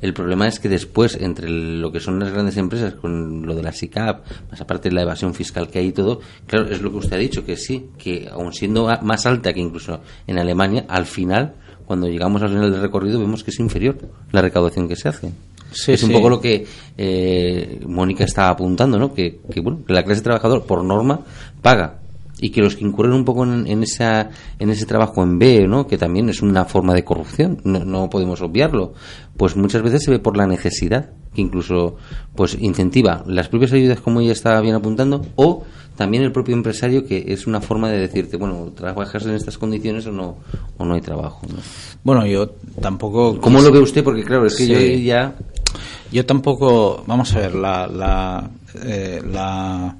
El 0.00 0.14
problema 0.14 0.46
es 0.46 0.60
que 0.60 0.68
después, 0.68 1.16
entre 1.20 1.48
lo 1.48 1.90
que 1.90 2.00
son 2.00 2.20
las 2.20 2.32
grandes 2.32 2.56
empresas, 2.56 2.94
con 2.94 3.44
lo 3.44 3.54
de 3.54 3.62
la 3.62 3.72
SICAP, 3.72 4.24
más 4.50 4.60
aparte 4.60 4.88
de 4.88 4.94
la 4.94 5.02
evasión 5.02 5.34
fiscal 5.34 5.68
que 5.68 5.80
hay 5.80 5.88
y 5.88 5.92
todo, 5.92 6.20
claro, 6.46 6.68
es 6.68 6.80
lo 6.80 6.90
que 6.90 6.98
usted 6.98 7.16
ha 7.16 7.20
dicho, 7.20 7.44
que 7.44 7.56
sí, 7.56 7.90
que 7.98 8.28
aun 8.30 8.52
siendo 8.52 8.88
más 9.02 9.26
alta 9.26 9.52
que 9.52 9.60
incluso 9.60 10.00
en 10.26 10.38
Alemania, 10.38 10.84
al 10.88 11.06
final, 11.06 11.54
cuando 11.84 12.06
llegamos 12.06 12.42
al 12.42 12.50
final 12.50 12.70
del 12.70 12.80
recorrido, 12.80 13.18
vemos 13.18 13.42
que 13.42 13.50
es 13.50 13.58
inferior 13.58 13.98
la 14.30 14.42
recaudación 14.42 14.88
que 14.88 14.96
se 14.96 15.08
hace. 15.08 15.32
Sí, 15.72 15.92
es 15.92 16.02
un 16.02 16.10
sí. 16.10 16.14
poco 16.14 16.30
lo 16.30 16.40
que 16.40 16.66
eh, 16.96 17.80
Mónica 17.86 18.24
estaba 18.24 18.50
apuntando, 18.50 18.98
¿no? 18.98 19.12
Que, 19.12 19.40
que, 19.50 19.60
bueno, 19.60 19.84
que 19.86 19.92
la 19.92 20.02
clase 20.02 20.22
trabajadora, 20.22 20.64
por 20.64 20.82
norma, 20.82 21.20
paga. 21.60 21.98
Y 22.40 22.50
que 22.50 22.60
los 22.62 22.76
que 22.76 22.84
incurren 22.84 23.12
un 23.14 23.24
poco 23.24 23.44
en, 23.44 23.66
en 23.66 23.82
esa, 23.82 24.30
en 24.58 24.70
ese 24.70 24.86
trabajo 24.86 25.22
en 25.22 25.38
B, 25.38 25.66
¿no? 25.66 25.86
Que 25.86 25.98
también 25.98 26.28
es 26.28 26.40
una 26.40 26.64
forma 26.64 26.94
de 26.94 27.04
corrupción, 27.04 27.60
no, 27.64 27.84
no 27.84 28.08
podemos 28.08 28.40
obviarlo. 28.42 28.94
Pues 29.36 29.56
muchas 29.56 29.82
veces 29.82 30.04
se 30.04 30.10
ve 30.12 30.18
por 30.20 30.36
la 30.36 30.46
necesidad, 30.46 31.10
que 31.34 31.40
incluso 31.40 31.96
pues 32.36 32.56
incentiva 32.60 33.24
las 33.26 33.48
propias 33.48 33.72
ayudas, 33.72 34.00
como 34.00 34.20
ella 34.20 34.32
estaba 34.32 34.60
bien 34.60 34.74
apuntando, 34.76 35.26
o 35.36 35.64
también 35.96 36.22
el 36.22 36.30
propio 36.30 36.54
empresario, 36.54 37.04
que 37.04 37.24
es 37.26 37.48
una 37.48 37.60
forma 37.60 37.90
de 37.90 37.98
decirte, 37.98 38.36
bueno, 38.36 38.70
trabajas 38.72 39.26
en 39.26 39.34
estas 39.34 39.58
condiciones 39.58 40.06
o 40.06 40.12
no, 40.12 40.36
o 40.76 40.84
no 40.84 40.94
hay 40.94 41.00
trabajo. 41.00 41.40
¿no? 41.48 41.56
Bueno, 42.04 42.24
yo 42.24 42.50
tampoco. 42.80 43.40
¿Cómo 43.40 43.60
lo 43.60 43.72
ve 43.72 43.80
usted? 43.80 44.04
Porque 44.04 44.22
claro, 44.22 44.46
es 44.46 44.54
que 44.54 44.64
Sí. 44.64 44.72
yo 44.72 44.78
ya... 45.04 45.34
Yo 46.10 46.24
tampoco, 46.24 47.02
vamos 47.06 47.34
a 47.34 47.40
ver, 47.40 47.54
la, 47.54 47.86
la, 47.86 48.48
eh, 48.86 49.20
la, 49.30 49.94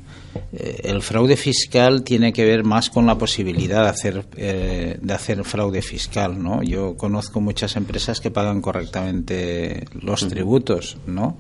el 0.53 1.03
fraude 1.03 1.37
fiscal 1.37 2.03
tiene 2.03 2.33
que 2.33 2.45
ver 2.45 2.65
más 2.65 2.89
con 2.89 3.07
la 3.07 3.19
posibilidad 3.19 3.83
de 3.83 3.89
hacer, 3.89 4.25
eh, 4.37 4.99
de 5.01 5.15
hacer 5.15 5.45
fraude 5.45 5.83
fiscal, 5.83 6.43
¿no? 6.43 6.63
Yo 6.63 6.97
conozco 6.97 7.41
muchas 7.41 7.77
empresas 7.77 8.21
que 8.21 8.31
pagan 8.31 8.63
correctamente 8.63 9.85
los 10.01 10.27
tributos, 10.27 10.97
¿no? 11.07 11.37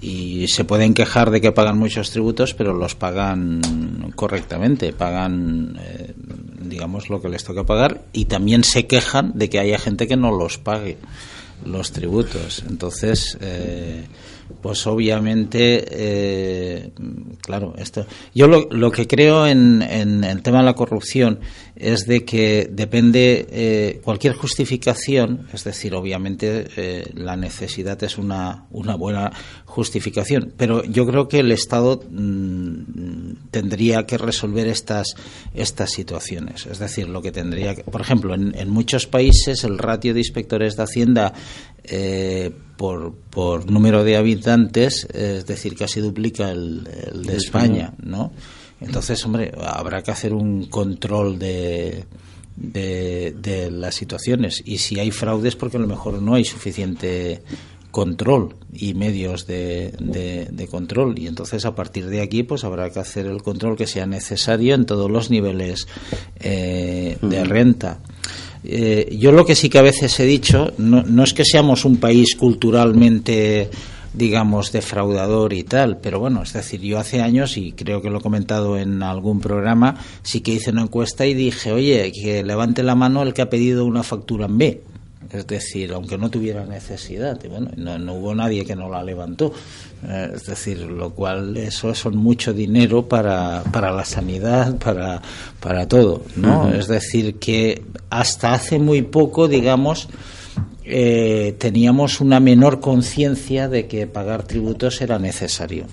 Y 0.00 0.46
se 0.48 0.64
pueden 0.64 0.94
quejar 0.94 1.30
de 1.30 1.40
que 1.40 1.50
pagan 1.50 1.78
muchos 1.78 2.10
tributos, 2.10 2.54
pero 2.54 2.72
los 2.72 2.94
pagan 2.94 4.12
correctamente, 4.14 4.92
pagan, 4.92 5.80
eh, 5.80 6.14
digamos, 6.60 7.08
lo 7.08 7.20
que 7.20 7.28
les 7.28 7.42
toca 7.42 7.64
pagar 7.64 8.04
y 8.12 8.26
también 8.26 8.62
se 8.62 8.86
quejan 8.86 9.32
de 9.34 9.48
que 9.50 9.58
haya 9.58 9.78
gente 9.78 10.06
que 10.06 10.16
no 10.16 10.30
los 10.30 10.58
pague 10.58 10.98
los 11.64 11.90
tributos. 11.90 12.62
Entonces, 12.68 13.38
eh, 13.40 14.04
pues 14.62 14.86
obviamente, 14.86 15.84
eh, 15.90 16.90
claro, 17.40 17.74
esto. 17.78 18.06
Yo 18.34 18.48
lo, 18.48 18.68
lo 18.70 18.90
que 18.90 19.06
creo 19.06 19.46
en, 19.46 19.82
en 19.82 20.24
el 20.24 20.42
tema 20.42 20.58
de 20.58 20.64
la 20.64 20.74
corrupción 20.74 21.40
es 21.76 22.06
de 22.06 22.24
que 22.24 22.68
depende 22.72 23.46
eh, 23.50 24.00
cualquier 24.02 24.34
justificación, 24.34 25.46
es 25.52 25.64
decir, 25.64 25.94
obviamente 25.94 26.68
eh, 26.76 27.10
la 27.14 27.36
necesidad 27.36 28.02
es 28.02 28.16
una, 28.16 28.64
una 28.70 28.96
buena 28.96 29.30
justificación, 29.66 30.54
pero 30.56 30.82
yo 30.84 31.06
creo 31.06 31.28
que 31.28 31.40
el 31.40 31.52
Estado 31.52 32.02
mm, 32.10 33.50
tendría 33.50 34.06
que 34.06 34.16
resolver 34.16 34.66
estas, 34.68 35.14
estas 35.54 35.90
situaciones. 35.90 36.66
Es 36.66 36.78
decir, 36.78 37.08
lo 37.08 37.20
que 37.20 37.30
tendría 37.30 37.74
que, 37.74 37.84
por 37.84 38.00
ejemplo, 38.00 38.34
en, 38.34 38.58
en 38.58 38.70
muchos 38.70 39.06
países 39.06 39.62
el 39.64 39.76
ratio 39.76 40.14
de 40.14 40.20
inspectores 40.20 40.76
de 40.76 40.82
Hacienda 40.82 41.34
eh, 41.84 42.52
por, 42.78 43.14
por 43.30 43.70
número 43.70 44.02
de 44.02 44.16
habitantes, 44.16 45.06
es 45.12 45.46
decir, 45.46 45.76
casi 45.76 46.00
duplica 46.00 46.50
el, 46.50 46.88
el 47.12 47.22
de 47.24 47.36
España, 47.36 47.92
¿no? 48.02 48.32
Entonces, 48.86 49.24
hombre, 49.26 49.52
habrá 49.60 50.02
que 50.02 50.12
hacer 50.12 50.32
un 50.32 50.66
control 50.66 51.38
de, 51.38 52.04
de, 52.56 53.34
de 53.36 53.70
las 53.70 53.94
situaciones. 53.94 54.62
Y 54.64 54.78
si 54.78 54.98
hay 54.98 55.10
fraudes, 55.10 55.56
porque 55.56 55.76
a 55.76 55.80
lo 55.80 55.88
mejor 55.88 56.22
no 56.22 56.34
hay 56.34 56.44
suficiente 56.44 57.42
control 57.96 58.56
y 58.74 58.92
medios 58.92 59.46
de, 59.46 59.90
de, 59.98 60.68
control. 60.68 61.18
Y 61.18 61.28
entonces 61.28 61.64
a 61.64 61.74
partir 61.74 62.06
de 62.08 62.20
aquí 62.20 62.42
pues 62.42 62.62
habrá 62.62 62.90
que 62.90 62.98
hacer 62.98 63.24
el 63.24 63.42
control 63.42 63.74
que 63.74 63.86
sea 63.86 64.04
necesario 64.04 64.74
en 64.74 64.84
todos 64.84 65.10
los 65.10 65.30
niveles 65.30 65.88
eh, 66.38 67.16
de 67.22 67.44
renta. 67.44 68.00
Eh, 68.64 69.16
yo 69.18 69.32
lo 69.32 69.46
que 69.46 69.54
sí 69.54 69.70
que 69.70 69.78
a 69.78 69.82
veces 69.82 70.20
he 70.20 70.26
dicho 70.26 70.74
no, 70.76 71.04
no 71.04 71.24
es 71.24 71.32
que 71.32 71.46
seamos 71.46 71.86
un 71.86 71.96
país 71.96 72.36
culturalmente 72.36 73.70
digamos, 74.16 74.72
defraudador 74.72 75.52
y 75.52 75.62
tal. 75.62 75.98
Pero 75.98 76.18
bueno, 76.18 76.42
es 76.42 76.52
decir, 76.52 76.80
yo 76.80 76.98
hace 76.98 77.20
años, 77.20 77.56
y 77.56 77.72
creo 77.72 78.00
que 78.00 78.10
lo 78.10 78.18
he 78.18 78.22
comentado 78.22 78.78
en 78.78 79.02
algún 79.02 79.40
programa, 79.40 79.96
sí 80.22 80.40
que 80.40 80.52
hice 80.52 80.70
una 80.70 80.82
encuesta 80.82 81.26
y 81.26 81.34
dije, 81.34 81.72
oye, 81.72 82.10
que 82.12 82.42
levante 82.42 82.82
la 82.82 82.94
mano 82.94 83.22
el 83.22 83.34
que 83.34 83.42
ha 83.42 83.50
pedido 83.50 83.84
una 83.84 84.02
factura 84.02 84.46
en 84.46 84.58
B. 84.58 84.82
Es 85.32 85.46
decir, 85.46 85.92
aunque 85.92 86.18
no 86.18 86.30
tuviera 86.30 86.64
necesidad, 86.64 87.38
y 87.44 87.48
bueno, 87.48 87.70
no, 87.76 88.14
hubo 88.14 88.34
nadie 88.34 88.64
que 88.64 88.76
no 88.76 88.88
la 88.88 89.02
levantó. 89.02 89.52
Eh, 90.06 90.32
es 90.34 90.46
decir, 90.46 90.78
lo 90.80 91.10
cual 91.10 91.56
eso 91.56 91.94
son 91.94 92.16
mucho 92.16 92.52
dinero 92.52 93.08
para, 93.08 93.62
para 93.72 93.90
la 93.90 94.04
sanidad, 94.04 94.76
para, 94.78 95.20
para 95.60 95.88
todo, 95.88 96.22
¿no? 96.36 96.72
Es 96.72 96.86
decir, 96.86 97.36
que 97.36 97.82
hasta 98.08 98.54
hace 98.54 98.78
muy 98.78 99.02
poco, 99.02 99.48
digamos, 99.48 100.08
eh, 100.84 101.56
teníamos 101.58 102.20
una 102.20 102.38
menor 102.38 102.80
conciencia 102.80 103.68
de 103.68 103.86
que 103.86 104.06
pagar 104.06 104.44
tributos 104.44 105.00
era 105.00 105.18
necesario. 105.18 105.86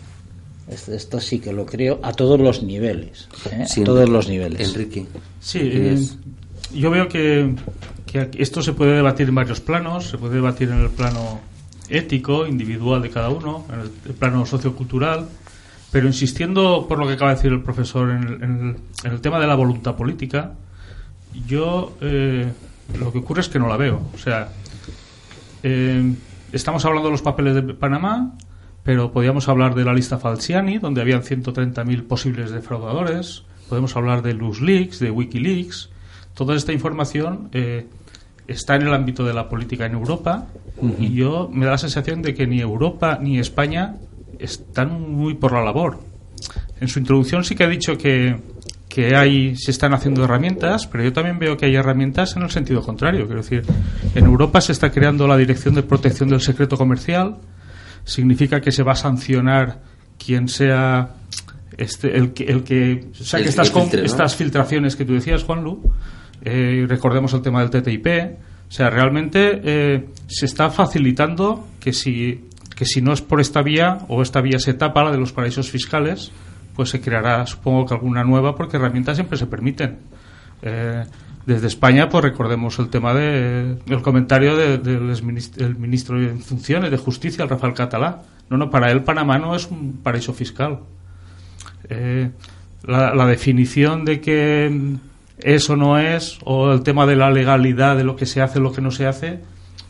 Esto 0.69 1.19
sí 1.19 1.39
que 1.39 1.51
lo 1.51 1.65
creo 1.65 1.99
a 2.03 2.13
todos 2.13 2.39
los 2.39 2.63
niveles. 2.63 3.27
¿eh? 3.51 3.65
a 3.69 3.83
todos 3.83 4.07
los 4.07 4.29
niveles. 4.29 4.69
Enrique. 4.69 5.05
Sí, 5.39 5.59
eh, 5.61 5.99
yo 6.73 6.89
veo 6.89 7.07
que, 7.07 7.55
que, 8.05 8.29
esto 8.37 8.61
se 8.61 8.73
puede 8.73 8.93
debatir 8.93 9.29
en 9.29 9.35
varios 9.35 9.59
planos. 9.61 10.09
Se 10.09 10.17
puede 10.17 10.35
debatir 10.35 10.69
en 10.69 10.79
el 10.79 10.89
plano 10.89 11.41
ético, 11.89 12.47
individual 12.47 13.01
de 13.01 13.09
cada 13.09 13.29
uno, 13.29 13.65
en 13.73 13.79
el, 13.81 14.13
plano 14.13 14.45
sociocultural. 14.45 15.27
Pero 15.91 16.07
insistiendo 16.07 16.87
por 16.87 16.97
lo 16.97 17.07
que 17.07 17.13
acaba 17.13 17.31
de 17.31 17.35
decir 17.35 17.51
el 17.51 17.61
profesor 17.61 18.11
en 18.11 18.23
el, 18.23 18.43
en 18.43 19.11
el, 19.11 19.21
tema 19.21 19.39
de 19.39 19.47
la 19.47 19.55
voluntad 19.55 19.95
política, 19.95 20.53
yo 21.47 21.93
lo 22.99 23.11
que 23.11 23.19
ocurre 23.19 23.41
es 23.41 23.49
que 23.49 23.59
no 23.59 23.67
la 23.67 23.77
veo. 23.77 24.01
O 24.13 24.17
sea, 24.17 24.49
eh, 25.63 26.13
estamos 26.51 26.85
hablando 26.85 27.07
de 27.07 27.11
los 27.11 27.21
papeles 27.21 27.55
de 27.55 27.61
Panamá, 27.73 28.33
pero 28.83 29.11
podríamos 29.11 29.47
hablar 29.47 29.75
de 29.75 29.85
la 29.85 29.93
lista 29.93 30.17
Falciani, 30.17 30.77
donde 30.77 31.01
habían 31.01 31.21
130.000 31.21 32.03
posibles 32.03 32.51
defraudadores. 32.51 33.43
Podemos 33.69 33.95
hablar 33.95 34.21
de 34.21 34.33
LuxLeaks, 34.33 34.99
de 34.99 35.11
Wikileaks. 35.11 35.89
Toda 36.33 36.55
esta 36.55 36.73
información 36.73 37.49
eh, 37.53 37.87
está 38.47 38.75
en 38.75 38.83
el 38.83 38.93
ámbito 38.93 39.23
de 39.23 39.33
la 39.33 39.49
política 39.49 39.85
en 39.85 39.93
Europa 39.93 40.47
y 40.99 41.13
yo 41.13 41.49
me 41.51 41.65
da 41.65 41.71
la 41.71 41.77
sensación 41.77 42.21
de 42.21 42.33
que 42.33 42.47
ni 42.47 42.59
Europa 42.59 43.19
ni 43.21 43.39
España 43.39 43.95
están 44.39 45.11
muy 45.11 45.35
por 45.35 45.53
la 45.53 45.63
labor. 45.63 45.99
En 46.81 46.87
su 46.87 46.99
introducción 46.99 47.43
sí 47.43 47.55
que 47.55 47.63
ha 47.63 47.69
dicho 47.69 47.97
que 47.97 48.35
que 48.93 49.15
hay, 49.15 49.55
se 49.55 49.71
están 49.71 49.95
haciendo 49.95 50.23
herramientas, 50.23 50.85
pero 50.85 51.03
yo 51.03 51.11
también 51.11 51.39
veo 51.39 51.57
que 51.57 51.65
hay 51.65 51.75
herramientas 51.75 52.35
en 52.35 52.43
el 52.43 52.51
sentido 52.51 52.83
contrario. 52.83 53.25
Quiero 53.25 53.41
decir, 53.41 53.63
en 54.13 54.23
Europa 54.23 54.61
se 54.61 54.71
está 54.71 54.91
creando 54.91 55.27
la 55.27 55.35
Dirección 55.35 55.73
de 55.73 55.81
Protección 55.81 56.29
del 56.29 56.41
Secreto 56.41 56.77
Comercial. 56.77 57.37
Significa 58.03 58.61
que 58.61 58.71
se 58.71 58.83
va 58.83 58.91
a 58.91 58.95
sancionar 58.95 59.81
quien 60.23 60.47
sea 60.47 61.09
este, 61.75 62.15
el 62.15 62.33
que, 62.33 62.43
el 62.43 62.63
que 62.63 63.07
saque 63.13 63.49
estas, 63.49 63.73
estas 63.95 64.35
filtraciones 64.35 64.95
que 64.95 65.05
tú 65.05 65.15
decías, 65.15 65.41
Juanlu. 65.43 65.91
Eh, 66.43 66.85
recordemos 66.87 67.33
el 67.33 67.41
tema 67.41 67.65
del 67.65 67.71
TTIP. 67.71 68.05
O 68.05 68.71
sea, 68.71 68.91
realmente 68.91 69.59
eh, 69.63 70.05
se 70.27 70.45
está 70.45 70.69
facilitando 70.69 71.67
que 71.79 71.93
si, 71.93 72.47
que 72.75 72.85
si 72.85 73.01
no 73.01 73.11
es 73.11 73.21
por 73.23 73.41
esta 73.41 73.63
vía 73.63 74.05
o 74.07 74.21
esta 74.21 74.39
vía 74.39 74.59
se 74.59 74.75
tapa, 74.75 75.03
la 75.03 75.11
de 75.11 75.17
los 75.17 75.31
paraísos 75.31 75.71
fiscales, 75.71 76.31
pues 76.75 76.89
se 76.89 77.01
creará, 77.01 77.45
supongo 77.45 77.85
que 77.85 77.93
alguna 77.93 78.23
nueva, 78.23 78.55
porque 78.55 78.77
herramientas 78.77 79.17
siempre 79.17 79.37
se 79.37 79.47
permiten. 79.47 79.99
Eh, 80.61 81.03
desde 81.45 81.67
España, 81.67 82.07
pues 82.07 82.23
recordemos 82.23 82.79
el 82.79 82.89
tema 82.89 83.13
de 83.13 83.77
el 83.85 84.01
comentario 84.01 84.55
del 84.55 85.23
ministro 85.77 86.21
en 86.21 86.39
funciones 86.39 86.89
de 86.89 86.97
Justicia, 86.97 87.43
el 87.43 87.49
Rafael 87.49 87.73
Catalá. 87.73 88.21
No, 88.49 88.57
no, 88.57 88.69
para 88.69 88.91
él 88.91 89.03
Panamá 89.03 89.37
no 89.37 89.55
es 89.55 89.67
un 89.67 89.99
paraíso 90.01 90.33
fiscal. 90.33 90.79
Eh, 91.89 92.29
la, 92.83 93.13
la, 93.13 93.25
definición 93.27 94.05
de 94.05 94.21
que 94.21 94.97
eso 95.39 95.75
no 95.75 95.99
es, 95.99 96.39
o 96.45 96.71
el 96.71 96.81
tema 96.81 97.05
de 97.05 97.17
la 97.17 97.29
legalidad 97.29 97.97
de 97.97 98.05
lo 98.05 98.15
que 98.15 98.25
se 98.25 98.41
hace, 98.41 98.59
lo 98.59 98.71
que 98.71 98.81
no 98.81 98.91
se 98.91 99.05
hace, 99.05 99.41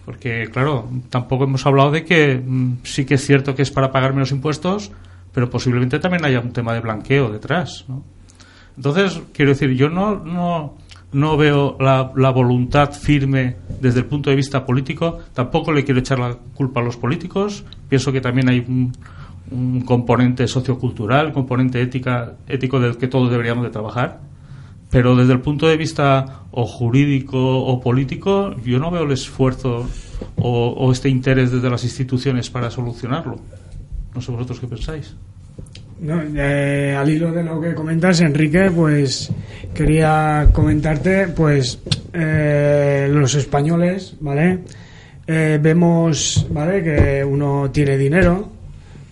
porque 0.06 0.50
claro, 0.52 0.90
tampoco 1.10 1.46
hemos 1.46 1.66
hablado 1.66 1.92
de 1.92 2.04
que 2.04 2.42
mm, 2.44 2.78
sí 2.84 3.06
que 3.06 3.16
es 3.16 3.26
cierto 3.26 3.56
que 3.56 3.62
es 3.62 3.72
para 3.72 3.92
pagar 3.92 4.14
menos 4.14 4.32
impuestos, 4.32 4.92
pero 5.34 5.50
posiblemente 5.50 6.00
también 6.00 6.26
haya 6.26 6.40
un 6.40 6.52
tema 6.52 6.74
de 6.74 6.80
blanqueo 6.80 7.32
detrás. 7.32 7.86
¿no? 7.88 8.04
Entonces, 8.76 9.22
quiero 9.34 9.52
decir, 9.52 9.72
yo 9.72 9.90
no, 9.90 10.16
no, 10.16 10.76
no 11.12 11.38
veo 11.38 11.78
la, 11.80 12.04
voluntad 12.32 12.92
firme 12.92 13.58
desde 13.80 14.00
el 14.00 14.06
punto 14.06 14.30
de 14.30 14.36
vista 14.36 14.66
político, 14.66 15.20
tampoco 15.34 15.72
le 15.72 15.84
quiero 15.84 16.00
echar 16.00 16.20
la 16.20 16.36
culpa 16.54 16.82
a 16.82 16.84
los 16.84 16.98
políticos, 16.98 17.64
pienso 17.88 18.12
que 18.12 18.22
también 18.22 18.50
hay 18.50 18.60
un, 18.60 18.94
componente 19.86 20.48
sociocultural, 20.48 21.32
componente 21.32 21.80
ética, 21.80 22.38
ético 22.48 22.80
del 22.80 22.98
que 22.98 23.08
todos 23.08 23.30
deberíamos 23.30 23.64
de 23.64 23.70
trabajar, 23.70 24.22
pero 24.90 25.16
desde 25.16 25.34
el 25.34 25.42
punto 25.42 25.68
de 25.68 25.78
vista 25.78 26.42
o 26.50 26.66
jurídico 26.66 27.38
o 27.38 27.80
político, 27.80 28.56
yo 28.64 28.80
no 28.80 28.90
veo 28.90 29.04
el 29.04 29.12
esfuerzo 29.12 29.88
o 30.38 30.92
este 30.92 31.10
interés 31.10 31.52
desde 31.52 31.70
las 31.70 31.84
instituciones 31.84 32.50
para 32.50 32.72
solucionarlo. 32.72 33.38
No 34.16 34.22
sé 34.22 34.32
vosotros 34.32 34.60
qué 34.60 34.68
pensáis. 34.68 35.16
Eh, 36.06 36.96
al 36.98 37.10
hilo 37.10 37.32
de 37.32 37.44
lo 37.44 37.62
que 37.62 37.74
comentas, 37.74 38.20
Enrique, 38.20 38.70
pues 38.76 39.32
quería 39.74 40.50
comentarte, 40.52 41.30
pues 41.30 41.80
eh, 42.12 43.08
los 43.10 43.36
españoles, 43.36 44.16
¿vale? 44.20 44.60
Eh, 45.26 45.60
vemos, 45.62 46.46
¿vale? 46.50 46.84
Que 46.84 47.24
uno 47.24 47.72
tiene 47.72 47.98
dinero, 47.98 48.50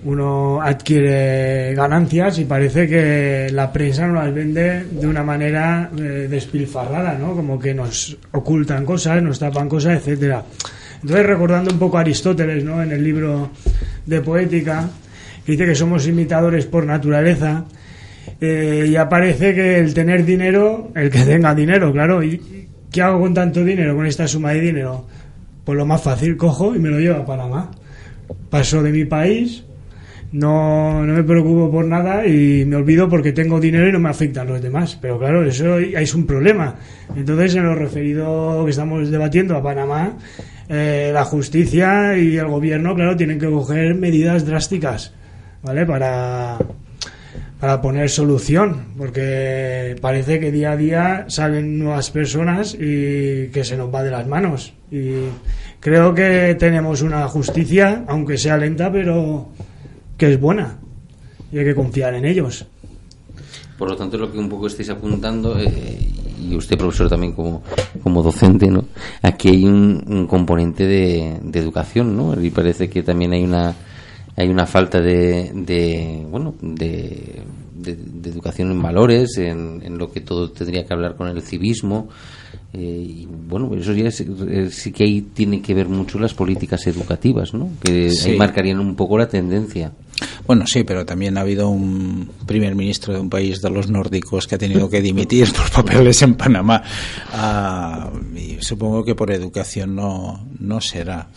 uno 0.04 0.62
adquiere 0.62 1.74
ganancias 1.76 2.40
y 2.40 2.46
parece 2.46 2.88
que 2.90 3.50
la 3.54 3.72
prensa 3.72 4.08
nos 4.08 4.26
las 4.26 4.34
vende 4.34 4.84
de 4.84 5.08
una 5.08 5.24
manera 5.24 5.90
despilfarrada, 5.94 7.18
¿no? 7.18 7.34
Como 7.34 7.58
que 7.58 7.74
nos 7.74 8.18
ocultan 8.32 8.84
cosas, 8.84 9.24
nos 9.24 9.40
tapan 9.40 9.70
cosas, 9.70 10.00
etcétera. 10.00 10.44
Entonces, 11.02 11.26
recordando 11.26 11.72
un 11.72 11.80
poco 11.80 11.98
a 11.98 12.02
Aristóteles, 12.02 12.64
¿no? 12.66 12.84
En 12.84 12.92
el 12.92 13.04
libro 13.04 13.50
de 14.06 14.22
poética, 14.22 14.90
que 15.46 15.54
dice 15.54 15.66
que 15.66 15.76
somos 15.76 16.08
imitadores 16.08 16.66
por 16.66 16.86
naturaleza, 16.86 17.66
eh, 18.40 18.88
y 18.90 18.96
aparece 18.96 19.54
que 19.54 19.80
el 19.80 19.94
tener 19.94 20.26
dinero, 20.26 20.92
el 20.96 21.10
que 21.10 21.24
tenga 21.24 21.54
dinero, 21.54 21.92
claro, 21.92 22.24
¿y 22.24 22.68
qué 22.92 23.02
hago 23.02 23.20
con 23.20 23.34
tanto 23.34 23.64
dinero, 23.64 23.96
con 23.96 24.06
esta 24.06 24.28
suma 24.28 24.52
de 24.52 24.62
dinero? 24.62 25.06
Pues 25.64 25.78
lo 25.78 25.86
más 25.86 26.02
fácil, 26.02 26.38
cojo 26.38 26.76
y 26.76 26.80
me 26.80 26.90
lo 26.90 27.00
llevo 27.00 27.22
a 27.22 27.26
Panamá. 27.26 27.72
Paso 28.50 28.82
de 28.82 28.92
mi 28.92 29.06
país, 29.06 29.64
no, 30.32 31.06
no 31.06 31.14
me 31.14 31.24
preocupo 31.24 31.70
por 31.70 31.86
nada 31.86 32.26
y 32.26 32.64
me 32.66 32.78
olvido 32.78 33.10
porque 33.10 33.32
tengo 33.34 33.60
dinero 33.60 33.88
y 33.88 33.92
no 33.92 34.00
me 34.00 34.10
afectan 34.10 34.48
los 34.48 34.62
demás. 34.62 34.98
Pero 35.00 35.20
claro, 35.20 35.44
eso 35.46 35.78
es 35.78 36.16
un 36.16 36.26
problema. 36.26 36.76
Entonces, 37.16 37.56
en 37.56 37.64
lo 37.64 37.76
referido 37.76 38.64
que 38.64 38.72
estamos 38.72 39.12
debatiendo 39.12 39.56
a 39.56 39.62
Panamá, 39.62 40.14
eh, 40.74 41.12
la 41.14 41.26
justicia 41.26 42.18
y 42.18 42.38
el 42.38 42.48
gobierno, 42.48 42.96
claro, 42.96 43.18
tienen 43.18 43.38
que 43.38 43.50
coger 43.50 43.94
medidas 43.94 44.46
drásticas, 44.46 45.12
¿vale? 45.62 45.86
Para, 45.86 46.58
para 47.60 47.82
poner 47.82 48.10
solución, 48.10 48.86
porque 48.98 49.98
parece 50.00 50.40
que 50.40 50.50
día 50.50 50.72
a 50.72 50.78
día 50.78 51.26
salen 51.28 51.78
nuevas 51.78 52.10
personas 52.10 52.74
y 52.74 53.50
que 53.50 53.66
se 53.66 53.76
nos 53.76 53.94
va 53.94 54.02
de 54.02 54.12
las 54.12 54.26
manos. 54.26 54.74
Y 54.90 55.26
creo 55.82 56.14
que 56.14 56.56
tenemos 56.58 57.02
una 57.02 57.28
justicia, 57.28 58.06
aunque 58.08 58.38
sea 58.38 58.56
lenta, 58.56 58.90
pero 58.90 59.50
que 60.18 60.32
es 60.32 60.40
buena 60.40 60.78
y 61.52 61.60
hay 61.60 61.66
que 61.66 61.76
confiar 61.76 62.14
en 62.14 62.24
ellos. 62.24 62.66
Por 63.78 63.90
lo 63.90 63.98
tanto, 63.98 64.18
lo 64.18 64.32
que 64.32 64.38
un 64.38 64.48
poco 64.48 64.68
estáis 64.68 64.90
apuntando, 64.90 65.60
eh, 65.60 65.68
y 66.42 66.56
usted 66.56 66.78
profesor 66.78 67.10
también 67.10 67.34
como, 67.34 67.62
como 68.04 68.24
docente, 68.24 68.68
¿no? 68.68 68.86
Aquí 69.22 69.50
hay 69.50 69.66
un, 69.66 70.26
componente 70.28 70.86
de, 70.86 71.40
educación, 71.54 72.18
¿no? 72.18 72.42
Y 72.42 72.50
parece 72.50 72.90
que 72.90 73.04
también 73.04 73.34
hay 73.34 73.44
una 73.44 73.76
hay 74.38 74.48
una 74.48 74.66
falta 74.66 75.02
de, 75.02 75.52
de 75.54 76.26
bueno 76.30 76.56
de, 76.62 77.44
de, 77.82 78.30
educación 78.30 78.72
en 78.72 78.82
valores 78.82 79.38
en, 79.38 79.82
en, 79.84 79.98
lo 79.98 80.12
que 80.12 80.22
todo 80.22 80.52
tendría 80.52 80.86
que 80.86 80.94
hablar 80.94 81.16
con 81.16 81.28
el 81.28 81.42
civismo 81.42 82.10
eh, 82.74 82.80
y 82.80 83.26
bueno 83.26 83.74
eso 83.76 83.94
ya 83.94 84.08
eh, 84.08 84.70
sí 84.72 84.92
que 84.92 85.04
ahí 85.04 85.22
tiene 85.22 85.62
que 85.62 85.74
ver 85.74 85.88
mucho 85.88 86.20
las 86.20 86.34
políticas 86.34 86.86
educativas 86.88 87.54
no 87.54 87.70
que 87.82 88.12
ahí 88.26 88.38
marcarían 88.38 88.80
un 88.80 88.96
poco 88.96 89.18
la 89.18 89.28
tendencia 89.28 89.92
bueno, 90.46 90.66
sí, 90.68 90.84
pero 90.84 91.06
también 91.06 91.38
ha 91.38 91.42
habido 91.42 91.70
un 91.70 92.30
primer 92.46 92.76
ministro 92.76 93.14
de 93.14 93.20
un 93.20 93.30
país 93.30 93.62
de 93.62 93.70
los 93.70 93.90
nórdicos 93.90 94.48
que 94.48 94.56
ha 94.56 94.58
tenido 94.58 94.90
que 94.90 95.02
dimitir 95.02 95.52
por 95.54 95.72
papeles 95.72 96.22
en 96.22 96.36
Panamá. 96.36 96.84
Ah, 97.32 98.12
y 98.36 98.58
supongo 98.62 99.04
que 99.04 99.16
por 99.16 99.32
educación 99.32 99.96
no, 99.96 100.48
no 100.60 100.82
será. 100.82 101.28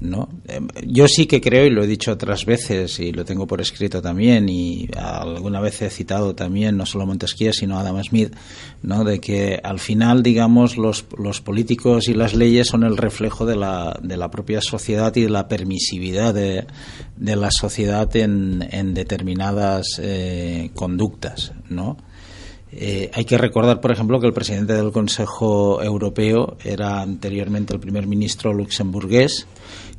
¿No? 0.00 0.28
Eh, 0.46 0.60
yo 0.86 1.08
sí 1.08 1.26
que 1.26 1.40
creo, 1.40 1.66
y 1.66 1.70
lo 1.70 1.82
he 1.82 1.86
dicho 1.86 2.12
otras 2.12 2.44
veces, 2.44 2.98
y 3.00 3.12
lo 3.12 3.24
tengo 3.24 3.46
por 3.46 3.60
escrito 3.60 4.02
también, 4.02 4.48
y 4.48 4.88
alguna 4.96 5.60
vez 5.60 5.82
he 5.82 5.90
citado 5.90 6.34
también, 6.34 6.76
no 6.76 6.86
solo 6.86 7.06
Montesquieu, 7.06 7.52
sino 7.52 7.78
Adam 7.78 8.02
Smith, 8.02 8.34
¿no? 8.82 9.04
de 9.04 9.20
que 9.20 9.60
al 9.62 9.78
final, 9.78 10.22
digamos, 10.22 10.76
los, 10.76 11.06
los 11.16 11.40
políticos 11.40 12.08
y 12.08 12.14
las 12.14 12.34
leyes 12.34 12.68
son 12.68 12.84
el 12.84 12.96
reflejo 12.96 13.46
de 13.46 13.56
la, 13.56 13.98
de 14.02 14.16
la 14.16 14.30
propia 14.30 14.60
sociedad 14.60 15.14
y 15.16 15.22
de 15.22 15.30
la 15.30 15.48
permisividad 15.48 16.34
de, 16.34 16.66
de 17.16 17.36
la 17.36 17.50
sociedad 17.50 18.14
en, 18.16 18.66
en 18.70 18.94
determinadas 18.94 20.00
eh, 20.02 20.70
conductas, 20.74 21.52
¿no? 21.68 21.96
Eh, 22.76 23.10
hay 23.12 23.24
que 23.24 23.38
recordar, 23.38 23.80
por 23.80 23.92
ejemplo, 23.92 24.20
que 24.20 24.26
el 24.26 24.32
presidente 24.32 24.72
del 24.72 24.90
Consejo 24.90 25.80
Europeo 25.82 26.56
era 26.64 27.00
anteriormente 27.00 27.72
el 27.72 27.80
primer 27.80 28.06
ministro 28.06 28.52
luxemburgués 28.52 29.46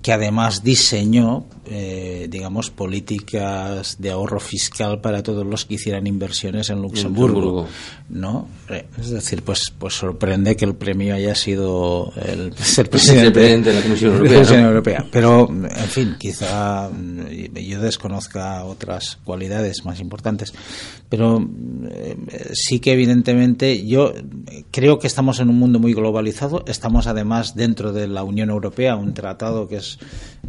que 0.02 0.14
además 0.14 0.64
diseñó, 0.64 1.46
eh, 1.68 2.28
digamos, 2.30 2.70
políticas 2.70 3.98
de 4.00 4.12
ahorro 4.12 4.40
fiscal 4.40 5.02
para 5.02 5.24
todos 5.24 5.46
los 5.46 5.66
que 5.66 5.76
hicieran 5.76 6.08
inversiones 6.08 6.70
en 6.70 6.82
Luxemburgo, 6.82 7.68
¿no? 8.10 8.48
Eh, 8.70 8.86
es 9.00 9.10
decir, 9.10 9.42
pues, 9.44 9.74
pues 9.78 9.94
sorprende 9.96 10.56
que 10.56 10.66
el 10.66 10.76
premio 10.76 11.16
haya 11.16 11.36
sido 11.36 12.14
el 12.16 12.56
ser 12.58 12.90
presidente 12.90 13.40
de 13.40 13.74
la 13.74 13.82
Comisión 13.82 14.60
Europea. 14.60 15.06
Pero, 15.12 15.50
en 15.50 15.90
fin, 15.90 16.16
quizá 16.20 16.90
mm, 16.90 17.56
yo 17.56 17.82
desconozca 17.82 18.64
otras 18.64 19.18
cualidades 19.24 19.86
más 19.86 20.00
importantes, 20.00 20.54
pero 21.10 21.48
eh, 21.90 22.16
sí 22.54 22.80
que 22.80 22.94
evidentemente 22.94 23.86
yo 23.86 24.14
creo 24.72 25.00
que 25.00 25.08
estamos 25.08 25.40
en 25.40 25.50
un 25.50 25.58
mundo 25.58 25.80
muy 25.80 25.94
globalizado, 25.94 26.64
estamos 26.68 27.08
además 27.08 27.56
dentro 27.56 27.92
de 27.92 28.08
la 28.08 28.24
Unión 28.24 28.50
Europea, 28.50 28.96
un 28.96 29.14
tratado 29.14 29.68
que 29.68 29.78
es 29.78 29.98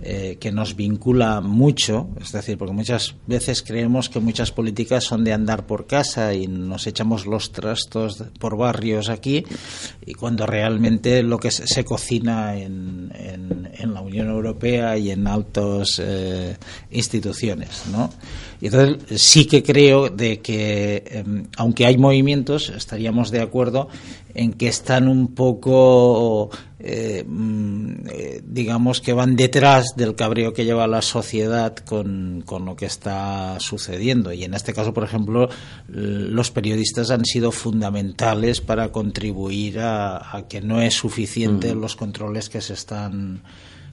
eh, 0.03 0.37
que 0.39 0.53
nos 0.53 0.77
vincula 0.77 1.06
mucho, 1.15 2.09
es 2.21 2.33
decir, 2.33 2.59
porque 2.59 2.75
muchas 2.75 3.15
veces 3.27 3.63
creemos 3.63 4.09
que 4.09 4.19
muchas 4.19 4.51
políticas 4.51 5.05
son 5.05 5.23
de 5.23 5.33
andar 5.33 5.67
por 5.67 5.87
casa 5.87 6.35
y 6.35 6.49
nos 6.49 6.87
echamos 6.87 7.27
los 7.27 7.53
trastos 7.53 8.25
por 8.41 8.57
barrios 8.57 9.09
aquí, 9.09 9.45
y 10.05 10.15
cuando 10.15 10.47
realmente 10.47 11.23
lo 11.23 11.39
que 11.39 11.51
se, 11.51 11.85
cocina 11.85 12.57
en, 12.57 13.13
en, 13.15 13.95
la 13.95 14.01
Unión 14.01 14.29
Europea 14.29 14.99
y 14.99 15.11
en 15.11 15.27
altas 15.29 16.01
eh, 16.03 16.57
instituciones, 16.91 17.85
¿no? 17.93 18.11
Y 18.61 18.67
entonces 18.67 19.23
sí 19.23 19.47
que 19.47 19.63
creo 19.63 20.09
de 20.09 20.41
que, 20.41 21.05
em, 21.07 21.45
aunque 21.57 21.87
hay 21.87 21.99
movimientos, 21.99 22.71
estaríamos 22.71 23.31
de 23.31 23.41
acuerdo 23.41 23.89
en 24.35 24.53
que 24.53 24.69
están 24.69 25.09
un 25.09 25.35
poco, 25.35 26.51
eh, 26.79 27.25
mm, 27.27 27.93
eh, 28.11 28.43
digamos, 28.45 29.01
que 29.01 29.15
van 29.15 29.35
detrás 29.35 29.95
del 29.97 30.15
cabreo 30.15 30.53
que 30.53 30.67
lleva 30.67 30.87
la 30.87 31.01
sociedad 31.01 31.75
con, 31.75 32.45
lo 32.47 32.77
que 32.77 32.87
está 32.87 33.59
sucediendo. 33.61 34.33
Y 34.33 34.45
en 34.45 34.53
este 34.53 34.75
caso, 34.75 34.93
por 34.93 35.05
ejemplo, 35.05 35.49
los 35.89 36.51
periodistas 36.51 37.11
han 37.11 37.25
sido 37.25 37.51
fundamentales 37.51 38.61
para 38.61 38.93
contribuir 38.93 39.79
a, 39.81 40.45
que 40.49 40.61
no 40.61 40.83
es 40.83 40.95
suficiente 40.95 41.75
los 41.75 41.97
controles 41.97 42.49
que 42.49 42.61
se 42.61 42.75
están 42.75 43.43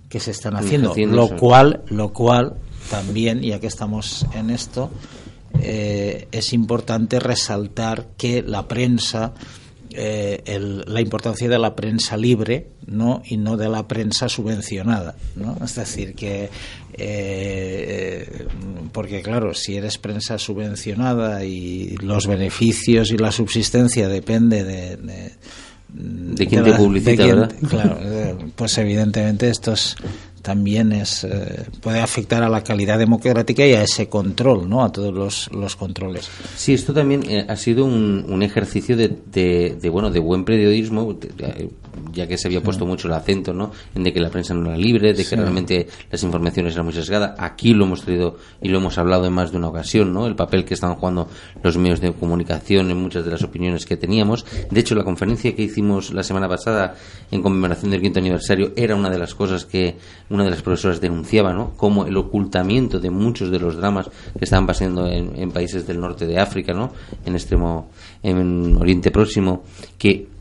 que 0.10 0.20
se 0.20 0.30
están 0.30 0.56
haciendo, 0.56 0.94
lo 0.96 1.36
cual 1.38 1.82
lo 1.88 2.14
cual 2.14 2.58
también 2.92 3.42
ya 3.42 3.60
que 3.60 3.66
estamos 3.66 4.28
en 4.36 4.52
esto 4.52 4.92
eh, 5.60 6.28
es 6.32 6.54
importante 6.54 7.20
resaltar 7.20 8.10
que 8.18 8.42
la 8.42 8.68
prensa 8.68 9.34
eh, 9.96 10.84
la 10.86 11.02
importancia 11.02 11.48
de 11.48 11.60
la 11.60 11.76
prensa 11.76 12.18
libre 12.18 12.68
¿no? 12.86 13.22
y 13.26 13.38
no 13.38 13.58
de 13.58 13.70
la 13.70 13.88
prensa 13.88 14.30
subvencionada. 14.30 15.16
¿no? 15.36 15.58
Es 15.64 15.76
decir, 15.76 16.14
que. 16.16 16.50
Eh, 16.96 18.48
porque, 18.92 19.22
claro, 19.22 19.54
si 19.54 19.76
eres 19.76 19.98
prensa 19.98 20.38
subvencionada 20.38 21.44
y 21.44 21.96
los 21.98 22.28
beneficios 22.28 23.12
y 23.12 23.18
la 23.18 23.32
subsistencia 23.32 24.08
depende 24.08 24.64
de. 24.64 24.98
de, 25.90 26.48
quién 26.48 26.64
te 26.64 26.74
publicita, 26.74 27.26
¿verdad? 27.26 27.54
Claro, 27.70 27.98
eh, 28.02 28.36
pues 28.56 28.78
evidentemente 28.78 29.50
estos 29.50 29.96
también 30.44 30.92
es, 30.92 31.24
eh, 31.24 31.66
puede 31.82 32.02
afectar 32.02 32.44
a 32.44 32.50
la 32.50 32.64
calidad 32.64 33.00
democrática 33.00 33.66
y 33.66 33.74
a 33.74 33.84
ese 33.84 34.10
control, 34.10 34.70
¿no? 34.70 34.84
a 34.84 34.92
todos 34.92 35.14
los, 35.14 35.50
los 35.54 35.76
controles. 35.78 36.30
Sí, 36.56 36.74
esto 36.74 36.94
también 36.94 37.24
eh, 37.30 37.46
ha 37.48 37.56
sido 37.56 37.86
un, 37.86 38.26
un 38.28 38.44
ejercicio 38.44 38.98
de, 38.98 39.08
de, 39.08 39.90
bueno, 39.90 40.12
de 40.12 40.20
buen 40.20 40.44
periodismo, 40.44 41.18
ya 42.12 42.28
que 42.28 42.38
se 42.38 42.48
había 42.48 42.62
puesto 42.62 42.86
mucho 42.86 43.08
el 43.08 43.14
acento 43.14 43.54
¿no? 43.54 43.72
en 43.96 44.04
de 44.04 44.14
que 44.14 44.20
la 44.20 44.30
prensa 44.30 44.54
no 44.54 44.68
era 44.68 44.78
libre, 44.78 45.14
de 45.14 45.26
que 45.26 45.36
realmente 45.36 45.88
las 46.12 46.24
informaciones 46.24 46.74
eran 46.74 46.86
muy 46.86 46.94
sesgadas. 46.94 47.34
Aquí 47.38 47.74
lo 47.74 47.86
hemos 47.86 48.02
traído 48.02 48.38
y 48.62 48.70
lo 48.70 48.78
hemos 48.78 48.98
hablado 48.98 49.26
en 49.26 49.34
más 49.34 49.52
de 49.52 49.58
una 49.58 49.70
ocasión, 49.70 50.14
¿no? 50.14 50.28
el 50.28 50.36
papel 50.36 50.66
que 50.66 50.74
están 50.74 50.96
jugando 50.96 51.28
los 51.62 51.78
medios 51.78 52.02
de 52.02 52.14
comunicación 52.14 52.90
en 52.92 52.98
muchas 52.98 53.26
de 53.26 53.32
las 53.32 53.44
opiniones 53.44 53.86
que 53.86 53.98
teníamos. 53.98 54.46
De 54.70 54.80
hecho, 54.80 54.96
la 54.96 55.04
conferencia 55.04 55.56
que 55.56 55.64
hicimos 55.64 56.14
la 56.14 56.24
semana 56.24 56.48
pasada 56.48 56.96
en 57.32 57.42
conmemoración 57.42 57.92
del 57.92 58.02
quinto 58.02 58.20
aniversario 58.20 58.72
era 58.76 58.96
una 58.96 59.10
de 59.10 59.18
las 59.18 59.34
cosas 59.36 59.66
que 59.66 59.96
una 60.30 60.44
de 60.44 60.52
las 60.52 60.62
profesoras 60.62 61.02
denunciaba, 61.02 61.54
¿no? 61.54 61.74
Como 61.76 62.06
el 62.06 62.18
ocultamiento 62.18 63.00
de 63.00 63.10
muchos 63.10 63.52
de 63.52 63.60
los 63.60 63.78
dramas 63.78 64.10
que 64.38 64.46
estaban 64.46 64.66
pasando 64.66 65.08
en, 65.08 65.52
países 65.52 65.86
del 65.86 66.00
norte 66.00 66.26
de 66.26 66.40
África, 66.40 66.74
¿no? 66.74 66.92
En 67.26 67.36
extremo, 67.36 67.90
en 68.24 68.76
Oriente 68.78 69.12
Próximo, 69.12 69.64
que 69.98 70.33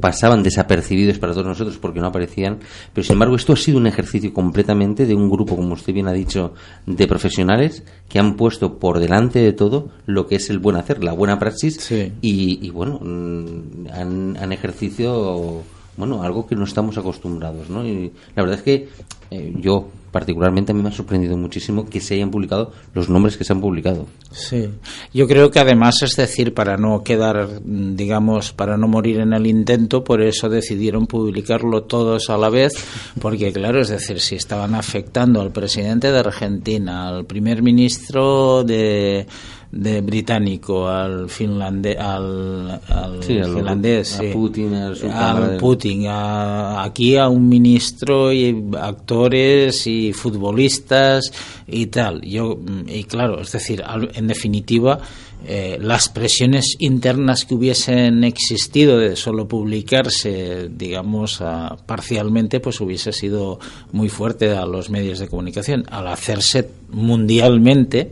pasaban 0.00 0.42
desapercibidos 0.42 1.18
para 1.18 1.32
todos 1.32 1.46
nosotros 1.46 1.78
porque 1.78 2.00
no 2.00 2.08
aparecían, 2.08 2.58
pero 2.92 3.04
sin 3.04 3.14
embargo 3.14 3.36
esto 3.36 3.52
ha 3.52 3.56
sido 3.56 3.78
un 3.78 3.86
ejercicio 3.86 4.32
completamente 4.32 5.06
de 5.06 5.14
un 5.14 5.30
grupo, 5.30 5.56
como 5.56 5.74
usted 5.74 5.92
bien 5.92 6.08
ha 6.08 6.12
dicho, 6.12 6.54
de 6.86 7.06
profesionales 7.06 7.84
que 8.08 8.18
han 8.18 8.34
puesto 8.36 8.78
por 8.78 8.98
delante 8.98 9.38
de 9.38 9.52
todo 9.52 9.90
lo 10.06 10.26
que 10.26 10.36
es 10.36 10.50
el 10.50 10.58
buen 10.58 10.76
hacer, 10.76 11.02
la 11.04 11.12
buena 11.12 11.38
praxis 11.38 11.92
y, 12.20 12.70
bueno, 12.70 12.98
mm, 13.02 13.88
han, 13.92 14.36
han 14.36 14.52
ejercicio 14.52 15.62
bueno, 15.98 16.22
algo 16.22 16.46
que 16.46 16.54
no 16.54 16.64
estamos 16.64 16.96
acostumbrados, 16.96 17.68
¿no? 17.68 17.84
Y 17.84 18.12
la 18.36 18.42
verdad 18.42 18.58
es 18.58 18.62
que 18.62 18.88
eh, 19.30 19.52
yo 19.60 19.88
particularmente 20.10 20.72
a 20.72 20.74
mí 20.74 20.82
me 20.82 20.88
ha 20.88 20.92
sorprendido 20.92 21.36
muchísimo 21.36 21.86
que 21.86 22.00
se 22.00 22.14
hayan 22.14 22.30
publicado 22.30 22.72
los 22.94 23.10
nombres 23.10 23.36
que 23.36 23.44
se 23.44 23.52
han 23.52 23.60
publicado. 23.60 24.06
Sí, 24.30 24.68
yo 25.12 25.26
creo 25.26 25.50
que 25.50 25.58
además 25.58 26.02
es 26.02 26.16
decir, 26.16 26.54
para 26.54 26.76
no 26.76 27.02
quedar, 27.02 27.60
digamos, 27.62 28.52
para 28.52 28.76
no 28.76 28.88
morir 28.88 29.20
en 29.20 29.32
el 29.32 29.46
intento, 29.46 30.04
por 30.04 30.22
eso 30.22 30.48
decidieron 30.48 31.06
publicarlo 31.06 31.82
todos 31.82 32.30
a 32.30 32.38
la 32.38 32.48
vez, 32.48 32.72
porque 33.20 33.52
claro, 33.52 33.80
es 33.80 33.88
decir, 33.88 34.20
si 34.20 34.36
estaban 34.36 34.74
afectando 34.74 35.40
al 35.40 35.50
presidente 35.50 36.10
de 36.10 36.18
Argentina, 36.18 37.08
al 37.08 37.26
primer 37.26 37.62
ministro 37.62 38.64
de 38.64 39.26
de 39.70 40.00
británico 40.00 40.88
al 40.88 41.28
finlandés 41.28 41.98
al, 41.98 42.80
al 42.88 43.22
finlandés 43.22 44.18
a 44.18 44.22
Putin 44.32 44.74
al 44.74 45.56
Putin 45.58 46.06
aquí 46.08 47.16
a 47.16 47.28
un 47.28 47.48
ministro 47.48 48.32
y 48.32 48.64
actores 48.80 49.86
y 49.86 50.12
futbolistas 50.12 51.30
y 51.66 51.86
tal 51.86 52.22
yo 52.22 52.58
y 52.86 53.04
claro 53.04 53.40
es 53.40 53.52
decir 53.52 53.82
en 54.14 54.26
definitiva 54.26 55.00
eh, 55.46 55.78
las 55.80 56.08
presiones 56.08 56.76
internas 56.80 57.44
que 57.44 57.54
hubiesen 57.54 58.24
existido 58.24 58.98
de 58.98 59.14
solo 59.14 59.46
publicarse, 59.46 60.68
digamos, 60.68 61.40
parcialmente, 61.86 62.58
pues 62.58 62.80
hubiese 62.80 63.12
sido 63.12 63.60
muy 63.92 64.08
fuerte 64.08 64.50
a 64.50 64.66
los 64.66 64.90
medios 64.90 65.20
de 65.20 65.28
comunicación. 65.28 65.84
Al 65.90 66.08
hacerse 66.08 66.68
mundialmente, 66.90 68.10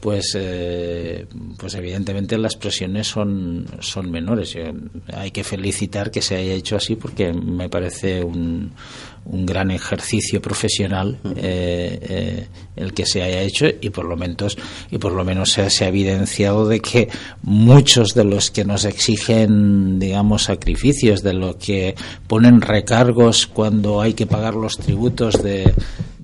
pues, 0.00 0.36
eh, 0.38 1.26
pues 1.56 1.74
evidentemente 1.74 2.38
las 2.38 2.56
presiones 2.56 3.06
son, 3.06 3.66
son 3.80 4.10
menores. 4.10 4.54
Eh, 4.56 4.72
hay 5.12 5.30
que 5.30 5.44
felicitar 5.44 6.10
que 6.10 6.22
se 6.22 6.36
haya 6.36 6.52
hecho 6.52 6.76
así 6.76 6.96
porque 6.96 7.32
me 7.32 7.68
parece 7.68 8.22
un, 8.22 8.72
un 9.28 9.46
gran 9.46 9.70
ejercicio 9.70 10.40
profesional 10.40 11.18
eh, 11.36 12.46
el 12.76 12.94
que 12.94 13.06
se 13.06 13.22
haya 13.22 13.42
hecho 13.42 13.66
y 13.80 13.90
por 13.90 14.04
lo 14.04 14.16
menos 14.16 14.56
y 14.90 14.98
por 14.98 15.12
lo 15.12 15.24
menos 15.24 15.50
se, 15.52 15.68
se, 15.70 15.84
ha 15.84 15.88
evidenciado 15.88 16.68
de 16.68 16.80
que 16.80 17.08
muchos 17.42 18.14
de 18.14 18.24
los 18.24 18.50
que 18.50 18.64
nos 18.64 18.84
exigen 18.84 19.98
digamos 19.98 20.44
sacrificios 20.44 21.22
de 21.22 21.32
lo 21.32 21.58
que 21.58 21.94
ponen 22.28 22.60
recargos 22.60 23.46
cuando 23.46 24.00
hay 24.00 24.14
que 24.14 24.26
pagar 24.26 24.54
los 24.54 24.78
tributos 24.78 25.42
de 25.42 25.74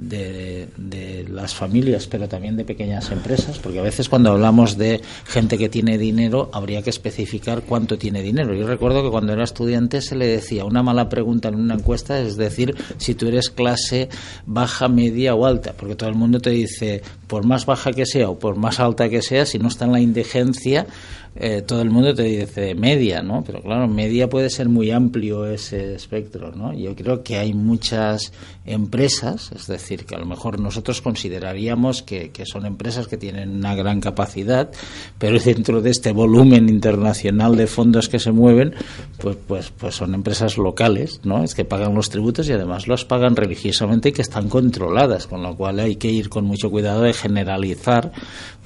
de, 0.08 0.68
de, 0.76 1.24
las 1.28 1.54
familias, 1.54 2.06
pero 2.06 2.28
también 2.28 2.56
de 2.56 2.64
pequeñas 2.64 3.10
empresas, 3.10 3.58
porque 3.58 3.78
a 3.78 3.82
veces 3.82 4.08
cuando 4.08 4.30
hablamos 4.30 4.76
de 4.76 5.00
gente 5.24 5.58
que 5.58 5.68
tiene 5.68 5.98
dinero, 5.98 6.50
habría 6.52 6.82
que 6.82 6.90
especificar 6.90 7.62
cuánto 7.62 7.98
tiene 7.98 8.22
dinero. 8.22 8.54
Yo 8.54 8.66
recuerdo 8.66 9.02
que 9.02 9.10
cuando 9.10 9.32
era 9.32 9.44
estudiante 9.44 10.00
se 10.00 10.16
le 10.16 10.26
decía 10.26 10.64
una 10.64 10.82
mala 10.82 11.08
pregunta 11.08 11.48
en 11.48 11.56
una 11.56 11.74
encuesta, 11.74 12.18
es 12.20 12.36
decir, 12.36 12.74
si 12.98 13.14
tú 13.14 13.28
eres 13.28 13.50
clase 13.50 14.08
baja, 14.46 14.88
media 14.88 15.34
o 15.34 15.46
alta, 15.46 15.74
porque 15.76 15.94
todo 15.94 16.08
el 16.10 16.16
mundo 16.16 16.40
te 16.40 16.50
dice, 16.50 17.02
por 17.26 17.44
más 17.46 17.66
baja 17.66 17.92
que 17.92 18.06
sea 18.06 18.30
o 18.30 18.38
por 18.38 18.56
más 18.56 18.80
alta 18.80 19.08
que 19.08 19.22
sea, 19.22 19.46
si 19.46 19.58
no 19.58 19.68
está 19.68 19.84
en 19.84 19.92
la 19.92 20.00
indigencia, 20.00 20.86
eh, 21.34 21.62
todo 21.62 21.80
el 21.80 21.90
mundo 21.90 22.14
te 22.14 22.24
dice 22.24 22.74
media, 22.74 23.22
¿no? 23.22 23.42
Pero 23.42 23.62
claro, 23.62 23.88
media 23.88 24.28
puede 24.28 24.50
ser 24.50 24.68
muy 24.68 24.90
amplio 24.90 25.46
ese 25.46 25.94
espectro, 25.94 26.52
¿no? 26.52 26.74
Yo 26.74 26.94
creo 26.94 27.22
que 27.22 27.38
hay 27.38 27.54
muchas 27.54 28.32
empresas, 28.66 29.50
es 29.52 29.66
decir, 29.66 30.04
que 30.04 30.14
a 30.14 30.18
lo 30.18 30.26
mejor 30.26 30.60
nosotros 30.60 31.00
consideraríamos 31.00 32.02
que, 32.02 32.30
que 32.30 32.44
son 32.44 32.66
empresas 32.66 33.08
que 33.08 33.16
tienen 33.16 33.50
una 33.50 33.74
gran 33.74 34.00
capacidad, 34.00 34.70
pero 35.18 35.38
dentro 35.44 35.80
de 35.80 35.90
este 35.90 36.12
volumen 36.12 36.68
internacional 36.68 37.56
de 37.56 37.66
fondos 37.66 38.10
que 38.10 38.18
se 38.18 38.32
mueven, 38.32 38.74
pues, 39.18 39.36
pues, 39.48 39.70
pues 39.70 39.94
son 39.94 40.14
empresas 40.14 40.58
locales, 40.58 41.20
¿no? 41.24 41.42
Es 41.42 41.54
que 41.54 41.64
pagan 41.64 41.94
los 41.94 42.10
tributos 42.10 42.48
y 42.48 42.52
además 42.52 42.86
los 42.86 43.06
pagan 43.06 43.36
religiosamente 43.36 44.10
y 44.10 44.12
que 44.12 44.22
están 44.22 44.48
controladas, 44.48 45.26
con 45.26 45.42
lo 45.42 45.56
cual 45.56 45.80
hay 45.80 45.96
que 45.96 46.10
ir 46.10 46.28
con 46.28 46.44
mucho 46.44 46.70
cuidado 46.70 47.02
de 47.02 47.14
generalizar 47.14 48.12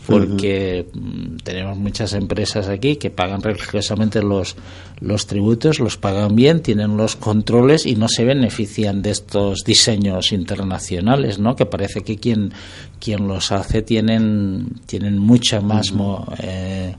porque 0.06 0.86
mm, 0.92 1.36
tenemos 1.42 1.76
muchas 1.76 2.12
empresas 2.12 2.68
aquí 2.68 2.96
que 2.96 3.10
pagan 3.10 3.42
religiosamente 3.42 4.22
los, 4.22 4.56
los 5.00 5.26
tributos, 5.26 5.80
los 5.80 5.96
pagan 5.96 6.36
bien, 6.36 6.62
tienen 6.62 6.96
los 6.96 7.16
controles 7.16 7.86
y 7.86 7.96
no 7.96 8.08
se 8.08 8.24
benefician 8.24 9.02
de 9.02 9.10
estos 9.10 9.64
diseños 9.64 10.32
internacionales, 10.32 11.38
¿no? 11.38 11.56
Que 11.56 11.66
parece 11.66 12.02
que 12.02 12.16
quien, 12.18 12.52
quien 13.00 13.26
los 13.26 13.52
hace 13.52 13.82
tienen, 13.82 14.68
tienen 14.86 15.18
mucha 15.18 15.60
más 15.60 15.92
eh, 16.38 16.94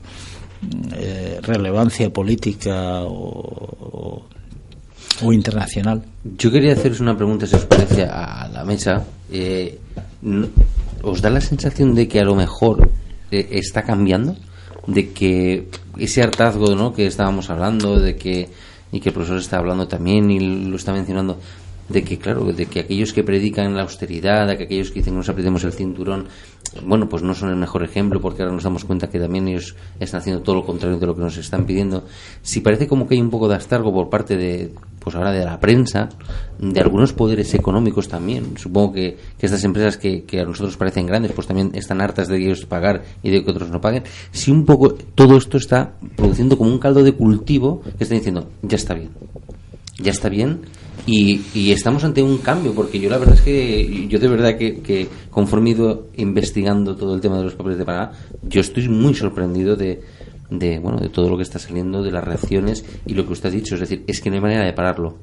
eh, 0.94 1.40
relevancia 1.42 2.12
política 2.12 3.02
o, 3.02 4.22
o, 5.22 5.32
internacional. 5.32 6.02
Yo 6.36 6.50
quería 6.50 6.74
haceros 6.74 7.00
una 7.00 7.16
pregunta, 7.16 7.46
si 7.46 7.56
os 7.56 7.64
parece, 7.64 8.04
a 8.04 8.48
la 8.52 8.64
mesa. 8.64 9.04
Eh, 9.30 9.78
¿Os 11.08 11.22
da 11.22 11.30
la 11.30 11.40
sensación 11.40 11.94
de 11.94 12.06
que 12.06 12.20
a 12.20 12.24
lo 12.24 12.34
mejor 12.34 12.90
eh, 13.30 13.48
está 13.52 13.82
cambiando? 13.82 14.36
De 14.86 15.10
que 15.12 15.68
ese 15.98 16.22
hartazgo 16.22 16.74
¿no? 16.74 16.92
que 16.92 17.06
estábamos 17.06 17.50
hablando, 17.50 17.98
de 17.98 18.16
que 18.16 18.48
y 18.90 19.00
que 19.00 19.10
el 19.10 19.14
profesor 19.14 19.38
está 19.38 19.58
hablando 19.58 19.86
también 19.86 20.30
y 20.30 20.40
lo 20.40 20.76
está 20.76 20.92
mencionando, 20.92 21.38
de 21.88 22.04
que, 22.04 22.18
claro, 22.18 22.44
de 22.44 22.66
que 22.66 22.80
aquellos 22.80 23.12
que 23.12 23.22
predican 23.22 23.74
la 23.74 23.82
austeridad, 23.82 24.46
de 24.46 24.56
que 24.56 24.64
aquellos 24.64 24.88
que 24.88 25.00
dicen 25.00 25.14
que 25.14 25.18
nos 25.18 25.28
apretemos 25.28 25.64
el 25.64 25.72
cinturón, 25.72 26.26
bueno, 26.84 27.08
pues 27.08 27.22
no 27.22 27.34
son 27.34 27.48
el 27.50 27.56
mejor 27.56 27.82
ejemplo 27.82 28.20
porque 28.20 28.42
ahora 28.42 28.54
nos 28.54 28.64
damos 28.64 28.84
cuenta 28.84 29.08
que 29.08 29.18
también 29.18 29.48
ellos 29.48 29.74
están 29.98 30.20
haciendo 30.20 30.42
todo 30.42 30.56
lo 30.56 30.64
contrario 30.64 30.98
de 30.98 31.06
lo 31.06 31.14
que 31.14 31.22
nos 31.22 31.36
están 31.38 31.64
pidiendo. 31.64 32.04
Si 32.42 32.60
parece 32.60 32.86
como 32.86 33.08
que 33.08 33.14
hay 33.14 33.20
un 33.20 33.30
poco 33.30 33.48
de 33.48 33.56
astargo 33.56 33.92
por 33.92 34.10
parte 34.10 34.36
de, 34.36 34.72
pues 35.08 35.16
ahora 35.16 35.32
de 35.32 35.42
la 35.42 35.58
prensa, 35.58 36.10
de 36.58 36.80
algunos 36.80 37.14
poderes 37.14 37.54
económicos 37.54 38.08
también. 38.08 38.58
Supongo 38.58 38.92
que, 38.92 39.16
que 39.38 39.46
estas 39.46 39.64
empresas 39.64 39.96
que, 39.96 40.24
que, 40.24 40.40
a 40.40 40.44
nosotros 40.44 40.76
parecen 40.76 41.06
grandes, 41.06 41.32
pues 41.32 41.46
también 41.46 41.70
están 41.72 42.02
hartas 42.02 42.28
de 42.28 42.36
ellos 42.36 42.66
pagar 42.66 43.02
y 43.22 43.30
de 43.30 43.42
que 43.42 43.50
otros 43.50 43.70
no 43.70 43.80
paguen. 43.80 44.02
Si 44.32 44.50
un 44.50 44.66
poco 44.66 44.92
todo 45.14 45.38
esto 45.38 45.56
está 45.56 45.94
produciendo 46.14 46.58
como 46.58 46.70
un 46.70 46.78
caldo 46.78 47.02
de 47.02 47.12
cultivo 47.12 47.80
que 47.96 48.04
está 48.04 48.16
diciendo, 48.16 48.50
ya 48.60 48.76
está 48.76 48.92
bien, 48.92 49.08
ya 49.98 50.10
está 50.10 50.28
bien 50.28 50.60
y, 51.06 51.72
estamos 51.72 52.04
ante 52.04 52.22
un 52.22 52.36
cambio, 52.36 52.74
porque 52.74 53.00
yo 53.00 53.08
la 53.08 53.16
verdad 53.16 53.36
es 53.36 53.40
que, 53.40 54.06
yo 54.08 54.18
de 54.18 54.28
verdad 54.28 54.58
que, 54.58 54.80
que, 54.80 55.08
conforme 55.30 55.70
he 55.70 55.72
ido 55.72 56.08
investigando 56.18 56.96
todo 56.96 57.14
el 57.14 57.22
tema 57.22 57.38
de 57.38 57.44
los 57.44 57.54
papeles 57.54 57.78
de 57.78 57.86
Panamá, 57.86 58.12
yo 58.42 58.60
estoy 58.60 58.90
muy 58.90 59.14
sorprendido 59.14 59.74
de, 59.74 60.02
de, 60.50 60.78
bueno, 60.78 60.98
de 60.98 61.08
todo 61.08 61.28
lo 61.28 61.36
que 61.36 61.42
está 61.42 61.58
saliendo, 61.58 62.02
de 62.02 62.10
las 62.10 62.24
reacciones 62.24 62.84
y 63.06 63.14
lo 63.14 63.26
que 63.26 63.32
usted 63.32 63.48
ha 63.48 63.52
dicho, 63.52 63.74
es 63.74 63.80
decir, 63.80 64.04
es 64.06 64.20
que 64.20 64.30
no 64.30 64.36
hay 64.36 64.42
manera 64.42 64.64
de 64.64 64.72
pararlo. 64.72 65.16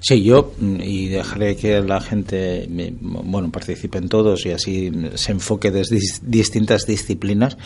Sí, 0.00 0.22
yo, 0.22 0.52
y 0.60 1.08
dejaré 1.08 1.56
que 1.56 1.80
la 1.80 2.00
gente, 2.00 2.68
bueno, 3.00 3.50
participe 3.50 3.98
en 3.98 4.08
todos 4.08 4.44
y 4.46 4.50
así 4.50 4.92
se 5.14 5.32
enfoque 5.32 5.70
desde 5.70 5.98
distintas 6.22 6.86
disciplinas. 6.86 7.56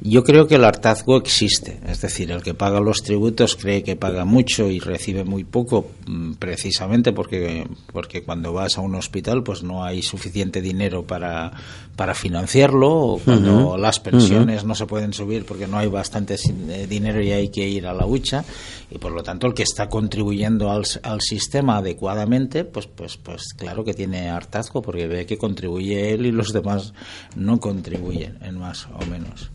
Yo 0.00 0.22
creo 0.22 0.46
que 0.46 0.56
el 0.56 0.64
hartazgo 0.64 1.16
existe, 1.16 1.80
es 1.88 2.00
decir, 2.00 2.30
el 2.30 2.42
que 2.42 2.54
paga 2.54 2.80
los 2.80 3.02
tributos 3.02 3.56
cree 3.56 3.82
que 3.82 3.96
paga 3.96 4.24
mucho 4.24 4.70
y 4.70 4.80
recibe 4.80 5.24
muy 5.24 5.44
poco, 5.44 5.90
mm, 6.06 6.34
precisamente 6.34 7.12
porque, 7.12 7.66
porque 7.92 8.22
cuando 8.22 8.52
vas 8.52 8.78
a 8.78 8.80
un 8.80 8.94
hospital 8.94 9.42
pues 9.42 9.62
no 9.62 9.84
hay 9.84 10.02
suficiente 10.02 10.60
dinero 10.60 11.04
para, 11.04 11.52
para 11.96 12.14
financiarlo, 12.14 12.90
o 12.90 13.18
cuando 13.18 13.76
las 13.76 13.98
pensiones 13.98 14.64
no 14.64 14.74
se 14.74 14.86
pueden 14.86 15.12
subir 15.12 15.44
porque 15.44 15.66
no 15.66 15.78
hay 15.78 15.88
bastante 15.88 16.36
eh, 16.36 16.86
dinero 16.88 17.22
y 17.22 17.32
hay 17.32 17.48
que 17.48 17.68
ir 17.68 17.86
a 17.86 17.92
la 17.92 18.06
hucha, 18.06 18.44
y 18.90 18.98
por 18.98 19.12
lo 19.12 19.22
tanto 19.22 19.46
el 19.46 19.54
que 19.54 19.64
está 19.64 19.88
contribuyendo 19.88 20.70
al, 20.70 20.84
al 21.02 21.20
sistema 21.20 21.77
adecuadamente, 21.78 22.64
pues, 22.64 22.86
pues, 22.86 23.16
pues 23.16 23.54
claro 23.56 23.84
que 23.84 23.94
tiene 23.94 24.28
hartazgo 24.28 24.82
porque 24.82 25.06
ve 25.06 25.26
que 25.26 25.38
contribuye 25.38 26.12
él 26.12 26.26
y 26.26 26.32
los 26.32 26.52
demás 26.52 26.92
no 27.36 27.58
contribuyen, 27.60 28.38
en 28.42 28.58
más 28.58 28.86
o 28.86 29.06
menos. 29.06 29.50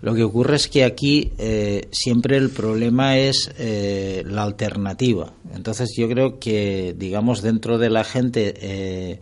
Lo 0.00 0.14
que 0.14 0.22
ocurre 0.22 0.56
es 0.56 0.68
que 0.68 0.84
aquí 0.84 1.32
eh, 1.38 1.88
siempre 1.90 2.36
el 2.36 2.50
problema 2.50 3.18
es 3.18 3.50
eh, 3.58 4.22
la 4.26 4.44
alternativa. 4.44 5.32
Entonces 5.54 5.92
yo 5.96 6.08
creo 6.08 6.38
que, 6.38 6.94
digamos, 6.96 7.42
dentro 7.42 7.78
de 7.78 7.90
la 7.90 8.04
gente 8.04 8.54
eh, 8.60 9.20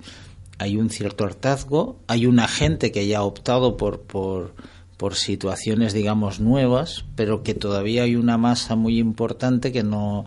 hay 0.58 0.76
un 0.76 0.90
cierto 0.90 1.24
hartazgo, 1.24 1.96
hay 2.06 2.26
una 2.26 2.46
gente 2.46 2.92
que 2.92 3.06
ya 3.06 3.18
ha 3.18 3.22
optado 3.22 3.78
por, 3.78 4.02
por, 4.02 4.54
por 4.98 5.14
situaciones, 5.14 5.94
digamos, 5.94 6.40
nuevas, 6.40 7.06
pero 7.14 7.42
que 7.42 7.54
todavía 7.54 8.02
hay 8.02 8.16
una 8.16 8.36
masa 8.36 8.76
muy 8.76 8.98
importante 8.98 9.72
que 9.72 9.82
no 9.82 10.26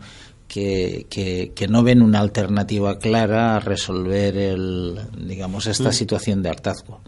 que, 0.49 1.53
que, 1.55 1.67
no 1.67 1.83
ven 1.83 2.01
una 2.01 2.19
alternativa 2.19 2.97
clara 2.97 3.55
a 3.55 3.59
resolver 3.59 4.35
el, 4.35 4.99
digamos, 5.15 5.67
esta 5.67 5.89
mm. 5.89 5.93
situación 5.93 6.43
de 6.43 6.49
hartazgo. 6.49 7.01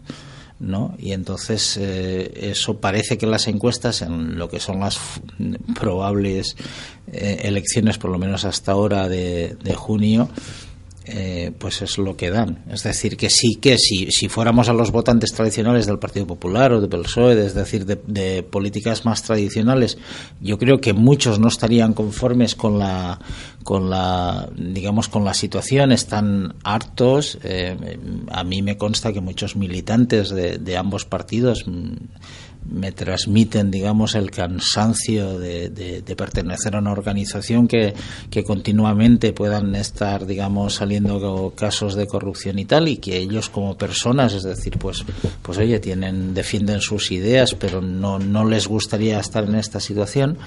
¿no? 0.60 0.94
Y 0.96 1.10
entonces 1.10 1.76
eh, 1.76 2.50
eso 2.50 2.78
parece 2.78 3.18
que 3.18 3.26
las 3.26 3.48
encuestas 3.48 4.00
en 4.00 4.38
lo 4.38 4.48
que 4.48 4.60
son 4.60 4.78
las 4.78 5.00
probables 5.78 6.56
eh, 7.12 7.40
elecciones, 7.42 7.98
por 7.98 8.12
lo 8.12 8.18
menos 8.18 8.44
hasta 8.44 8.70
ahora 8.70 9.08
de, 9.08 9.56
de 9.60 9.74
junio, 9.74 10.28
eh, 11.04 11.52
pues 11.58 11.82
es 11.82 11.98
lo 11.98 12.16
que 12.16 12.30
dan. 12.30 12.64
Es 12.70 12.84
decir, 12.84 13.16
que 13.16 13.28
sí 13.28 13.56
que 13.56 13.76
si, 13.78 14.10
si 14.12 14.28
fuéramos 14.28 14.68
a 14.68 14.72
los 14.72 14.92
votantes 14.92 15.32
tradicionales 15.32 15.86
del 15.86 15.98
Partido 15.98 16.26
Popular 16.26 16.72
o 16.72 16.80
del 16.80 16.90
PSOE, 16.90 17.44
es 17.44 17.54
decir, 17.54 17.84
de, 17.86 18.42
políticas 18.42 19.04
más 19.04 19.22
tradicionales, 19.22 19.98
yo 20.40 20.58
creo 20.58 20.80
que 20.80 20.92
muchos 20.92 21.38
no 21.38 21.48
estarían 21.48 21.92
conformes 21.92 22.54
con 22.54 22.78
la, 22.78 23.18
con 23.64 23.90
la 23.90 24.48
digamos, 24.56 25.08
con 25.08 25.24
la 25.24 25.34
situación, 25.34 25.90
están 25.90 26.54
hartos. 26.62 27.38
Eh, 27.42 27.98
a 28.30 28.44
mí 28.44 28.62
me 28.62 28.76
consta 28.76 29.12
que 29.12 29.20
muchos 29.20 29.56
militantes 29.56 30.30
de, 30.30 30.58
de 30.58 30.76
ambos 30.76 31.04
partidos 31.04 31.64
mm, 31.66 31.94
me 32.70 32.92
transmiten, 32.92 33.70
digamos, 33.70 34.14
el 34.14 34.30
cansancio 34.30 35.38
de, 35.38 35.68
de, 35.68 36.16
pertenecer 36.16 36.76
a 36.76 36.78
una 36.78 36.92
organización 36.92 37.66
que, 37.66 37.94
que, 38.30 38.44
continuamente 38.44 39.32
puedan 39.32 39.74
estar, 39.74 40.26
digamos, 40.26 40.74
saliendo 40.74 41.52
casos 41.56 41.94
de 41.94 42.06
corrupción 42.06 42.58
y 42.58 42.64
tal, 42.64 42.88
y 42.88 42.98
que 42.98 43.18
ellos 43.18 43.48
como 43.48 43.76
personas, 43.76 44.34
es 44.34 44.44
decir, 44.44 44.78
pues, 44.78 45.04
pues 45.42 45.58
oye, 45.58 45.80
tienen, 45.80 46.34
defienden 46.34 46.80
sus 46.80 47.10
ideas, 47.10 47.54
pero 47.54 47.80
no, 47.80 48.18
no 48.18 48.44
les 48.44 48.68
gustaría 48.68 49.18
estar 49.18 49.44
en 49.44 49.56
esta 49.56 49.80
situación, 49.80 50.38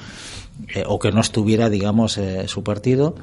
eh, 0.73 0.83
o 0.87 0.99
que 0.99 1.11
no 1.11 1.21
estuviera, 1.21 1.69
digamos, 1.69 2.17
eh, 2.17 2.47
su 2.47 2.63
partido. 2.63 3.15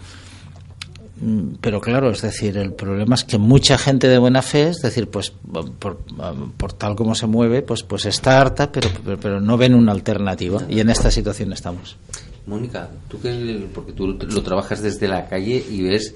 Pero 1.61 1.81
claro, 1.81 2.11
es 2.11 2.23
decir, 2.23 2.57
el 2.57 2.73
problema 2.73 3.15
es 3.15 3.25
que 3.25 3.39
mucha 3.39 3.79
gente 3.79 4.09
de 4.09 4.19
buena 4.19 4.43
fe, 4.43 4.71
es 4.71 4.83
decir, 4.83 5.09
pues 5.09 5.33
por, 5.79 6.73
tal 6.73 6.97
como 6.97 7.15
se 7.15 7.27
mueve, 7.27 7.63
pues 7.63 7.85
pues 7.85 8.07
está 8.07 8.41
harta, 8.41 8.73
pero, 8.73 8.89
pero, 9.21 9.41
no 9.41 9.57
ven 9.57 9.75
una 9.75 9.93
alternativa 9.93 10.63
y 10.69 10.81
en 10.81 10.91
esta 10.91 11.11
situación 11.11 11.53
estamos. 11.53 11.97
Mónica, 12.47 12.89
tú 13.09 13.21
que 13.21 13.69
porque 13.73 13.93
tú 13.93 14.09
lo 14.09 14.43
trabajas 14.43 14.83
desde 14.83 15.07
la 15.07 15.29
calle 15.29 15.65
y 15.71 15.83
ves 15.83 16.13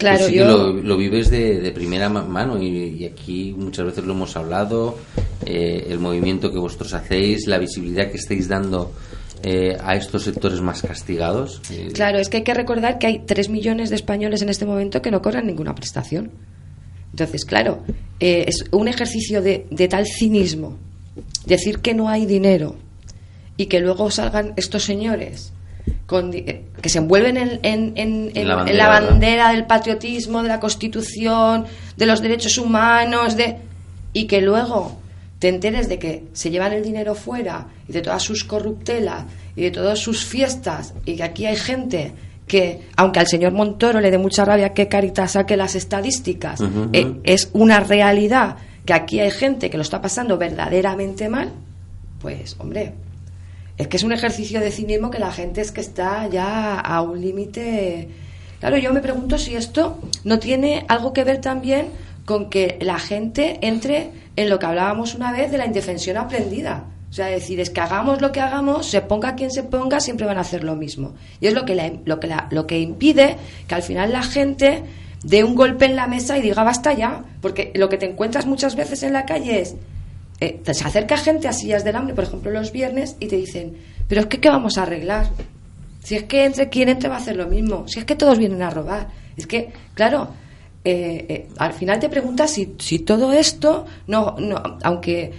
Claro, 0.00 0.28
yo... 0.28 0.72
lo, 0.72 0.96
vives 0.96 1.30
de, 1.30 1.70
primera 1.74 2.08
mano 2.08 2.60
y, 2.60 3.04
aquí 3.04 3.54
muchas 3.56 3.84
veces 3.84 4.04
lo 4.04 4.14
hemos 4.14 4.34
hablado, 4.34 4.96
eh, 5.44 5.88
el 5.90 5.98
movimiento 5.98 6.50
que 6.50 6.58
vosotros 6.58 6.94
hacéis, 6.94 7.46
la 7.46 7.58
visibilidad 7.58 8.10
que 8.10 8.16
estáis 8.16 8.48
dando 8.48 8.92
eh, 9.42 9.76
a 9.82 9.94
estos 9.96 10.24
sectores 10.24 10.60
más 10.60 10.82
castigados. 10.82 11.60
Eh, 11.70 11.90
claro, 11.92 12.18
es 12.18 12.28
que 12.28 12.38
hay 12.38 12.42
que 12.44 12.54
recordar 12.54 12.98
que 12.98 13.06
hay 13.06 13.18
3 13.20 13.48
millones 13.48 13.90
de 13.90 13.96
españoles 13.96 14.42
en 14.42 14.48
este 14.48 14.66
momento 14.66 15.00
que 15.02 15.10
no 15.10 15.22
cobran 15.22 15.46
ninguna 15.46 15.74
prestación. 15.74 16.30
Entonces, 17.12 17.44
claro, 17.44 17.82
eh, 18.20 18.44
es 18.48 18.64
un 18.70 18.86
ejercicio 18.88 19.42
de, 19.42 19.66
de 19.70 19.88
tal 19.88 20.06
cinismo 20.06 20.76
decir 21.46 21.80
que 21.80 21.92
no 21.94 22.08
hay 22.08 22.24
dinero 22.26 22.76
y 23.56 23.66
que 23.66 23.80
luego 23.80 24.10
salgan 24.10 24.52
estos 24.56 24.84
señores 24.84 25.52
con 26.06 26.32
eh, 26.34 26.64
que 26.80 26.88
se 26.88 26.98
envuelven 26.98 27.36
en, 27.36 27.60
en- 27.62 27.92
en- 27.96 28.32
en- 28.34 28.48
la 28.48 28.54
bandera, 28.56 28.78
la 28.78 28.88
bandera 29.00 29.50
del 29.52 29.64
patriotismo, 29.66 30.42
de 30.42 30.48
la 30.48 30.60
Constitución, 30.60 31.64
de 31.96 32.06
los 32.06 32.20
derechos 32.20 32.58
humanos, 32.58 33.36
de 33.36 33.56
y 34.12 34.26
que 34.26 34.40
luego 34.40 34.99
te 35.40 35.48
enteres 35.48 35.88
de 35.88 35.98
que 35.98 36.24
se 36.34 36.50
llevan 36.50 36.74
el 36.74 36.84
dinero 36.84 37.14
fuera 37.14 37.66
y 37.88 37.92
de 37.92 38.02
todas 38.02 38.22
sus 38.22 38.44
corruptelas 38.44 39.24
y 39.56 39.62
de 39.62 39.70
todas 39.70 39.98
sus 39.98 40.24
fiestas 40.24 40.94
y 41.06 41.16
que 41.16 41.22
aquí 41.22 41.46
hay 41.46 41.56
gente 41.56 42.12
que, 42.46 42.82
aunque 42.96 43.20
al 43.20 43.26
señor 43.26 43.52
Montoro 43.52 44.00
le 44.00 44.10
dé 44.10 44.18
mucha 44.18 44.44
rabia 44.44 44.74
que 44.74 44.88
Caritas 44.88 45.32
saque 45.32 45.56
las 45.56 45.76
estadísticas, 45.76 46.60
eh, 46.92 47.14
es 47.24 47.48
una 47.54 47.80
realidad 47.80 48.56
que 48.84 48.92
aquí 48.92 49.20
hay 49.20 49.30
gente 49.30 49.70
que 49.70 49.78
lo 49.78 49.82
está 49.82 50.02
pasando 50.02 50.36
verdaderamente 50.36 51.30
mal, 51.30 51.52
pues 52.20 52.56
hombre, 52.58 52.92
es 53.78 53.88
que 53.88 53.96
es 53.96 54.02
un 54.02 54.12
ejercicio 54.12 54.60
de 54.60 54.70
cinismo 54.70 55.10
que 55.10 55.18
la 55.18 55.32
gente 55.32 55.62
es 55.62 55.72
que 55.72 55.80
está 55.80 56.28
ya 56.28 56.78
a 56.78 57.00
un 57.00 57.18
límite. 57.18 58.08
Claro, 58.58 58.76
yo 58.76 58.92
me 58.92 59.00
pregunto 59.00 59.38
si 59.38 59.54
esto 59.54 59.98
no 60.24 60.38
tiene 60.38 60.84
algo 60.88 61.14
que 61.14 61.24
ver 61.24 61.40
también 61.40 61.86
con 62.26 62.50
que 62.50 62.78
la 62.82 62.98
gente 62.98 63.58
entre 63.62 64.10
en 64.40 64.48
lo 64.50 64.58
que 64.58 64.66
hablábamos 64.66 65.14
una 65.14 65.32
vez 65.32 65.50
de 65.50 65.58
la 65.58 65.66
indefensión 65.66 66.16
aprendida. 66.16 66.84
O 67.10 67.12
sea, 67.12 67.26
decir, 67.26 67.58
es 67.60 67.70
que 67.70 67.80
hagamos 67.80 68.20
lo 68.20 68.30
que 68.30 68.40
hagamos, 68.40 68.86
se 68.86 69.00
ponga 69.00 69.34
quien 69.34 69.50
se 69.50 69.64
ponga, 69.64 69.98
siempre 70.00 70.26
van 70.26 70.38
a 70.38 70.42
hacer 70.42 70.62
lo 70.62 70.76
mismo. 70.76 71.14
Y 71.40 71.48
es 71.48 71.54
lo 71.54 71.64
que, 71.64 71.74
la- 71.74 71.92
lo 72.04 72.20
que, 72.20 72.32
lo 72.50 72.66
que 72.66 72.78
impide 72.78 73.36
que 73.66 73.74
al 73.74 73.82
final 73.82 74.12
la 74.12 74.22
gente 74.22 74.84
dé 75.24 75.42
un 75.42 75.54
golpe 75.56 75.86
en 75.86 75.96
la 75.96 76.06
mesa 76.06 76.38
y 76.38 76.42
diga 76.42 76.62
basta 76.62 76.92
ya. 76.92 77.24
Porque 77.40 77.72
lo 77.74 77.88
que 77.88 77.98
te 77.98 78.06
encuentras 78.06 78.46
muchas 78.46 78.76
veces 78.76 79.02
en 79.02 79.12
la 79.12 79.26
calle 79.26 79.60
es 79.60 79.74
eh, 80.40 80.60
se 80.64 80.84
acerca 80.84 81.16
gente 81.18 81.48
a 81.48 81.52
sillas 81.52 81.84
del 81.84 81.96
hambre, 81.96 82.14
por 82.14 82.24
ejemplo, 82.24 82.50
los 82.50 82.72
viernes, 82.72 83.16
y 83.20 83.26
te 83.26 83.36
dicen, 83.36 83.76
pero 84.08 84.22
es 84.22 84.26
que 84.28 84.38
¿qué 84.40 84.48
vamos 84.48 84.78
a 84.78 84.82
arreglar? 84.84 85.26
Si 86.02 86.14
es 86.14 86.22
que 86.24 86.44
entre 86.46 86.68
quien 86.70 86.88
entre 86.88 87.08
va 87.10 87.16
a 87.16 87.18
hacer 87.18 87.36
lo 87.36 87.46
mismo, 87.48 87.86
si 87.88 87.98
es 87.98 88.04
que 88.06 88.14
todos 88.16 88.38
vienen 88.38 88.62
a 88.62 88.70
robar. 88.70 89.08
Es 89.36 89.46
que, 89.46 89.70
claro, 89.94 90.28
eh, 90.84 91.26
eh, 91.28 91.48
al 91.58 91.72
final 91.72 91.98
te 92.00 92.08
preguntas 92.08 92.50
si, 92.52 92.74
si 92.78 93.00
todo 93.00 93.32
esto, 93.32 93.86
no, 94.06 94.36
no 94.38 94.78
aunque 94.82 95.32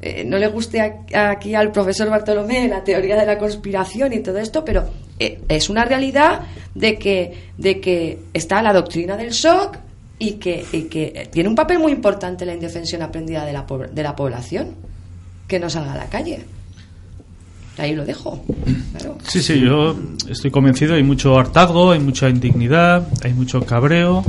eh, 0.00 0.24
no 0.24 0.38
le 0.38 0.46
guste 0.46 0.80
aquí 0.80 1.56
al 1.56 1.72
profesor 1.72 2.08
Bartolomé 2.08 2.68
la 2.68 2.84
teoría 2.84 3.16
de 3.16 3.26
la 3.26 3.36
conspiración 3.36 4.12
y 4.12 4.20
todo 4.20 4.38
esto, 4.38 4.64
pero 4.64 4.84
eh, 5.18 5.40
es 5.48 5.68
una 5.68 5.84
realidad 5.84 6.42
de 6.74 6.96
que, 6.98 7.48
de 7.56 7.80
que 7.80 8.18
está 8.32 8.62
la 8.62 8.72
doctrina 8.72 9.16
del 9.16 9.30
shock 9.30 9.78
y 10.20 10.32
que, 10.32 11.28
tiene 11.32 11.48
un 11.48 11.56
papel 11.56 11.80
muy 11.80 11.90
importante 11.90 12.46
la 12.46 12.54
indefensión 12.54 13.02
aprendida 13.02 13.44
de 13.44 13.52
la, 13.52 13.66
de 13.92 14.02
la 14.02 14.14
población, 14.14 14.74
que 15.48 15.58
no 15.58 15.68
salga 15.68 15.94
a 15.94 15.96
la 15.96 16.06
calle. 16.06 16.44
Ahí 17.76 17.94
lo 17.94 18.04
dejo. 18.04 18.44
Claro. 18.92 19.18
Sí, 19.28 19.40
sí, 19.40 19.60
yo 19.60 19.96
estoy 20.28 20.50
convencido. 20.50 20.94
Hay 20.94 21.04
mucho 21.04 21.38
hartazgo, 21.38 21.92
hay 21.92 22.00
mucha 22.00 22.28
indignidad, 22.28 23.06
hay 23.22 23.32
mucho 23.32 23.64
cabreo, 23.64 24.24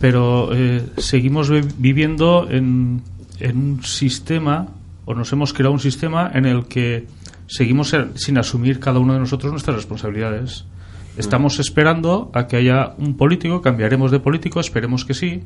pero 0.00 0.50
eh, 0.54 0.82
seguimos 0.98 1.50
vi- 1.50 1.60
viviendo 1.78 2.46
en, 2.50 3.02
en 3.38 3.56
un 3.56 3.84
sistema, 3.84 4.68
o 5.04 5.14
nos 5.14 5.32
hemos 5.32 5.52
creado 5.52 5.72
un 5.72 5.80
sistema 5.80 6.30
en 6.32 6.46
el 6.46 6.66
que 6.66 7.06
seguimos 7.46 7.94
sin 8.14 8.38
asumir 8.38 8.80
cada 8.80 8.98
uno 8.98 9.12
de 9.14 9.18
nosotros 9.18 9.50
nuestras 9.52 9.76
responsabilidades. 9.76 10.64
Estamos 11.16 11.58
esperando 11.58 12.30
a 12.34 12.46
que 12.46 12.56
haya 12.56 12.94
un 12.96 13.16
político, 13.16 13.60
cambiaremos 13.60 14.10
de 14.10 14.20
político, 14.20 14.60
esperemos 14.60 15.04
que 15.04 15.14
sí. 15.14 15.42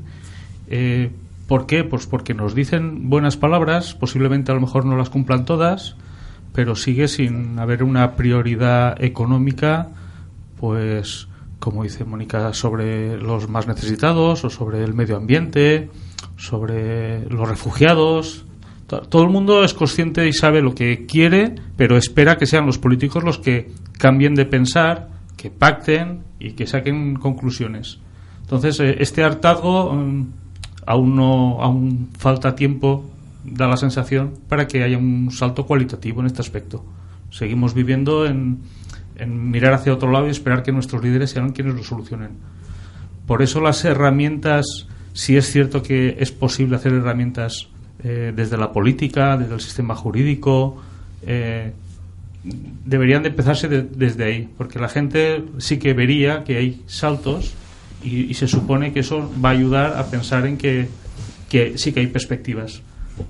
Eh, 0.69 1.11
¿Por 1.49 1.67
qué? 1.67 1.85
Pues 1.85 2.07
porque 2.07 2.33
nos 2.35 2.55
dicen 2.55 3.09
buenas 3.11 3.37
palabras, 3.37 3.95
posiblemente 3.95 4.53
a 4.53 4.55
lo 4.55 4.61
mejor 4.61 4.85
no 4.87 4.97
las 4.97 5.11
cumplan 5.11 5.45
todas, 5.45 5.97
pero 6.53 6.77
sigue 6.77 7.09
sin 7.09 7.59
haber 7.59 7.83
una 7.83 8.13
prioridad 8.13 9.03
económica, 9.03 9.89
pues 10.61 11.29
como 11.65 11.83
dice 11.83 12.05
Mónica, 12.05 12.53
sobre 12.53 13.17
los 13.17 13.49
más 13.49 13.67
necesitados 13.67 14.45
o 14.45 14.51
sobre 14.51 14.85
el 14.85 14.93
medio 14.93 15.17
ambiente, 15.17 15.89
sobre 16.37 17.25
los 17.31 17.49
refugiados. 17.49 18.45
To- 18.87 19.01
Todo 19.01 19.23
el 19.23 19.31
mundo 19.31 19.65
es 19.65 19.73
consciente 19.73 20.29
y 20.29 20.33
sabe 20.35 20.61
lo 20.61 20.75
que 20.75 21.07
quiere, 21.07 21.55
pero 21.77 21.97
espera 21.97 22.37
que 22.37 22.45
sean 22.47 22.67
los 22.67 22.79
políticos 22.79 23.25
los 23.25 23.39
que 23.39 23.73
cambien 23.99 24.35
de 24.35 24.45
pensar, 24.45 25.09
que 25.39 25.51
pacten 25.51 26.21
y 26.39 26.53
que 26.53 26.67
saquen 26.67 27.15
conclusiones. 27.17 27.99
Entonces, 28.43 28.79
eh, 28.81 28.97
este 29.01 29.25
hartazgo 29.25 29.93
mm, 29.95 30.27
aún 30.87 31.17
no 31.17 31.63
aún 31.63 32.11
falta 32.19 32.55
tiempo, 32.55 33.07
da 33.43 33.67
la 33.69 33.77
sensación, 33.79 34.35
para 34.49 34.67
que 34.67 34.83
haya 34.83 34.99
un 34.99 35.31
salto 35.31 35.65
cualitativo 35.67 36.21
en 36.21 36.27
este 36.27 36.43
aspecto. 36.43 36.85
Seguimos 37.31 37.73
viviendo 37.75 38.27
en, 38.27 38.59
en 39.17 39.51
mirar 39.51 39.73
hacia 39.75 39.93
otro 39.93 40.11
lado 40.11 40.27
y 40.27 40.31
esperar 40.31 40.63
que 40.63 40.73
nuestros 40.73 41.03
líderes 41.03 41.31
sean 41.31 41.53
quienes 41.53 41.75
lo 41.75 41.83
solucionen. 41.85 42.31
Por 43.27 43.43
eso 43.43 43.61
las 43.61 43.85
herramientas, 43.85 44.67
si 45.13 45.37
es 45.37 45.51
cierto 45.51 45.83
que 45.83 46.17
es 46.19 46.33
posible 46.33 46.77
hacer 46.77 46.93
herramientas 46.93 47.69
eh, 48.03 48.33
desde 48.35 48.57
la 48.57 48.73
política, 48.73 49.37
desde 49.37 49.55
el 49.55 49.61
sistema 49.61 49.95
jurídico, 49.95 50.83
eh, 51.27 51.73
deberían 52.43 53.23
de 53.23 53.31
empezarse 53.31 53.69
de- 53.69 53.83
desde 53.83 54.25
ahí, 54.25 54.49
porque 54.59 54.79
la 54.79 54.89
gente 54.89 55.43
sí 55.59 55.79
que 55.79 55.95
vería 55.95 56.45
que 56.45 56.59
hay 56.59 56.83
saltos 56.87 57.55
y, 58.03 58.25
y 58.31 58.35
se 58.35 58.47
supone 58.49 58.93
que 58.93 59.01
eso 59.01 59.31
va 59.43 59.49
a 59.51 59.53
ayudar 59.53 59.97
a 59.97 60.05
pensar 60.07 60.47
en 60.47 60.59
que, 60.59 60.89
que 61.49 61.79
sí 61.79 61.93
que 61.93 62.01
hay 62.01 62.09
perspectivas, 62.09 62.83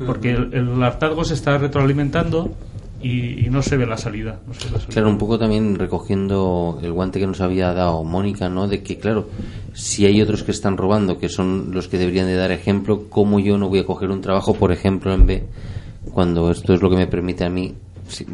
porque 0.05 0.33
el, 0.33 0.53
el 0.55 0.83
hartazgo 0.83 1.25
se 1.25 1.35
está 1.35 1.57
retroalimentando 1.59 2.57
y, 3.05 3.47
y 3.47 3.51
no 3.51 3.63
se 3.63 3.77
ve 3.77 3.87
la 3.87 3.99
salida. 3.99 4.41
no 4.47 4.55
se 4.55 4.65
ve 4.65 4.73
la 4.73 4.79
salida. 4.79 4.93
Claro, 4.95 5.11
un 5.11 5.19
poco 5.19 5.39
también 5.39 5.79
recogiendo 5.79 6.79
el 6.83 6.93
guante 6.93 7.21
que 7.21 7.27
nos 7.27 7.43
había 7.43 7.73
dado 7.75 8.03
Mónica, 8.03 8.49
¿no? 8.49 8.67
De 8.67 8.83
que, 8.83 8.97
claro, 8.97 9.29
si 9.75 10.07
hay 10.07 10.23
otros 10.23 10.43
que 10.43 10.53
están 10.53 10.79
robando, 10.79 11.19
que 11.19 11.29
son 11.29 11.71
los 11.73 11.89
que 11.89 11.99
deberían 11.99 12.27
de 12.27 12.35
dar 12.35 12.51
ejemplo, 12.51 13.11
¿cómo 13.11 13.41
yo 13.41 13.59
no 13.59 13.69
voy 13.69 13.81
a 13.81 13.87
coger 13.87 14.11
un 14.11 14.23
trabajo, 14.23 14.55
por 14.55 14.73
ejemplo, 14.73 15.13
en 15.13 15.27
B, 15.27 15.45
cuando 16.13 16.51
esto 16.51 16.73
es 16.73 16.81
lo 16.81 16.89
que 16.89 16.97
me 16.97 17.07
permite 17.07 17.45
a 17.45 17.51
mí 17.51 17.75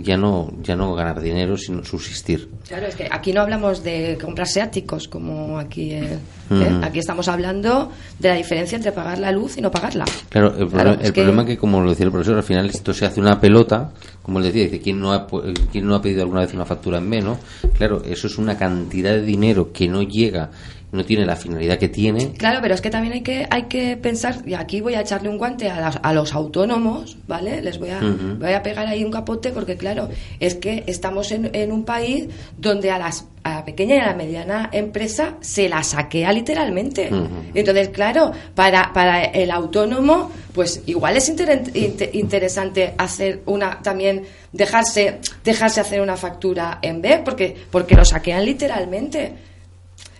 ya 0.03 0.16
no, 0.16 0.53
ya 0.62 0.77
no 0.77 0.95
ganar 0.95 1.21
dinero, 1.21 1.57
sino 1.57 1.85
subsistir? 1.85 2.49
Claro, 2.68 2.87
es 2.87 2.95
que 2.97 3.09
aquí 3.11 3.33
no 3.33 3.41
hablamos 3.43 3.83
de 3.83 4.18
comprarse 4.21 4.61
áticos 4.61 5.09
como 5.09 5.59
aquí. 5.59 5.93
eh, 5.93 6.05
¿eh? 6.14 6.18
Ujú. 6.55 6.85
Aquí 6.85 6.99
estamos 6.99 7.29
hablando 7.29 7.91
de 8.18 8.29
la 8.29 8.35
diferencia 8.35 8.77
entre 8.77 8.93
pagar 8.93 9.18
la 9.18 9.31
luz 9.33 9.57
y 9.57 9.61
no 9.61 9.71
pagarla. 9.71 10.05
Claro, 10.29 10.49
el, 10.49 10.68
Claro, 10.68 10.68
problema, 10.71 10.93
es 11.01 11.07
el 11.07 11.12
que- 11.12 11.21
problema 11.23 11.45
que, 11.47 11.57
como 11.57 11.81
lo 11.81 11.91
decía 11.91 12.07
el 12.07 12.12
profesor, 12.12 12.37
al 12.37 12.43
final 12.43 12.68
esto 12.68 12.93
se 12.93 13.07
hace 13.07 13.21
una 13.21 13.41
pelota, 13.41 13.93
como 14.23 14.39
él 14.39 14.45
decía, 14.45 14.64
dice, 14.64 14.81
¿quién 14.81 15.01
no, 15.01 15.12
ha, 15.12 15.27
¿quién 15.71 15.87
no 15.87 15.95
ha 15.95 16.03
pedido 16.03 16.23
alguna 16.23 16.41
vez 16.41 16.53
una 16.55 16.64
factura 16.64 16.99
en 16.99 17.09
no? 17.25 17.39
Claro, 17.77 18.03
eso 18.05 18.27
es 18.27 18.37
una 18.39 18.57
cantidad 18.59 19.12
de 19.12 19.23
dinero 19.23 19.73
que 19.73 19.89
no 19.89 20.03
llega, 20.03 20.51
no 20.93 21.05
tiene 21.05 21.24
la 21.24 21.36
finalidad 21.36 21.78
que 21.78 21.88
tiene. 21.88 22.32
Claro, 22.32 22.59
pero 22.62 22.74
es 22.74 22.80
que 22.80 22.91
también 22.91 23.12
hay 23.14 23.20
que, 23.22 23.47
hay 23.51 23.64
que 23.64 23.97
pensar, 23.97 24.36
y 24.47 24.55
aquí 24.55 24.80
voy 24.80 24.95
a 24.95 25.01
echarle 25.03 25.28
un 25.28 25.38
guante 25.38 25.70
a, 25.70 25.80
las- 25.80 26.01
a 26.03 26.12
los 26.12 26.32
autónomos, 26.34 27.16
¿vale? 27.28 27.62
Les 27.62 27.78
voy 27.78 27.91
a, 27.91 28.01
voy 28.01 28.53
a 28.53 28.62
pegar 28.62 28.86
ahí 28.86 29.05
un 29.05 29.11
capote 29.12 29.51
porque, 29.51 29.76
claro, 29.76 30.09
es 30.41 30.55
que 30.57 30.84
estamos 30.86 31.30
en, 31.32 31.51
en 31.55 31.70
un 31.72 31.84
país 31.84 32.26
donde 32.59 32.91
a, 32.91 32.99
las, 32.99 33.26
a 33.45 33.55
la 33.57 33.64
pequeña 33.64 33.95
y 33.97 33.99
a 33.99 34.07
la 34.07 34.14
mediana 34.14 34.68
empresa 34.72 35.34
se 35.41 35.68
la 35.68 35.82
saquea 35.82 36.32
literalmente. 36.32 37.09
Entonces, 37.55 37.91
claro, 37.91 38.32
para, 38.55 38.93
para 38.93 39.22
el 39.24 39.51
autónomo, 39.51 40.30
pues 40.53 40.82
igual 40.86 41.16
es 41.16 41.28
inter- 41.28 41.62
inte- 41.74 42.11
interesante 42.14 42.95
hacer 42.99 43.43
una, 43.47 43.80
también 43.82 44.22
dejarse, 44.53 45.18
dejarse 45.45 45.80
hacer 45.80 46.01
una 46.01 46.16
factura 46.16 46.78
en 46.82 47.01
B, 47.01 47.22
porque, 47.24 47.55
porque 47.70 47.95
lo 47.95 48.05
saquean 48.05 48.45
literalmente. 48.45 49.50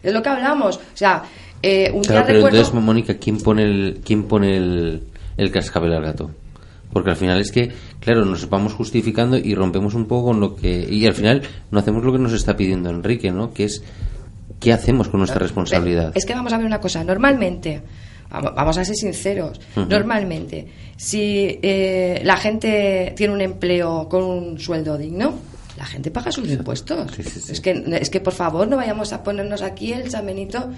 Es 0.03 0.13
lo 0.13 0.23
que 0.23 0.29
hablamos. 0.29 0.77
O 0.77 0.81
sea, 0.95 1.23
eh, 1.63 1.91
un 1.93 2.03
Claro, 2.03 2.19
día 2.21 2.27
pero 2.27 2.39
recuerdo... 2.39 2.59
entonces, 2.59 2.83
Mónica, 2.83 3.15
¿quién 3.19 3.39
pone 3.39 3.63
el, 3.65 4.01
quién 4.05 4.25
pone 4.25 4.57
el, 4.57 5.03
el 5.37 5.51
cascabel 5.51 5.93
al 5.93 6.03
gato? 6.03 6.31
Porque 6.93 7.11
al 7.11 7.17
final 7.17 7.41
es 7.41 7.53
que, 7.53 7.71
claro, 8.01 8.25
nos 8.25 8.49
vamos 8.49 8.73
justificando 8.75 9.37
y 9.37 9.55
rompemos 9.55 9.95
un 9.95 10.07
poco 10.07 10.29
con 10.31 10.41
lo 10.41 10.57
que... 10.57 10.87
Y 10.91 11.07
al 11.07 11.15
final 11.15 11.43
no 11.71 11.79
hacemos 11.79 12.03
lo 12.05 12.13
que 12.13 12.19
nos 12.19 12.33
está 12.33 12.57
pidiendo 12.57 12.91
Enrique, 12.91 13.31
¿no? 13.31 13.53
Que 13.55 13.65
es, 13.65 13.83
¿qué 14.59 14.73
hacemos 14.73 15.09
con 15.09 15.21
nuestra 15.21 15.39
responsabilidad? 15.39 16.13
Es 16.17 16.27
que 16.27 16.35
vamos 16.35 16.53
a 16.53 16.57
ver 16.57 16.67
una 16.67 16.81
cosa. 16.81 17.05
Normalmente, 17.05 17.81
vamos 18.31 18.77
a 18.79 18.85
ser 18.85 18.97
sinceros, 18.97 19.61
normalmente, 19.77 20.67
si 20.97 21.59
eh, 21.63 22.21
la 22.25 22.37
gente 22.37 23.13
tiene 23.17 23.35
un 23.35 23.41
empleo 23.41 24.09
con 24.09 24.25
un 24.25 24.59
sueldo 24.59 24.99
digno, 24.99 25.35
la 25.81 25.87
gente 25.87 26.11
paga 26.11 26.31
sus 26.31 26.47
impuestos. 26.51 27.19
Es, 27.51 27.61
que, 27.63 27.83
es 28.03 28.11
que, 28.11 28.21
por 28.21 28.35
favor, 28.35 28.69
no 28.69 28.77
vayamos 28.77 29.15
a 29.15 29.23
ponernos 29.23 29.63
aquí 29.63 29.95
el 29.95 30.11
Benito. 30.23 30.69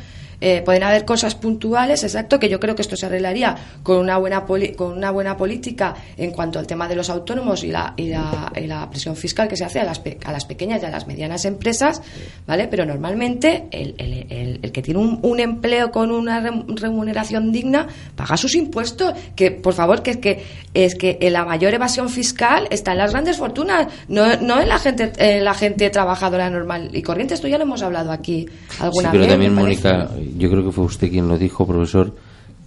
Eh, 0.45 0.61
pueden 0.65 0.83
haber 0.83 1.05
cosas 1.05 1.37
puntuales, 1.37 2.03
exacto, 2.03 2.41
que 2.41 2.49
yo 2.49 2.59
creo 2.59 2.75
que 2.75 2.83
esto 2.83 2.97
se 2.97 3.07
arreglaría 3.07 3.55
con 3.85 3.99
una 3.99 4.17
buena 4.19 4.45
poli- 4.45 4.73
con 4.75 4.91
una 4.93 5.13
buena 5.13 5.37
política 5.37 5.95
en 6.17 6.33
cuanto 6.33 6.59
al 6.59 6.67
tema 6.67 6.89
de 6.89 6.97
los 6.97 7.11
autónomos 7.11 7.63
y 7.63 7.69
la, 7.69 7.95
y 7.97 8.09
la, 8.09 8.51
y 8.57 8.67
la 8.67 8.91
presión 8.91 9.15
fiscal 9.15 9.47
que 9.47 9.57
se 9.57 9.65
hace 9.65 9.79
a 9.79 9.85
las, 9.85 10.01
pe- 10.01 10.19
a 10.25 10.33
las 10.33 10.45
pequeñas 10.45 10.83
y 10.83 10.87
a 10.87 10.91
las 10.91 11.07
medianas 11.07 11.45
empresas, 11.45 12.03
¿vale? 12.45 12.67
Pero 12.67 12.85
normalmente 12.85 13.69
el, 13.71 13.95
el- 13.99 14.27
el- 14.31 14.59
el 14.63 14.73
que 14.73 14.83
tiene 14.83 14.99
un, 14.99 15.21
un 15.23 15.39
empleo 15.39 15.93
con 15.93 16.11
una 16.11 16.41
rem- 16.43 16.65
remuneración 16.77 17.53
digna 17.53 17.87
paga 18.17 18.37
sus 18.37 18.57
impuestos. 18.57 19.15
Que, 19.37 19.53
por 19.53 19.75
favor, 19.75 20.03
que 20.03 20.11
es 20.13 20.17
que, 20.17 20.45
es 20.75 20.97
que 20.97 21.19
la 21.31 21.45
mayor 21.45 21.73
evasión 21.73 22.09
fiscal 22.09 22.67
está 22.71 22.93
en 22.93 22.99
las 22.99 23.13
grandes 23.13 23.37
fortunas, 23.37 23.87
no, 24.09 24.37
no 24.39 24.61
en 24.61 24.69
la 24.69 24.79
gente 24.81 24.92
gente, 24.97 25.13
eh, 25.19 25.41
la 25.41 25.55
gente 25.55 25.91
trabajadora 25.91 26.49
normal 26.51 26.91
y 26.93 27.03
corriente. 27.03 27.35
Esto 27.35 27.49
ya 27.49 27.59
lo 27.59 27.65
hemos 27.65 27.83
hablado 27.83 28.13
aquí 28.13 28.47
alguna 28.81 29.09
sí, 29.11 29.13
pero 29.13 29.21
vez. 29.25 29.29
también, 29.31 29.55
me 29.55 29.63
parece. 29.63 29.89
Mónica, 29.89 30.11
yo 30.39 30.51
creo 30.51 30.65
que 30.65 30.73
fue 30.73 30.85
usted 30.85 31.11
quien 31.11 31.29
lo 31.29 31.39
dijo, 31.39 31.67
profesor, 31.67 32.15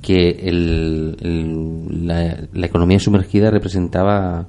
que 0.02 0.30
el, 0.30 1.18
el- 1.22 2.08
la, 2.08 2.38
la 2.54 2.66
economía 2.66 3.00
sumergida 3.00 3.50
representaba 3.52 4.46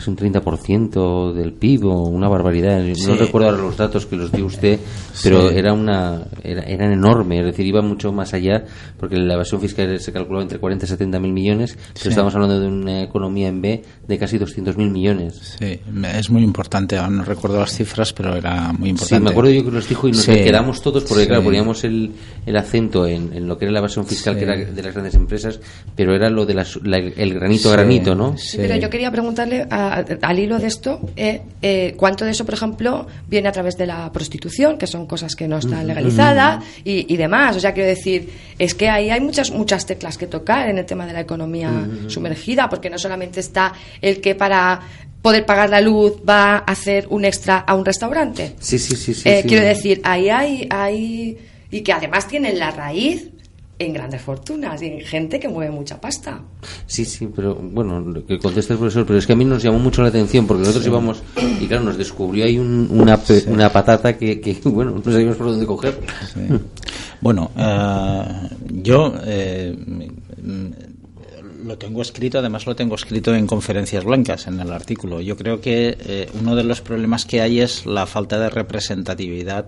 es 0.00 0.08
un 0.08 0.16
30% 0.16 1.32
del 1.32 1.52
PIB 1.52 1.84
o 1.86 2.08
una 2.08 2.28
barbaridad. 2.28 2.82
Sí. 2.94 3.06
No 3.06 3.14
recuerdo 3.14 3.48
ahora 3.50 3.62
los 3.62 3.76
datos 3.76 4.06
que 4.06 4.16
los 4.16 4.32
dio 4.32 4.46
usted, 4.46 4.78
pero 5.22 5.50
Sí. 5.50 5.56
era 5.58 5.72
una 5.72 6.22
era, 6.42 6.62
eran 6.62 6.92
enormes, 6.92 7.40
es 7.40 7.46
decir, 7.46 7.66
iba 7.66 7.82
mucho 7.82 8.12
más 8.12 8.34
allá, 8.34 8.64
porque 8.98 9.16
la 9.16 9.34
evasión 9.34 9.60
fiscal 9.60 9.98
se 10.00 10.12
calculaba 10.12 10.42
entre 10.42 10.58
40 10.58 10.84
y 10.86 10.88
70 10.88 11.20
mil 11.20 11.32
millones, 11.32 11.76
pero 11.76 12.00
Sí. 12.02 12.08
estamos 12.08 12.34
hablando 12.34 12.58
de 12.60 12.66
una 12.66 13.02
economía 13.02 13.48
en 13.48 13.60
B 13.60 13.82
de 14.06 14.18
casi 14.18 14.38
200 14.38 14.76
mil 14.76 14.90
millones. 14.90 15.56
Sí, 15.58 15.80
es 16.16 16.30
muy 16.30 16.42
importante. 16.42 16.96
Ahora 16.96 17.10
no 17.10 17.24
recuerdo 17.24 17.58
las 17.60 17.72
cifras, 17.74 18.12
pero 18.12 18.34
era 18.36 18.72
muy 18.72 18.90
importante. 18.90 19.16
Sí, 19.16 19.22
me 19.24 19.30
acuerdo 19.30 19.50
yo 19.50 19.64
que 19.64 19.70
los 19.70 19.88
dijo 19.88 20.08
y 20.08 20.12
nos 20.12 20.22
Sí. 20.22 20.32
quedamos 20.32 20.82
todos 20.82 21.04
porque, 21.04 21.22
Sí. 21.24 21.28
claro, 21.28 21.44
poníamos 21.44 21.84
el, 21.84 22.12
el 22.46 22.56
acento 22.56 23.06
en, 23.06 23.32
en 23.32 23.46
lo 23.46 23.58
que 23.58 23.66
era 23.66 23.72
la 23.72 23.78
evasión 23.80 24.06
fiscal, 24.06 24.34
Sí. 24.34 24.38
que 24.40 24.44
era 24.44 24.56
de 24.56 24.82
las 24.82 24.92
grandes 24.92 25.14
empresas, 25.14 25.60
pero 25.94 26.14
era 26.14 26.30
lo 26.30 26.46
de 26.46 26.54
las- 26.54 26.76
la- 26.82 26.98
el 26.98 27.34
granito 27.34 27.68
a 27.68 27.72
granito, 27.72 28.14
¿no? 28.14 28.36
Sí, 28.38 28.56
pero 28.56 28.76
yo 28.76 28.88
quería 28.90 29.10
preguntarle 29.10 29.66
a- 29.70 29.89
al 30.22 30.38
hilo 30.38 30.58
de 30.58 30.66
esto 30.66 31.00
eh, 31.16 31.42
eh, 31.62 31.94
cuánto 31.96 32.24
de 32.24 32.30
eso, 32.30 32.44
por 32.44 32.54
ejemplo, 32.54 33.06
viene 33.28 33.48
a 33.48 33.52
través 33.52 33.76
de 33.76 33.86
la 33.86 34.10
prostitución, 34.12 34.78
que 34.78 34.86
son 34.86 35.06
cosas 35.06 35.34
que 35.34 35.48
no 35.48 35.58
están 35.58 35.86
legalizadas 35.86 36.64
y, 36.84 37.12
y 37.12 37.16
demás. 37.16 37.56
O 37.56 37.60
sea, 37.60 37.72
quiero 37.72 37.88
decir, 37.88 38.28
es 38.58 38.74
que 38.74 38.88
ahí 38.88 39.10
hay 39.10 39.20
muchas 39.20 39.50
muchas 39.50 39.86
teclas 39.86 40.16
que 40.18 40.26
tocar 40.26 40.68
en 40.68 40.78
el 40.78 40.86
tema 40.86 41.06
de 41.06 41.12
la 41.12 41.20
economía 41.20 41.70
sumergida, 42.08 42.68
porque 42.68 42.90
no 42.90 42.98
solamente 42.98 43.40
está 43.40 43.72
el 44.00 44.20
que 44.20 44.34
para 44.34 44.80
poder 45.22 45.44
pagar 45.44 45.68
la 45.68 45.80
luz 45.80 46.14
va 46.26 46.54
a 46.54 46.58
hacer 46.58 47.06
un 47.10 47.24
extra 47.24 47.58
a 47.58 47.74
un 47.74 47.84
restaurante. 47.84 48.54
Sí, 48.58 48.78
sí, 48.78 48.96
sí. 48.96 49.12
sí, 49.14 49.28
Eh, 49.28 49.40
sí. 49.42 49.48
Quiero 49.48 49.64
decir, 49.64 50.00
ahí 50.04 50.28
hay, 50.30 50.66
hay. 50.70 51.38
Y 51.70 51.82
que 51.82 51.92
además 51.92 52.26
tienen 52.26 52.58
la 52.58 52.70
raíz 52.70 53.28
en 53.80 53.92
grandes 53.94 54.20
fortunas 54.22 54.80
y 54.82 54.86
en 54.86 55.00
gente 55.00 55.40
que 55.40 55.48
mueve 55.48 55.72
mucha 55.72 56.00
pasta. 56.00 56.42
Sí, 56.86 57.04
sí, 57.04 57.28
pero 57.34 57.54
bueno, 57.56 57.98
lo 57.98 58.24
que 58.26 58.38
contesta 58.38 58.74
el 58.74 58.78
profesor, 58.78 59.06
pero 59.06 59.18
es 59.18 59.26
que 59.26 59.32
a 59.32 59.36
mí 59.36 59.44
nos 59.44 59.62
llamó 59.62 59.78
mucho 59.78 60.02
la 60.02 60.08
atención 60.08 60.46
porque 60.46 60.60
nosotros 60.60 60.86
íbamos 60.86 61.22
y 61.60 61.66
claro, 61.66 61.84
nos 61.84 61.96
descubrió 61.96 62.44
ahí 62.44 62.58
un- 62.58 62.88
una, 62.90 63.16
pe- 63.16 63.44
una 63.48 63.72
patata 63.72 64.16
que, 64.18 64.40
que, 64.40 64.54
bueno, 64.64 65.00
no 65.04 65.12
sabíamos 65.12 65.36
por 65.36 65.46
dónde 65.48 65.66
coger. 65.66 65.98
Sí. 66.32 66.40
Bueno, 67.22 67.50
eh, 67.56 68.22
yo 68.82 69.14
eh, 69.24 69.74
lo 71.64 71.76
tengo 71.78 72.02
escrito, 72.02 72.38
además 72.38 72.66
lo 72.66 72.74
tengo 72.74 72.94
escrito 72.94 73.34
en 73.34 73.46
conferencias 73.46 74.04
blancas, 74.04 74.46
en 74.46 74.58
el 74.60 74.70
artículo. 74.72 75.20
Yo 75.20 75.36
creo 75.36 75.60
que 75.60 75.96
eh, 76.00 76.28
uno 76.40 76.56
de 76.56 76.64
los 76.64 76.80
problemas 76.80 77.24
que 77.26 77.40
hay 77.40 77.60
es 77.60 77.86
la 77.86 78.06
falta 78.06 78.38
de 78.38 78.50
representatividad. 78.50 79.66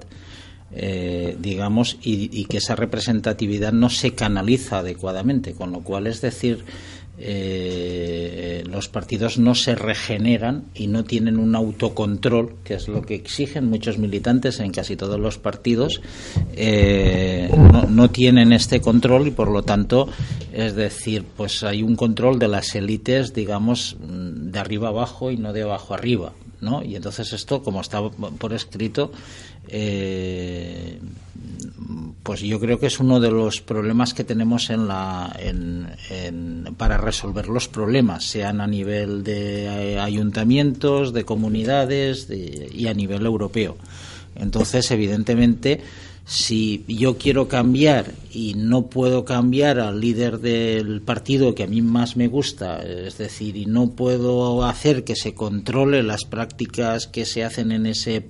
Eh, 0.75 1.37
digamos, 1.41 1.99
y, 2.03 2.31
y 2.33 2.47
que 2.47 2.59
esa 2.59 2.77
representatividad 2.77 3.73
no 3.73 3.91
se 3.91 4.14
canaliza 4.14 4.79
adecuadamente, 4.79 5.53
con 5.53 5.73
lo 5.73 5.81
cual 5.81 6.07
es 6.07 6.20
decir, 6.20 6.64
eh, 7.18 8.64
los 8.68 8.89
partidos 8.89 9.39
no 9.39 9.55
se 9.55 9.75
regeneran 9.75 10.64
y 10.75 10.89
no 10.89 11.05
tienen 11.05 11.39
un 11.39 11.55
autocontrol, 11.55 12.57
que 12.64 12.75
es 12.75 12.89
lo 12.89 13.03
que 13.03 13.14
exigen 13.14 13.68
muchos 13.68 13.99
militantes 13.99 14.59
en 14.61 14.73
casi 14.73 14.97
todos 14.97 15.20
los 15.20 15.39
partidos, 15.39 16.01
eh, 16.57 17.49
no, 17.57 17.83
no 17.83 18.11
tienen 18.11 18.53
este 18.53 18.81
control 18.81 19.29
y 19.29 19.31
por 19.31 19.53
lo 19.53 19.62
tanto, 19.62 20.09
es 20.53 20.75
decir, 20.75 21.25
pues 21.37 21.62
hay 21.62 21.83
un 21.83 21.95
control 21.95 22.39
de 22.39 22.49
las 22.49 22.75
élites, 22.75 23.35
digamos, 23.35 23.97
de 24.01 24.59
arriba 24.59 24.89
abajo 24.89 25.31
y 25.31 25.37
no 25.37 25.53
de 25.53 25.62
abajo 25.62 25.95
arriba. 25.95 26.33
¿no? 26.62 26.83
Y 26.83 26.97
entonces 26.97 27.33
esto, 27.33 27.62
como 27.62 27.81
está 27.81 28.01
por 28.09 28.53
escrito, 28.55 29.12
eh, 29.69 30.99
pues 32.23 32.41
yo 32.41 32.61
creo 32.61 32.79
que 32.79 32.87
es 32.87 33.01
uno 33.01 33.19
de 33.19 33.31
los 33.31 33.61
problemas 33.61 34.15
que 34.15 34.23
tenemos 34.25 34.71
en 34.71 34.87
la, 34.87 35.35
en, 35.41 35.89
para 36.77 36.97
resolver 36.97 37.49
los 37.49 37.69
problemas, 37.69 38.25
sean 38.25 38.61
a 38.61 38.67
nivel 38.67 39.25
de 39.25 39.65
eh, 39.95 39.99
ayuntamientos, 39.99 41.13
de 41.13 41.25
comunidades 41.25 42.29
de- 42.29 42.71
y 42.73 42.87
a 42.87 42.95
nivel 42.95 43.27
europeo. 43.27 43.77
Entonces, 44.37 44.91
evidentemente, 44.93 45.81
si 46.25 46.85
yo 46.87 47.19
quiero 47.19 47.49
cambiar 47.49 48.13
y 48.33 48.55
no 48.55 48.87
puedo 48.87 49.25
cambiar 49.25 49.81
al 49.81 50.01
líder 50.01 50.39
del 50.39 51.01
partido 51.03 51.55
que 51.57 51.65
a 51.65 51.67
mí 51.67 51.83
más 51.83 52.17
me 52.17 52.29
gusta, 52.29 52.81
es 52.83 53.19
decir, 53.19 53.57
y 53.57 53.67
no 53.67 53.91
puedo 53.91 54.65
hacer 54.65 55.03
que 55.03 55.17
se 55.17 55.35
controle 55.35 56.05
las 56.05 56.25
prácticas 56.25 57.09
que 57.09 57.27
se 57.27 57.43
hacen 57.43 57.73
en 57.73 57.87
ese 57.87 58.27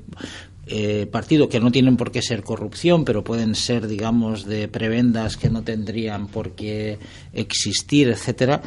eh, 0.75 1.07
partido, 1.07 1.51
que 1.51 1.61
no 1.61 1.71
tienen 1.71 1.99
por 1.99 2.11
qué 2.11 2.23
ser 2.23 2.43
corrupción, 2.43 3.05
pero 3.05 3.23
pueden 3.23 3.55
ser, 3.55 3.87
digamos, 3.87 4.47
de 4.47 4.69
prebendas 4.69 5.37
que 5.37 5.51
no 5.51 5.63
tendrían 5.63 6.29
por 6.29 6.53
qué 6.53 6.99
existir, 7.35 8.09
etcétera. 8.09 8.63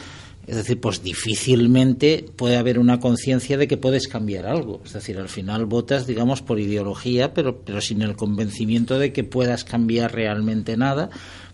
Es 0.46 0.56
decir, 0.58 0.80
pues 0.80 1.02
difícilmente 1.02 2.24
puede 2.36 2.58
haber 2.58 2.78
una 2.78 3.00
conciencia 3.00 3.58
de 3.58 3.68
que 3.68 3.78
puedes 3.78 4.08
cambiar 4.08 4.46
algo. 4.46 4.80
Es 4.86 4.94
decir, 4.94 5.18
al 5.18 5.30
final 5.30 5.66
votas, 5.66 6.06
digamos, 6.06 6.44
por 6.44 6.60
ideología, 6.60 7.34
pero, 7.34 7.62
pero 7.66 7.82
sin 7.82 8.04
el 8.04 8.16
convencimiento 8.16 9.00
de 9.00 9.12
que 9.12 9.24
puedas 9.24 9.64
cambiar 9.64 10.14
realmente 10.14 10.78
nada, 10.78 11.10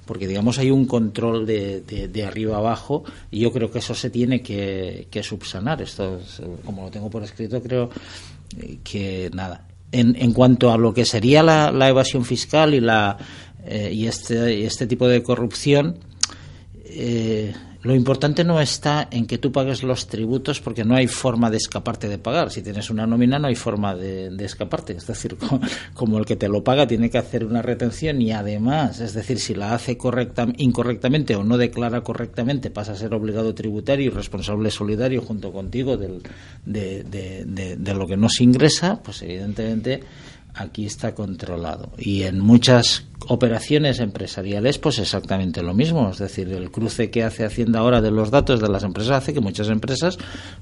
porque, 0.06 0.28
digamos, 0.28 0.58
hay 0.60 0.72
un 0.72 0.86
control 0.88 1.46
de, 1.46 1.80
de- 1.82 2.10
de 2.10 2.24
arriba 2.26 2.58
abajo 2.58 3.06
y 3.32 3.40
yo 3.40 3.54
creo 3.54 3.72
que 3.72 3.80
eso 3.80 3.96
se 3.96 4.10
tiene 4.10 4.42
que, 4.42 5.08
que 5.10 5.24
subsanar. 5.24 5.82
Esto, 5.82 6.20
es, 6.20 6.42
como 6.66 6.84
lo 6.84 6.92
tengo 6.92 7.10
por 7.10 7.24
escrito, 7.24 7.62
creo 7.62 7.90
eh, 8.60 8.80
que 8.84 9.30
nada. 9.34 9.68
En, 9.92 10.16
en 10.18 10.32
cuanto 10.32 10.72
a 10.72 10.78
lo 10.78 10.94
que 10.94 11.04
sería 11.04 11.44
la, 11.44 11.72
la 11.72 11.90
evasión 11.90 12.24
fiscal 12.24 12.74
y, 12.74 12.80
la, 12.80 13.18
eh, 13.66 13.92
y, 13.94 14.08
este, 14.08 14.56
y 14.56 14.64
este 14.64 14.88
tipo 14.88 15.08
de 15.08 15.22
corrupción, 15.22 15.98
eh, 16.86 17.54
lo 17.84 17.96
importante 17.96 18.44
no 18.44 18.62
está 18.62 19.08
en 19.10 19.26
que 19.26 19.40
tú 19.40 19.52
pagues 19.52 19.82
los 19.82 20.06
tributos 20.08 20.62
porque 20.62 20.84
no 20.86 20.96
hay 20.96 21.08
forma 21.08 21.50
de 21.50 21.58
escaparte 21.58 22.08
de 22.08 22.20
pagar. 22.20 22.52
Si 22.52 22.62
tienes 22.62 22.90
una 22.92 23.08
nómina 23.08 23.40
no 23.40 23.48
hay 23.48 23.56
forma 23.56 23.96
de, 23.96 24.30
de 24.30 24.46
escaparte. 24.46 24.94
Es 24.94 25.08
decir, 25.08 25.36
co- 25.40 25.60
como 25.96 26.20
el 26.20 26.26
que 26.26 26.36
te 26.36 26.48
lo 26.48 26.64
paga 26.64 26.86
tiene 26.86 27.10
que 27.10 27.18
hacer 27.18 27.44
una 27.44 27.62
retención 27.64 28.22
y 28.22 28.32
además, 28.32 29.00
es 29.00 29.14
decir, 29.14 29.40
si 29.40 29.56
la 29.56 29.74
hace 29.74 29.98
correcta, 29.98 30.48
incorrectamente 30.58 31.36
o 31.36 31.44
no 31.44 31.58
declara 31.58 32.02
correctamente, 32.02 32.70
pasa 32.70 32.92
a 32.92 32.96
ser 32.96 33.14
obligado 33.16 33.56
tributario 33.56 34.06
y 34.06 34.10
responsable 34.10 34.70
solidario 34.70 35.22
junto 35.22 35.52
contigo 35.52 35.98
del- 35.98 36.22
de, 36.66 37.04
de- 37.04 37.46
de- 37.46 37.78
de 37.78 37.94
lo 37.96 38.06
que 38.06 38.18
no 38.18 38.30
se 38.30 38.44
ingresa, 38.44 39.02
pues 39.04 39.22
evidentemente 39.24 40.04
aquí 40.54 40.86
está 40.86 41.14
controlado. 41.16 41.92
Y 41.98 42.24
en 42.24 42.40
muchas 42.40 43.06
operaciones 43.28 44.00
empresariales, 44.00 44.78
pues 44.78 45.00
exactamente 45.00 45.62
lo 45.64 45.74
mismo. 45.74 46.10
Es 46.10 46.18
decir, 46.18 46.52
el 46.52 46.72
cruce 46.72 47.10
que 47.10 47.24
hace 47.24 47.46
Hacienda 47.46 47.80
ahora 47.80 48.02
de 48.02 48.12
los 48.12 48.32
datos 48.32 48.60
de 48.60 48.70
las 48.70 48.84
empresas 48.84 49.12
hace 49.12 49.34
que 49.34 49.40
muchas 49.40 49.70
empresas 49.70 50.18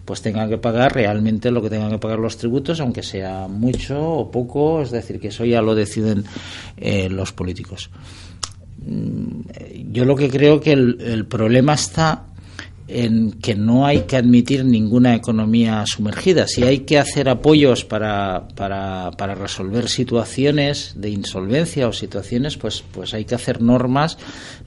pues 0.05 0.21
tengan 0.21 0.49
que 0.49 0.57
pagar 0.57 0.93
realmente 0.93 1.51
lo 1.51 1.61
que 1.61 1.69
tengan 1.69 1.91
que 1.91 1.99
pagar 1.99 2.19
los 2.19 2.37
tributos, 2.37 2.79
aunque 2.79 3.03
sea 3.03 3.47
mucho 3.47 4.01
o 4.01 4.31
poco. 4.31 4.81
Es 4.81 4.91
decir, 4.91 5.19
que 5.19 5.29
eso 5.29 5.45
ya 5.45 5.61
lo 5.61 5.75
deciden 5.75 6.25
eh, 6.77 7.09
los 7.09 7.31
políticos. 7.31 7.89
Mm, 8.85 9.91
Yo 9.91 10.05
lo 10.05 10.15
que 10.15 10.29
creo 10.29 10.59
que 10.61 10.73
el, 10.73 10.97
el 11.01 11.25
problema 11.25 11.73
está 11.73 12.25
en 12.91 13.31
que 13.33 13.55
no 13.55 13.85
hay 13.85 14.01
que 14.01 14.17
admitir 14.17 14.65
ninguna 14.65 15.15
economía 15.15 15.83
sumergida. 15.85 16.47
Si 16.47 16.63
hay 16.63 16.79
que 16.79 16.97
hacer 16.97 17.29
apoyos 17.29 17.85
para, 17.85 18.47
para, 18.55 19.11
para 19.11 19.35
resolver 19.35 19.87
situaciones 19.89 20.93
de 20.95 21.09
insolvencia 21.09 21.87
o 21.87 21.93
situaciones, 21.93 22.57
pues, 22.57 22.83
pues 22.91 23.13
hay 23.13 23.25
que 23.25 23.35
hacer 23.35 23.61
normas 23.61 24.17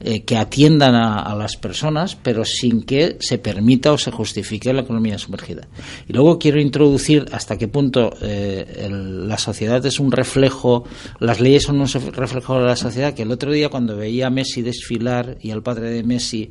eh, 0.01 0.23
que 0.23 0.37
atiendan 0.37 0.95
a, 0.95 1.19
a 1.21 1.35
las 1.37 1.57
personas, 1.57 2.17
pero 2.17 2.45
sin 2.45 2.83
que 2.83 3.17
se 3.21 3.39
permita 3.39 3.93
o 3.93 3.99
se 3.99 4.11
justifique 4.11 4.73
la 4.73 4.83
economía 4.83 5.19
sumergida. 5.19 5.67
Y 6.09 6.13
luego 6.13 6.39
quiero 6.39 6.61
introducir 6.61 7.27
hasta 7.33 7.59
qué 7.59 7.69
punto 7.69 8.15
eh, 8.23 8.85
el- 8.87 9.29
la 9.29 9.39
sociedad 9.39 9.85
es 9.85 9.99
un 10.01 10.13
reflejo, 10.13 10.85
las 11.19 11.41
leyes 11.41 11.65
son 11.65 11.81
un 11.81 11.89
reflejo 11.89 12.59
de 12.59 12.67
la 12.67 12.77
sociedad, 12.77 13.15
que 13.15 13.23
el 13.23 13.31
otro 13.33 13.51
día 13.53 13.69
cuando 13.69 13.97
veía 13.97 14.29
a 14.29 14.31
Messi 14.31 14.63
desfilar 14.63 15.39
y 15.41 15.51
al 15.51 15.63
padre 15.63 15.91
de 15.91 16.03
Messi 16.03 16.51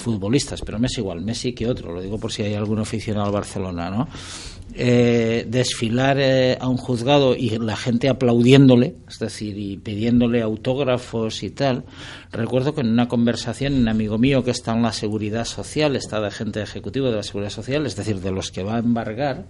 futbolistas, 0.00 0.62
pero 0.62 0.78
Messi 0.78 1.00
igual, 1.00 1.20
Messi 1.20 1.52
que 1.52 1.66
otro, 1.68 1.92
lo 1.92 2.00
digo 2.00 2.18
por 2.18 2.32
si 2.32 2.42
hay 2.42 2.54
algún 2.54 2.78
aficionado 2.80 3.26
al 3.26 3.32
Barcelona, 3.32 3.90
¿no? 3.90 4.08
Eh, 4.72 5.46
desfilar 5.48 6.16
eh, 6.20 6.56
a 6.60 6.68
un 6.68 6.76
juzgado 6.76 7.34
y 7.34 7.58
la 7.58 7.74
gente 7.76 8.08
aplaudiéndole, 8.08 8.94
es 9.08 9.18
decir, 9.18 9.58
y 9.58 9.76
pidiéndole 9.78 10.42
autógrafos 10.42 11.42
y 11.42 11.50
tal. 11.50 11.82
Recuerdo 12.30 12.72
que 12.72 12.82
en 12.82 12.88
una 12.90 13.08
conversación, 13.08 13.74
un 13.74 13.88
amigo 13.88 14.16
mío 14.16 14.44
que 14.44 14.52
está 14.52 14.72
en 14.72 14.82
la 14.82 14.92
seguridad 14.92 15.44
social, 15.44 15.96
está 15.96 16.20
de 16.20 16.28
agente 16.28 16.62
ejecutivo 16.62 17.10
de 17.10 17.16
la 17.16 17.22
seguridad 17.24 17.50
social, 17.50 17.84
es 17.84 17.96
decir, 17.96 18.20
de 18.20 18.30
los 18.30 18.52
que 18.52 18.62
va 18.62 18.76
a 18.76 18.78
embargar, 18.78 19.46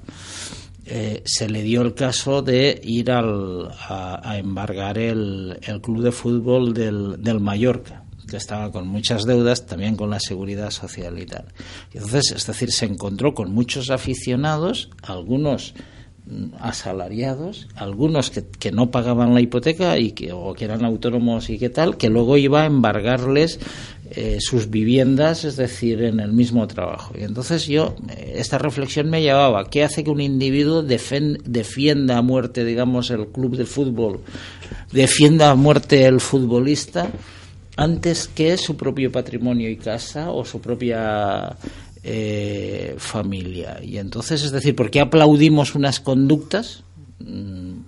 eh, 0.87 1.23
se 1.27 1.51
le 1.51 1.63
dio 1.63 1.83
el 1.83 1.93
caso 1.93 2.41
de 2.41 2.81
ir 2.83 3.11
al- 3.11 3.69
a, 3.89 4.39
embargar 4.39 4.97
el, 4.97 5.59
el 5.63 5.83
club 5.83 6.03
de 6.03 6.13
fútbol 6.13 6.73
del 6.73 7.41
Mallorca 7.41 8.05
que 8.31 8.37
estaba 8.39 8.71
con 8.73 8.89
muchas 8.89 9.25
deudas, 9.27 9.67
también 9.67 9.97
con 9.97 10.09
la 10.09 10.21
seguridad 10.21 10.71
social 10.71 11.19
y 11.19 11.27
tal. 11.27 11.45
Y 11.93 11.99
entonces, 11.99 12.33
es 12.35 12.47
decir, 12.47 12.71
se 12.73 12.87
encontró 12.87 13.35
con 13.35 13.53
muchos 13.53 13.91
aficionados, 13.91 14.89
algunos 15.03 15.75
mm, 16.27 16.55
asalariados, 16.61 17.69
algunos 17.75 18.31
que, 18.31 18.45
que 18.47 18.73
no 18.73 18.91
pagaban 18.91 19.35
la 19.35 19.41
hipoteca 19.41 19.99
y 19.99 20.13
que, 20.13 20.33
o 20.33 20.55
que 20.55 20.65
eran 20.65 20.85
autónomos 20.85 21.51
y 21.51 21.59
qué 21.59 21.69
tal, 21.69 21.97
que 21.97 22.09
luego 22.09 22.37
iba 22.39 22.63
a 22.63 22.67
embargarles 22.67 23.59
eh, 24.13 24.39
sus 24.41 24.71
viviendas, 24.71 25.45
es 25.45 25.57
decir, 25.57 26.03
en 26.03 26.19
el 26.19 26.33
mismo 26.33 26.67
trabajo. 26.67 27.15
Y 27.17 27.23
entonces 27.23 27.67
yo, 27.67 27.95
eh, 28.09 28.35
esta 28.39 28.59
reflexión 28.59 29.09
me 29.09 29.23
llevaba, 29.23 29.69
¿qué 29.71 29.85
hace 29.85 30.03
que 30.03 30.11
un 30.11 30.21
individuo 30.21 30.83
defen- 30.83 31.41
defienda 31.45 32.19
a 32.19 32.23
muerte, 32.23 32.65
digamos, 32.65 33.11
el 33.11 33.29
club 33.29 33.57
de 33.57 33.67
fútbol, 33.67 34.21
defienda 34.93 35.51
a 35.51 35.55
muerte 35.55 36.07
el 36.07 36.21
futbolista? 36.21 37.09
Antes 37.81 38.29
que 38.29 38.59
su 38.59 38.77
propio 38.77 39.11
patrimonio 39.11 39.71
y 39.71 39.77
casa 39.77 40.31
o 40.31 40.45
su 40.45 40.61
propia 40.61 41.57
eh, 42.03 42.95
familia. 42.99 43.81
Y 43.83 43.97
entonces, 43.97 44.43
es 44.43 44.53
decir, 44.53 44.77
¿por 44.77 44.91
qué 44.91 45.01
aplaudimos 45.01 45.75
unas 45.75 45.99
conductas? 45.99 46.85
Mm, 47.21 47.79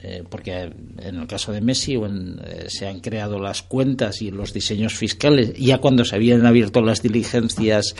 eh, 0.00 0.22
porque 0.28 0.70
en 0.98 1.16
el 1.16 1.26
caso 1.26 1.50
de 1.50 1.60
Messi 1.60 1.94
eh, 1.96 2.66
se 2.68 2.86
han 2.86 3.00
creado 3.00 3.40
las 3.40 3.62
cuentas 3.62 4.22
y 4.22 4.30
los 4.30 4.52
diseños 4.52 4.94
fiscales, 4.94 5.54
ya 5.54 5.78
cuando 5.78 6.04
se 6.04 6.14
habían 6.14 6.46
abierto 6.46 6.82
las 6.82 7.02
diligencias, 7.02 7.96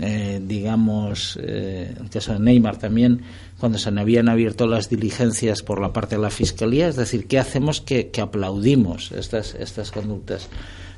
eh, 0.00 0.40
digamos, 0.40 1.36
en 1.42 1.96
el 1.98 2.10
caso 2.12 2.34
de 2.34 2.38
Neymar 2.38 2.76
también, 2.76 3.22
cuando 3.62 3.78
se 3.78 3.90
habían 3.90 4.28
abierto 4.28 4.66
las 4.66 4.90
diligencias 4.90 5.62
por 5.62 5.80
la 5.80 5.92
parte 5.92 6.16
de 6.16 6.22
la 6.22 6.30
fiscalía, 6.30 6.88
es 6.88 6.96
decir, 6.96 7.28
¿qué 7.28 7.38
hacemos 7.38 7.80
que, 7.80 8.10
aplaudimos 8.20 9.12
estas, 9.12 9.54
estas 9.54 9.92
conductas? 9.92 10.48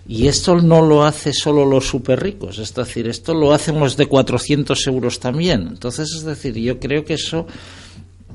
Y 0.08 0.28
esto 0.28 0.56
no 0.62 0.80
lo 0.80 1.04
hace 1.04 1.34
solo 1.34 1.66
los 1.66 1.86
súper 1.86 2.22
ricos, 2.22 2.58
es 2.58 2.74
decir, 2.74 3.06
esto 3.06 3.34
lo 3.34 3.52
hacen 3.52 3.78
los 3.78 3.98
de 3.98 4.06
400 4.06 4.86
euros 4.86 5.20
también. 5.20 5.66
Entonces, 5.68 6.10
es 6.16 6.24
decir, 6.24 6.54
yo 6.54 6.80
creo 6.80 7.04
que 7.04 7.12
eso 7.12 7.46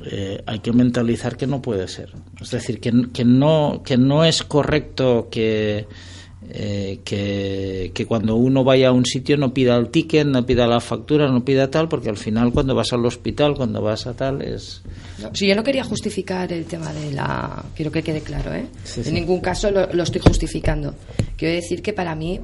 eh, 0.06 0.44
hay 0.46 0.60
que 0.60 0.74
mentalizar 0.74 1.36
que 1.36 1.48
no 1.48 1.60
puede 1.60 1.88
ser. 1.88 2.12
Es 2.40 2.52
decir, 2.52 2.80
que, 2.80 3.10
que, 3.12 3.26
no, 3.26 3.82
que 3.84 3.98
no 3.98 4.26
es 4.26 4.44
correcto 4.44 5.28
que, 5.32 5.88
eh, 6.52 7.00
que, 7.04 7.92
que 7.94 8.06
cuando 8.06 8.36
uno 8.36 8.64
vaya 8.64 8.88
a 8.90 8.92
un 8.92 9.06
sitio 9.06 9.36
no 9.38 9.54
pida 9.54 9.76
el 9.76 9.90
ticket, 9.90 10.26
no 10.26 10.46
pida 10.46 10.66
la 10.68 10.80
factura, 10.80 11.28
no 11.30 11.44
pida 11.44 11.70
tal, 11.70 11.90
porque 11.90 12.10
al 12.10 12.18
final 12.18 12.52
cuando 12.54 12.74
vas 12.76 12.94
al 12.94 13.06
hospital, 13.06 13.56
cuando 13.56 13.82
vas 13.82 14.08
a 14.08 14.14
tal, 14.14 14.42
es... 14.42 14.82
Sí, 15.34 15.48
yo 15.48 15.56
no 15.56 15.64
quería 15.64 15.84
justificar 15.84 16.52
el 16.54 16.64
tema 16.66 16.94
de 16.94 17.12
la. 17.12 17.64
Quiero 17.76 17.92
que 17.92 18.02
quede 18.02 18.22
claro, 18.22 18.54
¿eh? 18.54 18.68
Sí, 18.86 19.02
en 19.02 19.06
sí. 19.08 19.12
ningún 19.12 19.42
caso 19.42 19.70
lo, 19.70 19.92
lo 19.92 20.04
estoy 20.04 20.22
justificando. 20.22 20.96
Quiero 21.36 21.54
decir 21.56 21.82
que 21.82 21.92
para 21.92 22.16
mí, 22.16 22.40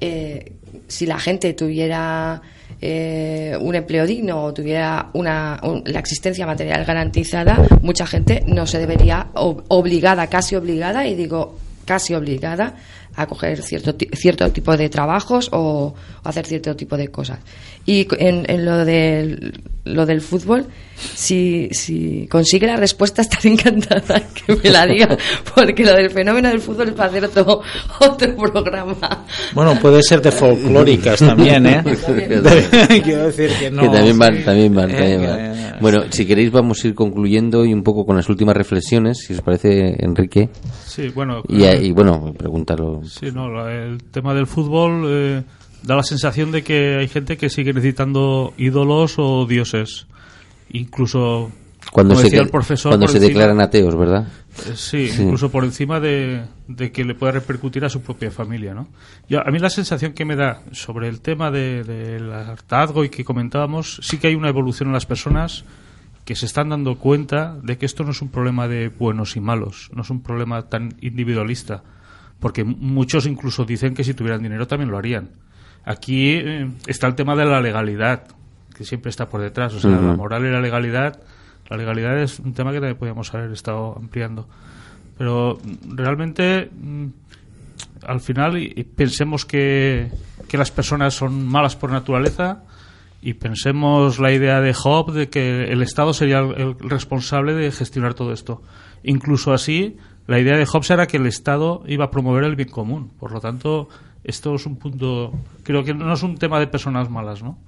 eh, 0.00 0.52
si 0.86 1.06
la 1.06 1.18
gente 1.18 1.52
tuviera 1.54 2.40
eh, 2.80 3.58
un 3.60 3.74
empleo 3.74 4.06
digno 4.06 4.44
o 4.44 4.54
tuviera 4.54 5.10
una, 5.14 5.58
un- 5.64 5.82
la 5.86 5.98
existencia 5.98 6.46
material 6.46 6.84
garantizada, 6.84 7.66
mucha 7.82 8.06
gente 8.06 8.44
no 8.46 8.64
se 8.68 8.78
debería 8.78 9.28
ob- 9.34 9.64
obligada, 9.68 10.28
casi 10.28 10.54
obligada, 10.54 11.08
y 11.08 11.16
digo 11.16 11.58
casi 11.84 12.14
obligada 12.14 12.76
a 13.16 13.26
coger 13.26 13.62
cierto 13.62 13.94
ti- 13.94 14.08
cierto 14.12 14.50
tipo 14.50 14.76
de 14.76 14.88
trabajos 14.88 15.48
o, 15.52 15.94
o 16.22 16.28
hacer 16.28 16.46
cierto 16.46 16.74
tipo 16.76 16.96
de 16.96 17.08
cosas. 17.08 17.38
Y 17.86 18.06
en, 18.18 18.44
en 18.50 18.64
lo 18.64 18.84
del 18.84 19.60
lo 19.84 20.06
del 20.06 20.22
fútbol, 20.22 20.64
si, 20.96 21.68
si 21.72 22.26
consigue 22.30 22.66
la 22.66 22.76
respuesta 22.76 23.20
estaré 23.22 23.50
encantada 23.50 24.22
que 24.34 24.56
me 24.56 24.70
la 24.70 24.86
diga, 24.86 25.16
porque 25.54 25.84
lo 25.84 25.92
del 25.94 26.10
fenómeno 26.10 26.48
del 26.48 26.60
fútbol 26.60 26.88
es 26.88 26.94
para 26.94 27.10
hacer 27.10 27.24
otro, 27.26 27.60
otro 28.00 28.34
programa. 28.36 29.26
Bueno, 29.54 29.78
puede 29.80 30.02
ser 30.02 30.22
de 30.22 30.30
folclóricas 30.32 31.18
también, 31.18 31.66
¿eh? 31.66 31.82
Quiero 33.04 33.26
decir 33.26 33.50
que 33.58 33.70
no... 33.70 33.82
Que 33.82 33.88
también 33.88 34.18
van, 34.18 34.44
también 34.44 34.74
van, 34.74 34.90
Eh, 34.90 34.94
también 34.94 35.20
que- 35.20 35.26
van. 35.26 35.54
Bueno, 35.80 36.04
si 36.10 36.24
queréis 36.24 36.50
vamos 36.52 36.82
a 36.82 36.88
ir 36.88 36.94
concluyendo 36.94 37.64
y 37.64 37.74
un 37.74 37.82
poco 37.82 38.06
con 38.06 38.16
las 38.16 38.28
últimas 38.28 38.56
reflexiones, 38.56 39.18
si 39.26 39.34
os 39.34 39.42
parece, 39.42 39.96
Enrique. 40.02 40.48
Sí, 40.86 41.08
bueno, 41.08 41.42
Y, 41.48 41.64
eh, 41.64 41.78
y 41.82 41.90
bueno, 41.92 42.32
preguntarlo. 42.36 43.02
Sí, 43.06 43.30
no, 43.32 43.48
la- 43.50 43.72
el 43.72 44.02
tema 44.04 44.34
del 44.34 44.46
fútbol 44.46 45.04
eh, 45.06 45.42
da 45.82 45.96
la 45.96 46.02
sensación 46.02 46.50
de 46.52 46.62
que 46.62 46.96
hay 46.96 47.08
gente 47.08 47.36
que 47.36 47.48
sigue 47.50 47.72
necesitando 47.72 48.54
ídolos 48.56 49.14
o 49.18 49.46
dioses. 49.46 50.06
Incluso, 50.70 51.50
Cuando 51.92 52.16
se, 52.16 52.24
decía 52.24 52.38
de- 52.40 52.44
el 52.46 52.50
profesor, 52.50 52.90
cuando 52.90 53.06
se 53.08 53.18
encima- 53.18 53.28
declaran 53.28 53.60
ateos, 53.60 53.96
¿verdad? 53.96 54.26
Eh, 54.66 54.72
Sí, 54.74 55.08
Sí. 55.08 55.22
incluso 55.22 55.50
por 55.50 55.64
encima 55.64 56.00
de, 56.00 56.42
de 56.68 56.92
que 56.92 57.04
le 57.04 57.14
pueda 57.14 57.32
repercutir 57.32 57.84
a 57.84 57.88
su 57.88 58.00
propia 58.02 58.30
familia, 58.30 58.72
¿no? 58.74 58.88
A, 59.44 59.50
mí 59.50 59.58
la 59.58 59.68
sensación 59.70 60.12
que 60.12 60.24
me 60.24 60.36
da 60.36 60.62
sobre 60.72 61.08
el 61.08 61.20
tema 61.20 61.50
de- 61.50 61.82
del 61.84 62.32
hartazgo 62.32 63.04
y 63.04 63.08
que 63.08 63.24
comentábamos, 63.24 64.00
sí 64.02 64.18
que 64.18 64.28
hay 64.28 64.34
una 64.34 64.48
evolución 64.48 64.88
en 64.88 64.92
las 64.94 65.06
personas 65.06 65.64
que 66.24 66.34
se 66.36 66.46
están 66.46 66.70
dando 66.70 66.96
cuenta 66.98 67.56
de 67.62 67.76
que 67.76 67.84
esto 67.84 68.02
no 68.04 68.12
es 68.12 68.22
un 68.22 68.30
problema 68.30 68.66
de 68.66 68.88
buenos 68.88 69.36
y 69.36 69.40
malos, 69.40 69.90
no 69.92 70.02
es 70.02 70.10
un 70.10 70.22
problema 70.22 70.62
tan 70.62 70.94
individualista, 71.02 71.82
porque 72.40 72.64
muchos 72.64 73.26
incluso 73.26 73.64
dicen 73.64 73.94
que 73.94 74.04
si 74.04 74.14
tuvieran 74.14 74.42
dinero 74.42 74.66
también 74.66 74.90
lo 74.90 74.98
harían. 74.98 75.30
Aquí 75.84 76.32
eh, 76.34 76.70
está 76.86 77.06
el 77.06 77.14
tema 77.14 77.34
de 77.36 77.44
la 77.44 77.60
legalidad, 77.60 78.24
que 78.76 78.84
siempre 78.84 79.10
está 79.10 79.28
por 79.28 79.40
detrás, 79.40 79.74
o 79.74 79.80
sea, 79.80 79.90
la 79.90 80.16
moral 80.16 80.44
y 80.46 80.50
la 80.50 80.60
legalidad. 80.60 81.20
La 81.68 81.76
legalidad 81.76 82.18
es 82.18 82.38
un 82.40 82.52
tema 82.54 82.72
que 82.72 82.78
también 82.78 82.96
podríamos 82.96 83.32
haber 83.34 83.50
estado 83.52 83.94
ampliando. 83.96 84.48
Pero 85.16 85.58
mm, 85.62 85.96
realmente, 85.96 86.70
mm, 86.78 87.06
al 88.06 88.20
final, 88.20 88.58
y- 88.58 88.72
y 88.76 88.84
pensemos 88.84 89.44
que, 89.46 90.10
que 90.48 90.58
las 90.58 90.70
personas 90.70 91.14
son 91.14 91.46
malas 91.46 91.76
por 91.76 91.90
naturaleza 91.90 92.62
y 93.22 93.34
pensemos 93.34 94.18
la 94.18 94.32
idea 94.32 94.60
de 94.60 94.74
Job 94.74 95.12
de 95.12 95.28
que 95.30 95.64
el 95.64 95.80
Estado 95.82 96.12
sería 96.12 96.40
el 96.40 96.76
responsable 96.78 97.54
de 97.54 97.70
gestionar 97.72 98.12
todo 98.14 98.32
esto. 98.32 98.60
Incluso 99.02 99.52
así, 99.54 99.96
la 100.26 100.40
idea 100.40 100.56
de 100.56 100.66
Hobbes 100.66 100.90
era 100.90 101.06
que 101.06 101.18
el 101.18 101.26
Estado 101.26 101.82
iba 101.86 102.06
a 102.06 102.10
promover 102.10 102.44
el 102.44 102.56
bien 102.56 102.70
común. 102.70 103.10
Por 103.18 103.32
lo 103.32 103.40
tanto, 103.40 103.88
esto 104.22 104.54
es 104.54 104.64
un 104.66 104.76
punto. 104.76 105.32
Creo 105.62 105.84
que 105.84 105.92
no 105.92 106.12
es 106.12 106.22
un 106.22 106.36
tema 106.36 106.58
de 106.58 106.66
personas 106.66 107.10
malas, 107.10 107.42
¿no? 107.42 107.58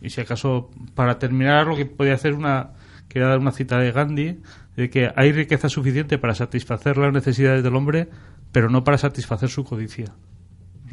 Y 0.00 0.10
si 0.10 0.20
acaso, 0.20 0.70
para 0.94 1.18
terminar, 1.18 1.66
lo 1.66 1.76
que 1.76 1.86
podía 1.86 2.14
hacer 2.14 2.34
una. 2.34 2.70
Quería 3.08 3.28
dar 3.28 3.38
una 3.38 3.52
cita 3.52 3.78
de 3.78 3.92
Gandhi, 3.92 4.40
de 4.76 4.90
que 4.90 5.10
hay 5.14 5.32
riqueza 5.32 5.68
suficiente 5.68 6.18
para 6.18 6.34
satisfacer 6.34 6.96
las 6.96 7.12
necesidades 7.12 7.62
del 7.62 7.76
hombre, 7.76 8.08
pero 8.50 8.70
no 8.70 8.82
para 8.82 8.98
satisfacer 8.98 9.48
su 9.48 9.64
codicia. 9.64 10.14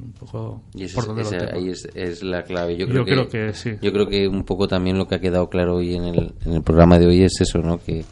Es 0.02 0.06
un 0.06 0.14
poco 0.14 0.64
Y 0.74 0.84
ese 0.84 0.96
por 0.96 1.04
es- 1.04 1.08
donde 1.08 1.24
lo 1.24 1.30
esa- 1.30 1.38
tengo. 1.46 1.60
ahí 1.60 1.70
es, 1.70 1.88
es 1.94 2.24
la 2.24 2.44
clave. 2.44 2.76
Yo, 2.78 2.88
Yo 2.88 3.04
creo, 3.04 3.28
creo 3.28 3.30
que 3.30 3.54
sí. 3.54 3.72
Yo 3.82 3.92
creo 3.94 4.08
que 4.08 4.28
un 4.28 4.44
poco 4.44 4.68
también 4.68 4.98
lo 4.98 5.08
que 5.08 5.16
ha 5.16 5.20
quedado 5.20 5.50
claro 5.50 5.76
hoy 5.76 5.96
en 5.96 6.04
el, 6.06 6.34
en 6.46 6.54
el 6.54 6.64
programa 6.64 6.98
de 7.00 7.08
hoy 7.08 7.24
es 7.24 7.40
eso, 7.42 7.60
¿no? 7.60 7.80
Que, 7.84 8.04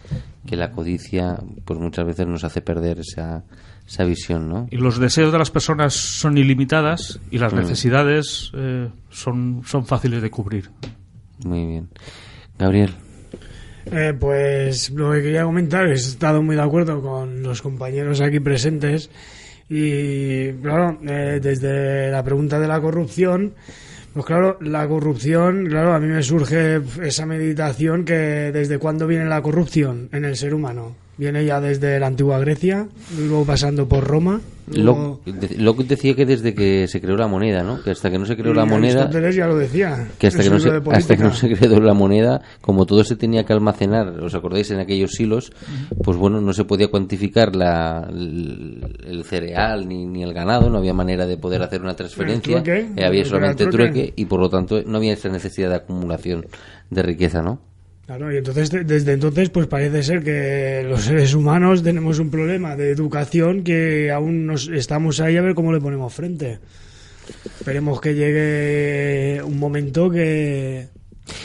que 0.45 0.55
la 0.55 0.71
codicia, 0.71 1.39
pues 1.65 1.79
muchas 1.79 2.05
veces 2.05 2.27
nos 2.27 2.43
hace 2.43 2.61
perder 2.61 2.99
esa, 2.99 3.43
esa 3.87 4.03
visión, 4.03 4.47
¿no? 4.49 4.67
Y 4.71 4.77
los 4.77 4.99
deseos 4.99 5.31
de 5.31 5.37
las 5.39 5.51
personas 5.51 5.93
son 5.93 6.37
ilimitadas 6.37 7.19
y 7.31 7.37
las 7.39 7.53
Mm. 7.53 7.57
necesidades 7.57 8.51
eh, 8.55 8.89
son, 9.09 9.61
son 9.65 9.85
fáciles 9.85 10.21
de 10.21 10.29
cubrir. 10.29 10.69
Muy 11.43 11.65
bien. 11.65 11.89
Gabriel. 12.57 12.91
Eh, 13.91 14.13
pues 14.19 14.91
lo 14.91 15.11
que 15.13 15.21
quería 15.23 15.43
comentar 15.45 15.87
es 15.87 16.05
he 16.05 16.09
estado 16.09 16.43
muy 16.43 16.55
de 16.55 16.61
acuerdo 16.61 17.01
con 17.01 17.41
los 17.41 17.61
compañeros 17.61 18.21
aquí 18.21 18.39
presentes 18.39 19.09
y 19.69 20.51
claro, 20.53 20.97
eh, 21.07 21.39
desde 21.41 22.09
la 22.09 22.23
pregunta 22.23 22.59
de 22.59 22.67
la 22.67 22.81
corrupción, 22.81 23.53
pues 24.13 24.25
claro, 24.25 24.57
la 24.61 24.87
corrupción, 24.87 25.67
claro, 25.67 25.93
a 25.93 25.99
mí 25.99 26.07
me 26.07 26.23
surge 26.23 26.81
esa 27.03 27.25
meditación 27.25 28.03
que 28.03 28.51
desde 28.51 28.79
cuándo 28.79 29.05
viene 29.05 29.25
la 29.25 29.41
corrupción 29.41 30.09
en 30.11 30.25
el 30.25 30.35
ser 30.35 30.53
humano. 30.55 30.95
Viene 31.19 31.43
ya 31.43 31.59
desde 31.59 31.99
la 31.99 32.07
antigua 32.07 32.39
Grecia, 32.39 32.87
luego 33.17 33.43
pasando 33.45 33.89
por 33.89 34.05
Roma. 34.05 34.39
luego- 34.71 35.19
Locke, 35.25 35.57
Locke 35.57 35.83
decía 35.83 36.15
que 36.15 36.25
desde 36.25 36.53
que 36.53 36.87
se 36.87 37.01
creó 37.01 37.17
la 37.17 37.27
moneda, 37.27 37.61
¿no? 37.61 37.83
Que 37.83 37.91
hasta 37.91 38.09
que 38.09 38.17
no 38.17 38.25
se 38.25 38.37
creó 38.37 38.53
la 38.53 38.63
moneda... 38.65 39.09
Ya 39.31 39.45
lo 39.47 39.57
decía. 39.57 40.07
que 40.17 40.27
hasta 40.27 40.43
que, 40.43 40.49
no 40.49 40.59
se, 40.59 40.69
hasta 40.91 41.17
que 41.17 41.23
no 41.23 41.33
se 41.33 41.53
creó 41.53 41.81
la 41.81 41.93
moneda, 41.93 42.41
como 42.61 42.85
todo 42.85 43.03
se 43.03 43.17
tenía 43.17 43.43
que 43.43 43.51
almacenar, 43.51 44.07
¿os 44.23 44.33
acordáis? 44.33 44.71
En 44.71 44.79
aquellos 44.79 45.11
silos, 45.11 45.51
pues 46.03 46.15
bueno, 46.15 46.39
no 46.39 46.53
se 46.53 46.63
podía 46.63 46.87
cuantificar 46.87 47.53
la, 47.53 48.07
el, 48.09 48.95
el 49.05 49.23
cereal 49.25 49.89
ni, 49.89 50.05
ni 50.05 50.23
el 50.23 50.33
ganado, 50.33 50.69
no 50.69 50.77
había 50.77 50.93
manera 50.93 51.25
de 51.25 51.35
poder 51.35 51.61
hacer 51.63 51.81
una 51.81 51.97
transferencia, 51.97 52.63
trueque, 52.63 52.91
eh, 52.95 53.03
había 53.05 53.25
solamente 53.25 53.65
trueque. 53.65 53.91
trueque 53.93 54.13
y 54.15 54.23
por 54.25 54.39
lo 54.39 54.49
tanto 54.49 54.81
no 54.85 54.97
había 54.97 55.11
esa 55.13 55.27
necesidad 55.27 55.67
de 55.69 55.75
acumulación 55.75 56.45
de 56.89 57.03
riqueza, 57.03 57.41
¿no? 57.41 57.59
Claro, 58.09 58.33
y 58.33 58.37
entonces 58.37 58.71
de- 58.71 58.83
desde 58.85 59.13
entonces 59.13 59.51
pues 59.51 59.67
parece 59.67 60.01
ser 60.01 60.23
que 60.23 60.83
los 60.89 61.03
seres 61.03 61.35
humanos 61.35 61.83
tenemos 61.83 62.17
un 62.17 62.31
problema 62.31 62.75
de 62.75 62.89
educación 62.89 63.63
que 63.63 64.09
aún 64.09 64.47
nos 64.47 64.67
estamos 64.67 65.19
ahí 65.19 65.37
a 65.37 65.43
ver 65.43 65.53
cómo 65.53 65.71
le 65.71 65.79
ponemos 65.79 66.11
frente. 66.11 66.57
Esperemos 67.59 68.01
que 68.01 68.15
llegue 68.15 69.43
un 69.43 69.59
momento 69.59 70.09
que, 70.09 70.87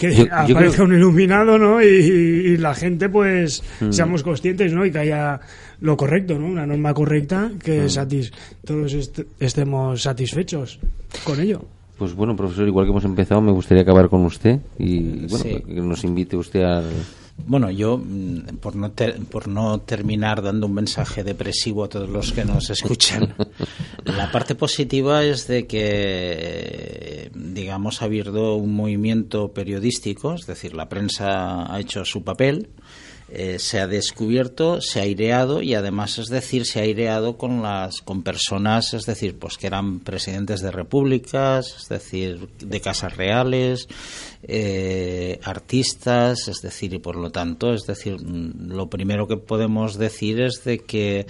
que 0.01 0.15
Yo- 0.15 0.25
yo 0.25 0.33
aparezca 0.33 0.77
creo- 0.77 0.87
un 0.87 0.95
iluminado, 0.95 1.59
¿no? 1.59 1.83
Y, 1.83 1.87
y 1.87 2.57
la 2.57 2.75
gente 2.75 3.11
pues 3.11 3.63
Mm. 3.83 3.91
seamos 3.93 4.23
conscientes, 4.23 4.73
¿no? 4.73 4.87
Y 4.87 4.91
que 4.91 5.01
haya 5.01 5.41
lo 5.83 5.99
correcto, 5.99 6.39
¿no? 6.39 6.47
Una 6.47 6.65
norma 6.67 6.95
correcta 6.95 7.51
que 7.63 7.83
Mm. 7.83 7.89
satis- 7.91 8.33
todos 8.65 8.95
est- 8.95 9.21
estemos 9.39 10.01
satisfechos 10.01 10.81
con 11.25 11.39
ello. 11.41 11.67
Pues 12.05 12.15
bueno, 12.15 12.37
profesor, 12.37 12.69
igual 12.69 12.85
que 12.85 12.91
hemos 12.91 13.07
empezado, 13.07 13.41
me 13.41 13.51
gustaría 13.51 13.83
acabar 13.83 14.11
con 14.11 14.27
usted 14.27 14.61
y 14.79 15.27
bueno, 15.27 15.39
Sí. 15.39 15.63
que 15.67 15.73
nos 15.81 16.05
invite 16.05 16.37
usted 16.37 16.61
al, 16.63 16.85
Bueno, 17.47 17.71
yo, 17.71 17.97
mm, 17.97 18.59
por 18.61 18.77
no, 18.77 18.93
por 19.31 19.49
no 19.49 19.81
terminar 19.81 20.43
dando 20.43 20.67
un 20.67 20.75
mensaje 20.75 21.25
depresivo 21.25 21.83
a 21.85 21.89
todos 21.89 22.11
los 22.11 22.33
que 22.33 22.45
nos 22.45 22.69
escuchan, 22.69 23.33
la 24.05 24.31
parte 24.31 24.55
positiva 24.55 25.25
es 25.25 25.47
de 25.49 25.67
que, 25.67 27.31
digamos, 27.35 28.03
ha 28.03 28.05
habido 28.05 28.57
un 28.57 28.75
movimiento 28.75 29.55
periodístico, 29.55 30.35
es 30.35 30.47
decir, 30.47 30.75
la 30.75 30.91
prensa 30.91 31.73
ha 31.75 31.81
hecho 31.81 32.05
su 32.05 32.23
papel, 32.23 32.69
eh, 33.31 33.59
se 33.59 33.81
ha 33.81 33.87
descubierto, 33.87 34.83
se 34.83 35.01
ha 35.01 35.05
aireado 35.05 35.63
y 35.63 35.75
además, 35.75 36.19
es 36.19 36.29
decir, 36.29 36.67
se 36.67 36.81
ha 36.81 36.83
aireado 36.83 37.39
con 37.39 37.63
las 37.63 38.03
con 38.03 38.23
personas, 38.23 38.93
es 38.93 39.07
decir, 39.07 39.39
pues 39.39 39.57
que 39.57 39.67
eran 39.67 40.01
presidentes 40.01 40.61
de 40.61 40.71
repúblicas, 40.71 41.75
es 41.81 41.89
decir, 41.89 42.49
de 42.59 42.81
casas 42.83 43.17
reales, 43.17 43.89
eh, 44.43 45.41
artistas, 45.43 46.49
es 46.49 46.61
decir, 46.61 46.93
y 46.93 46.99
por 46.99 47.17
lo 47.17 47.31
tanto, 47.31 47.73
es 47.73 47.87
decir, 47.87 48.21
mm, 48.21 48.69
lo 48.69 48.91
primero 48.91 49.27
que 49.27 49.39
podemos 49.39 49.97
decir 49.97 50.43
es 50.43 50.63
de 50.65 50.81
que 50.81 51.27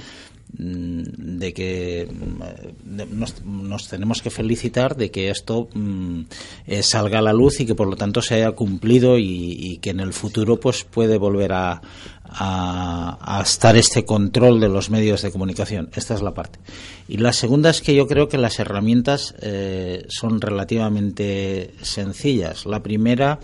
de 0.56 1.52
que 1.52 2.09
mm, 2.10 3.68
nos, 3.68 3.89
tenemos 3.89 4.22
que 4.22 4.31
felicitar 4.31 4.97
de 4.97 5.10
que 5.10 5.31
esto 5.31 5.68
mm, 5.74 6.20
eh, 6.66 6.82
salga 6.82 7.18
a 7.18 7.22
la 7.22 7.32
luz 7.32 7.60
y 7.60 7.66
que 7.66 7.74
por 7.74 7.89
lo 7.89 7.97
tanto 7.97 8.22
se 8.22 8.36
haya 8.36 8.52
cumplido 8.52 9.18
y, 9.18 9.78
que 9.82 9.90
en 9.90 10.01
el 10.01 10.12
futuro 10.12 10.60
pues 10.60 10.85
puede 10.85 11.18
volver 11.18 11.52
a, 11.52 11.82
a, 12.24 13.40
estar 13.43 13.76
este 13.76 14.05
control 14.05 14.60
de 14.60 14.68
los 14.68 14.90
medios 14.90 15.22
de 15.22 15.32
comunicación. 15.32 15.90
Esta 15.94 16.14
es 16.14 16.22
la 16.22 16.35
parte. 16.35 16.60
Y 17.09 17.16
la 17.16 17.32
segunda 17.32 17.70
es 17.70 17.81
que 17.81 17.94
yo 17.94 18.06
creo 18.06 18.28
que 18.28 18.39
las 18.39 18.59
herramientas 18.60 19.35
eh, 19.40 20.06
son 20.09 20.40
relativamente 20.40 21.74
sencillas. 21.82 22.66
La 22.66 22.82
primera 22.82 23.40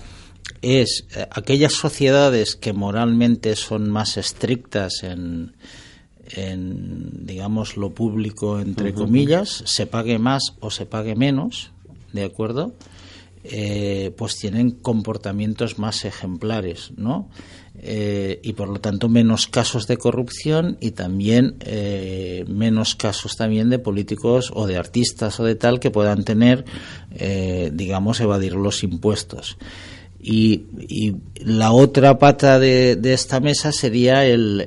es 0.62 1.07
eh, 1.16 1.27
aquellas 1.31 1.73
sociedades 1.73 2.55
que 2.55 2.73
moralmente 2.73 3.57
son 3.57 3.91
más 3.91 4.16
estrictas 4.16 5.03
en, 5.03 5.53
en, 6.35 7.27
digamos, 7.27 7.77
lo 7.77 7.90
público, 7.90 8.61
entre 8.61 8.93
comillas, 8.93 9.62
se 9.66 9.86
pague 9.86 10.19
más 10.19 10.55
o 10.61 10.70
se 10.70 10.86
pague 10.86 11.15
menos, 11.15 11.73
¿de 12.12 12.24
acuerdo? 12.24 12.74
Eh, 13.43 14.12
pues 14.19 14.36
tienen 14.36 14.70
comportamientos 14.70 15.78
más 15.78 16.05
ejemplares, 16.05 16.93
¿no? 16.97 17.31
Eh, 17.82 18.39
y 18.43 18.52
por 18.52 18.69
lo 18.69 18.81
tanto 18.81 19.09
menos 19.09 19.47
casos 19.47 19.86
de 19.86 19.97
corrupción 19.97 20.77
y 20.78 20.90
también 20.90 21.57
eh, 21.61 22.44
menos 22.48 22.94
casos 22.94 23.36
también 23.39 23.70
de 23.70 23.78
políticos 23.78 24.52
o 24.55 24.66
de 24.66 24.77
artistas 24.77 25.40
o 25.40 25.44
de 25.44 25.55
tal 25.55 25.81
que 25.81 25.90
puedan 25.90 26.24
tener, 26.24 26.66
digamos, 27.73 28.20
evadir 28.20 28.55
los 28.55 28.82
impuestos. 28.82 29.57
Y, 30.23 30.65
la 31.43 31.73
otra 31.73 32.19
pata 32.19 32.59
de, 32.59 32.99
esta 33.05 33.41
mesa 33.41 33.73
sería 33.73 34.27
el, 34.27 34.61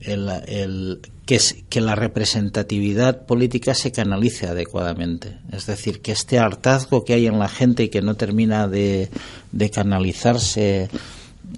el, 0.00 1.00
que, 1.26 1.40
que, 1.68 1.80
la 1.80 1.96
representatividad 1.96 3.26
política 3.26 3.74
se 3.74 3.90
canalice 3.90 4.46
adecuadamente. 4.46 5.38
Es 5.50 5.66
decir, 5.66 6.00
que 6.00 6.12
este 6.12 6.38
hartazgo 6.38 7.04
que 7.04 7.14
hay 7.14 7.26
en 7.26 7.40
la 7.40 7.48
gente 7.48 7.84
y 7.84 7.88
que 7.88 8.02
no 8.02 8.14
termina 8.14 8.68
de, 8.68 9.08
de 9.50 9.70
canalizarse, 9.70 10.88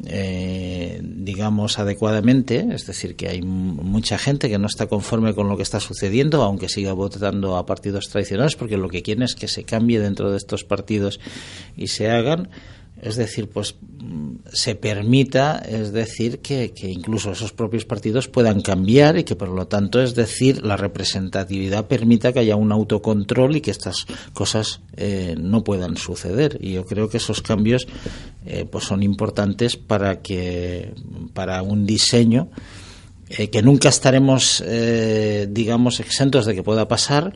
eh, 0.07 1.01
digamos, 1.03 1.79
adecuadamente, 1.79 2.67
es 2.71 2.87
decir, 2.87 3.15
que 3.15 3.29
hay 3.29 3.43
mucha 3.43 4.17
gente 4.17 4.49
que 4.49 4.59
no 4.59 4.67
está 4.67 4.87
conforme 4.87 5.35
con 5.35 5.51
lo 5.51 5.59
que 5.59 5.63
está 5.63 5.81
sucediendo, 5.81 6.43
aunque 6.43 6.71
siga 6.71 6.95
votando 6.95 7.57
a 7.57 7.67
partidos 7.67 8.09
tradicionales, 8.09 8.57
porque 8.57 8.79
lo 8.79 8.89
que 8.89 9.03
quieren 9.03 9.23
es 9.23 9.35
que 9.35 9.49
se 9.49 9.65
cambie 9.65 10.01
dentro 10.01 10.31
de 10.31 10.39
estos 10.39 10.65
partidos 10.65 11.21
y 11.77 11.89
se 11.89 12.11
hagan 12.11 12.49
es 13.03 13.17
decir, 13.17 13.51
pues 13.51 13.75
se 14.53 14.77
permita, 14.77 15.59
es 15.59 15.93
decir, 15.93 16.39
que, 16.39 16.73
incluso 16.83 17.33
esos 17.33 17.53
propios 17.53 17.85
partidos 17.85 18.29
puedan 18.29 18.61
cambiar 18.61 19.19
y 19.19 19.25
que 19.25 19.35
por 19.35 19.49
lo 19.49 19.67
tanto, 19.67 20.01
es 20.01 20.15
decir, 20.15 20.65
la 20.65 20.77
representatividad 20.77 21.89
permita 21.89 22.33
que 22.33 22.39
haya 22.39 22.55
un 22.55 22.71
autocontrol 22.71 23.57
y 23.57 23.61
que 23.61 23.73
estas 23.73 24.07
cosas 24.33 24.81
eh, 24.97 25.35
no 25.37 25.65
puedan 25.65 25.97
suceder. 25.97 26.59
Y 26.61 26.75
yo 26.75 26.87
creo 26.87 27.09
que 27.09 27.17
esos 27.17 27.43
cambios 27.43 27.89
eh, 28.47 28.67
pues 28.71 28.85
son 28.85 29.03
importantes 29.03 29.77
para 29.77 30.23
que 30.23 30.95
para 31.35 31.61
un 31.63 31.87
diseño 31.87 32.51
eh, 33.31 33.51
que 33.51 33.63
nunca 33.63 33.89
estaremos, 33.89 34.63
digamos, 35.49 35.99
exentos 35.99 36.47
de 36.47 36.55
que 36.55 36.63
pueda 36.63 36.87
pasar 36.87 37.33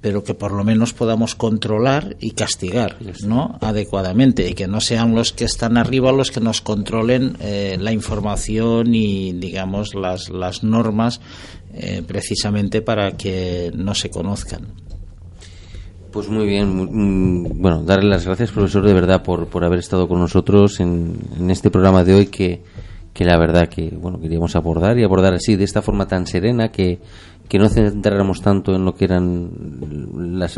pero 0.00 0.22
que 0.22 0.34
por 0.34 0.52
lo 0.52 0.64
menos 0.64 0.92
podamos 0.92 1.34
controlar 1.34 2.16
y 2.20 2.30
castigar 2.30 2.96
¿no? 3.26 3.58
adecuadamente 3.60 4.48
y 4.48 4.54
que 4.54 4.68
no 4.68 4.80
sean 4.80 5.14
los 5.14 5.32
que 5.32 5.44
están 5.44 5.76
arriba 5.76 6.12
los 6.12 6.30
que 6.30 6.40
nos 6.40 6.60
controlen 6.60 7.36
eh, 7.40 7.76
la 7.80 7.92
información 7.92 8.94
y 8.94 9.32
digamos 9.32 9.94
las, 9.94 10.30
las 10.30 10.62
normas 10.62 11.20
eh, 11.74 12.02
precisamente 12.06 12.80
para 12.80 13.12
que 13.12 13.70
no 13.74 13.94
se 13.94 14.10
conozcan. 14.10 14.66
Pues 16.12 16.28
muy 16.28 16.46
bien, 16.46 17.60
bueno, 17.60 17.82
darle 17.82 18.08
las 18.08 18.24
gracias 18.24 18.50
profesor 18.50 18.86
de 18.86 18.94
verdad 18.94 19.22
por, 19.22 19.48
por 19.48 19.64
haber 19.64 19.78
estado 19.78 20.08
con 20.08 20.18
nosotros 20.18 20.80
en, 20.80 21.18
en 21.38 21.50
este 21.50 21.70
programa 21.70 22.02
de 22.02 22.14
hoy 22.14 22.26
que, 22.26 22.62
que 23.12 23.24
la 23.24 23.36
verdad 23.36 23.68
que 23.68 23.90
bueno 23.90 24.20
queríamos 24.20 24.56
abordar 24.56 24.98
y 24.98 25.04
abordar 25.04 25.34
así 25.34 25.56
de 25.56 25.64
esta 25.64 25.82
forma 25.82 26.06
tan 26.06 26.26
serena 26.26 26.70
que, 26.70 27.00
que 27.48 27.58
no 27.58 27.68
centráramos 27.68 28.42
tanto 28.42 28.74
en 28.74 28.84
lo 28.84 28.94
que 28.94 29.06
eran 29.06 29.50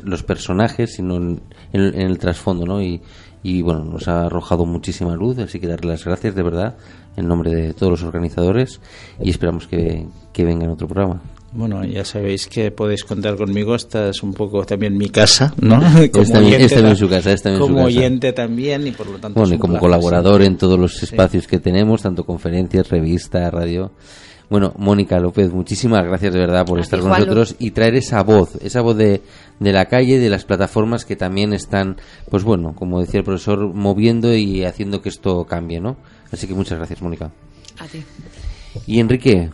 los 0.05 0.23
personajes, 0.23 0.95
sino 0.95 1.17
en, 1.17 1.41
el 1.73 2.19
trasfondo, 2.19 2.67
¿no? 2.67 2.83
Y, 2.83 3.01
y, 3.43 3.63
bueno, 3.63 3.85
nos 3.85 4.09
ha 4.09 4.27
arrojado 4.27 4.67
muchísima 4.67 5.15
luz, 5.15 5.39
así 5.39 5.61
que 5.61 5.67
darle 5.67 5.93
las 5.93 6.05
gracias 6.05 6.35
de 6.35 6.43
verdad 6.43 6.77
en 7.17 7.29
nombre 7.29 7.55
de 7.55 7.75
todos 7.75 7.91
los 7.91 8.03
organizadores 8.03 8.81
y 9.23 9.31
esperamos 9.31 9.67
que, 9.67 10.07
que 10.33 10.45
venga 10.45 10.65
en 10.65 10.71
otro 10.71 10.89
programa. 10.89 11.23
Bueno, 11.53 11.85
ya 11.85 12.05
sabéis 12.05 12.47
que 12.47 12.71
podéis 12.71 13.03
contar 13.03 13.37
conmigo. 13.37 13.75
Esta 13.75 14.11
es 14.11 14.23
un 14.23 14.33
poco 14.33 14.65
también 14.65 14.97
mi 14.97 15.09
casa, 15.09 15.53
¿no? 15.61 15.81
Como 16.13 16.39
oyente, 16.39 16.97
su 16.97 17.09
casa, 17.09 17.35
como 17.59 17.85
oyente 17.85 18.33
también 18.33 18.87
y 18.87 18.93
por 18.93 19.09
lo 19.09 19.19
tanto. 19.19 19.41
Bueno, 19.41 19.57
y 19.57 19.59
como 19.59 19.79
colaborador 19.79 20.43
en 20.43 20.57
todos 20.57 20.79
los 20.79 21.03
espacios 21.03 21.49
que 21.49 21.59
tenemos, 21.59 22.03
tanto 22.03 22.25
conferencias, 22.25 22.89
revista, 22.89 23.51
radio. 23.51 23.91
Bueno, 24.51 24.75
Mónica 24.77 25.21
López, 25.21 25.53
muchísimas 25.53 26.05
gracias 26.05 26.35
de 26.35 26.41
verdad 26.41 26.67
por 26.67 26.81
estar 26.81 26.99
con 26.99 27.11
nosotros 27.11 27.55
y 27.61 27.71
traer 27.71 27.95
esa 27.95 28.21
voz, 28.25 28.57
esa 28.57 28.81
voz 28.81 28.97
de, 28.97 29.23
de 29.61 29.73
la 29.73 29.85
calle, 29.85 30.19
de 30.19 30.29
las 30.29 30.45
plataformas 30.45 31.05
que 31.05 31.15
también 31.15 31.53
están, 31.53 31.99
pues 32.29 32.43
bueno, 32.43 32.75
como 32.75 33.01
decía 33.01 33.19
el 33.19 33.25
profesor, 33.25 33.73
moviendo 33.73 34.35
y 34.35 34.65
haciendo 34.65 35.03
que 35.03 35.09
esto 35.09 35.45
cambie, 35.45 35.81
¿no? 35.81 35.97
Así 36.33 36.49
que 36.49 36.55
muchas 36.55 36.79
gracias, 36.79 37.01
Mónica. 37.01 37.31
A 37.79 37.87
ti. 37.87 38.03
Y 38.89 38.99
Enrique, 38.99 39.51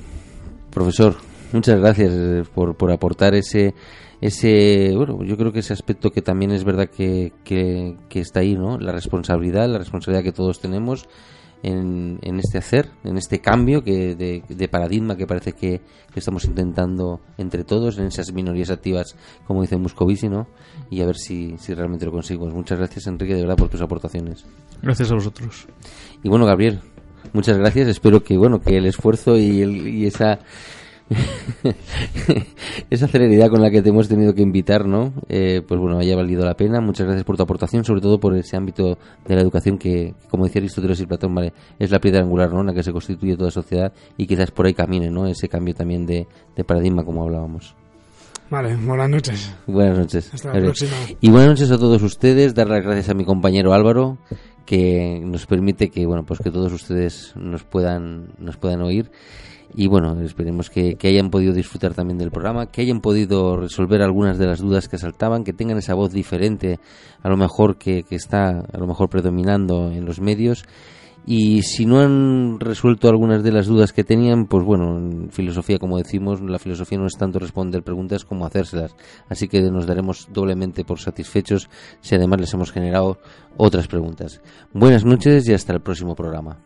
profesor, 0.70 1.16
muchas 1.52 1.78
gracias 1.78 2.48
por, 2.54 2.74
por 2.74 2.90
aportar 2.90 3.34
ese 3.34 3.74
ese 4.22 4.94
bueno 4.96 5.22
yo 5.24 5.36
creo 5.36 5.52
que 5.52 5.58
ese 5.58 5.74
aspecto 5.74 6.10
que 6.10 6.22
también 6.22 6.50
es 6.50 6.64
verdad 6.64 6.88
que, 6.88 7.34
que, 7.44 7.96
que 8.08 8.20
está 8.20 8.40
ahí 8.40 8.54
no 8.54 8.78
la 8.78 8.92
responsabilidad 8.92 9.68
la 9.68 9.76
responsabilidad 9.76 10.24
que 10.24 10.32
todos 10.32 10.58
tenemos 10.58 11.06
en, 11.62 12.18
este 12.38 12.58
hacer, 12.58 12.90
en 13.04 13.16
este 13.16 13.40
cambio 13.40 13.82
que, 13.82 14.14
de, 14.14 14.68
paradigma 14.68 15.16
que 15.16 15.26
parece 15.26 15.52
que, 15.52 15.80
estamos 16.14 16.46
intentando 16.46 17.20
entre 17.36 17.62
todos, 17.62 17.98
en 17.98 18.06
esas 18.06 18.32
minorías 18.32 18.70
activas, 18.70 19.16
como 19.46 19.60
dice 19.60 19.76
Muscovici, 19.76 20.30
¿no? 20.30 20.46
Y 20.88 21.02
a 21.02 21.06
ver 21.06 21.16
si, 21.16 21.56
si 21.58 21.74
realmente 21.74 22.06
lo 22.06 22.12
conseguimos. 22.12 22.54
Muchas 22.54 22.78
gracias, 22.78 23.06
Enrique, 23.06 23.34
de 23.34 23.42
verdad, 23.42 23.56
por 23.56 23.68
tus 23.68 23.82
aportaciones. 23.82 24.46
Gracias 24.80 25.10
a 25.10 25.14
vosotros. 25.14 25.66
Y 26.22 26.28
bueno, 26.30 26.46
Gabriel, 26.46 26.80
muchas 27.34 27.58
gracias. 27.58 27.88
Espero 27.88 28.22
que, 28.22 28.38
bueno, 28.38 28.60
que 28.60 28.78
el 28.78 28.86
esfuerzo 28.86 29.36
y, 29.36 29.60
el, 29.60 29.86
y 29.88 30.06
esa 30.06 30.38
esa 32.90 33.06
celeridad 33.06 33.48
con 33.48 33.62
la 33.62 33.70
que 33.70 33.80
te 33.80 33.90
hemos 33.90 34.08
tenido 34.08 34.34
que 34.34 34.42
invitar, 34.42 34.86
¿no? 34.86 35.12
Eh, 35.28 35.62
pues 35.66 35.80
bueno, 35.80 35.98
haya 35.98 36.16
valido 36.16 36.44
la 36.44 36.54
pena. 36.54 36.80
Muchas 36.80 37.06
gracias 37.06 37.24
por 37.24 37.36
tu 37.36 37.44
aportación, 37.44 37.84
sobre 37.84 38.00
todo 38.00 38.18
por 38.18 38.36
ese 38.36 38.56
ámbito 38.56 38.98
de 39.26 39.34
la 39.34 39.42
educación 39.42 39.78
que, 39.78 40.14
como 40.30 40.44
decía 40.44 40.60
Aristóteles 40.60 41.00
y 41.00 41.06
Platón, 41.06 41.34
¿vale? 41.34 41.52
es 41.78 41.90
la 41.90 42.00
piedra 42.00 42.22
angular, 42.22 42.52
¿no? 42.52 42.60
En 42.60 42.66
la 42.66 42.74
que 42.74 42.82
se 42.82 42.92
constituye 42.92 43.36
toda 43.36 43.50
sociedad 43.50 43.92
y 44.16 44.26
quizás 44.26 44.50
por 44.50 44.66
ahí 44.66 44.74
camine, 44.74 45.10
¿no? 45.10 45.26
Ese 45.26 45.48
cambio 45.48 45.74
también 45.74 46.06
de, 46.06 46.26
paradigma, 46.66 47.04
como 47.04 47.22
hablábamos. 47.22 47.74
Vale, 48.50 48.76
buenas 48.76 49.10
noches. 49.10 49.54
Buenas 49.66 49.98
noches. 49.98 50.32
Hasta 50.32 50.52
la 50.54 50.60
próxima. 50.60 50.92
Y 51.20 51.30
buenas 51.30 51.48
noches 51.48 51.70
a 51.70 51.78
todos 51.78 52.02
ustedes. 52.02 52.54
Dar 52.54 52.68
las 52.68 52.82
gracias 52.82 53.08
a 53.08 53.14
mi 53.14 53.24
compañero 53.24 53.72
Álvaro, 53.74 54.18
que 54.64 55.20
nos 55.24 55.46
permite 55.46 55.90
que, 55.90 56.06
bueno, 56.06 56.24
pues 56.24 56.40
que 56.40 56.50
todos 56.50 56.72
ustedes 56.72 57.32
nos 57.36 57.64
puedan, 57.64 58.28
nos 58.38 58.56
puedan 58.56 58.82
oír. 58.82 59.10
Y 59.74 59.88
bueno, 59.88 60.20
esperemos 60.20 60.70
que, 60.70 60.96
hayan 61.02 61.30
podido 61.30 61.52
disfrutar 61.52 61.94
también 61.94 62.18
del 62.18 62.30
programa, 62.30 62.66
que 62.66 62.82
hayan 62.82 63.00
podido 63.00 63.56
resolver 63.56 64.02
algunas 64.02 64.38
de 64.38 64.46
las 64.46 64.60
dudas 64.60 64.88
que 64.88 64.98
saltaban, 64.98 65.44
que 65.44 65.52
tengan 65.52 65.78
esa 65.78 65.94
voz 65.94 66.12
diferente, 66.12 66.78
a 67.22 67.28
lo 67.28 67.36
mejor 67.36 67.76
que, 67.76 68.02
que 68.02 68.16
está 68.16 68.60
a 68.60 68.78
lo 68.78 68.86
mejor 68.86 69.08
predominando 69.08 69.90
en 69.90 70.04
los 70.04 70.20
medios. 70.20 70.64
Y 71.28 71.62
si 71.62 71.86
no 71.86 71.98
han 71.98 72.60
resuelto 72.60 73.08
algunas 73.08 73.42
de 73.42 73.50
las 73.50 73.66
dudas 73.66 73.92
que 73.92 74.04
tenían, 74.04 74.46
pues 74.46 74.64
bueno, 74.64 74.96
en 74.96 75.30
filosofía, 75.32 75.78
como 75.78 75.98
decimos, 75.98 76.40
la 76.40 76.60
filosofía 76.60 76.98
no 76.98 77.06
es 77.06 77.18
tanto 77.18 77.40
responder 77.40 77.82
preguntas 77.82 78.24
como 78.24 78.46
hacérselas. 78.46 78.94
Así 79.28 79.48
que 79.48 79.60
nos 79.62 79.86
daremos 79.86 80.28
doblemente 80.32 80.84
por 80.84 81.00
satisfechos 81.00 81.68
si 82.00 82.14
además 82.14 82.40
les 82.40 82.54
hemos 82.54 82.70
generado 82.70 83.18
otras 83.56 83.88
preguntas. 83.88 84.40
Buenas 84.72 85.04
noches 85.04 85.48
y 85.48 85.52
hasta 85.52 85.72
el 85.72 85.80
próximo 85.80 86.14
programa. 86.14 86.65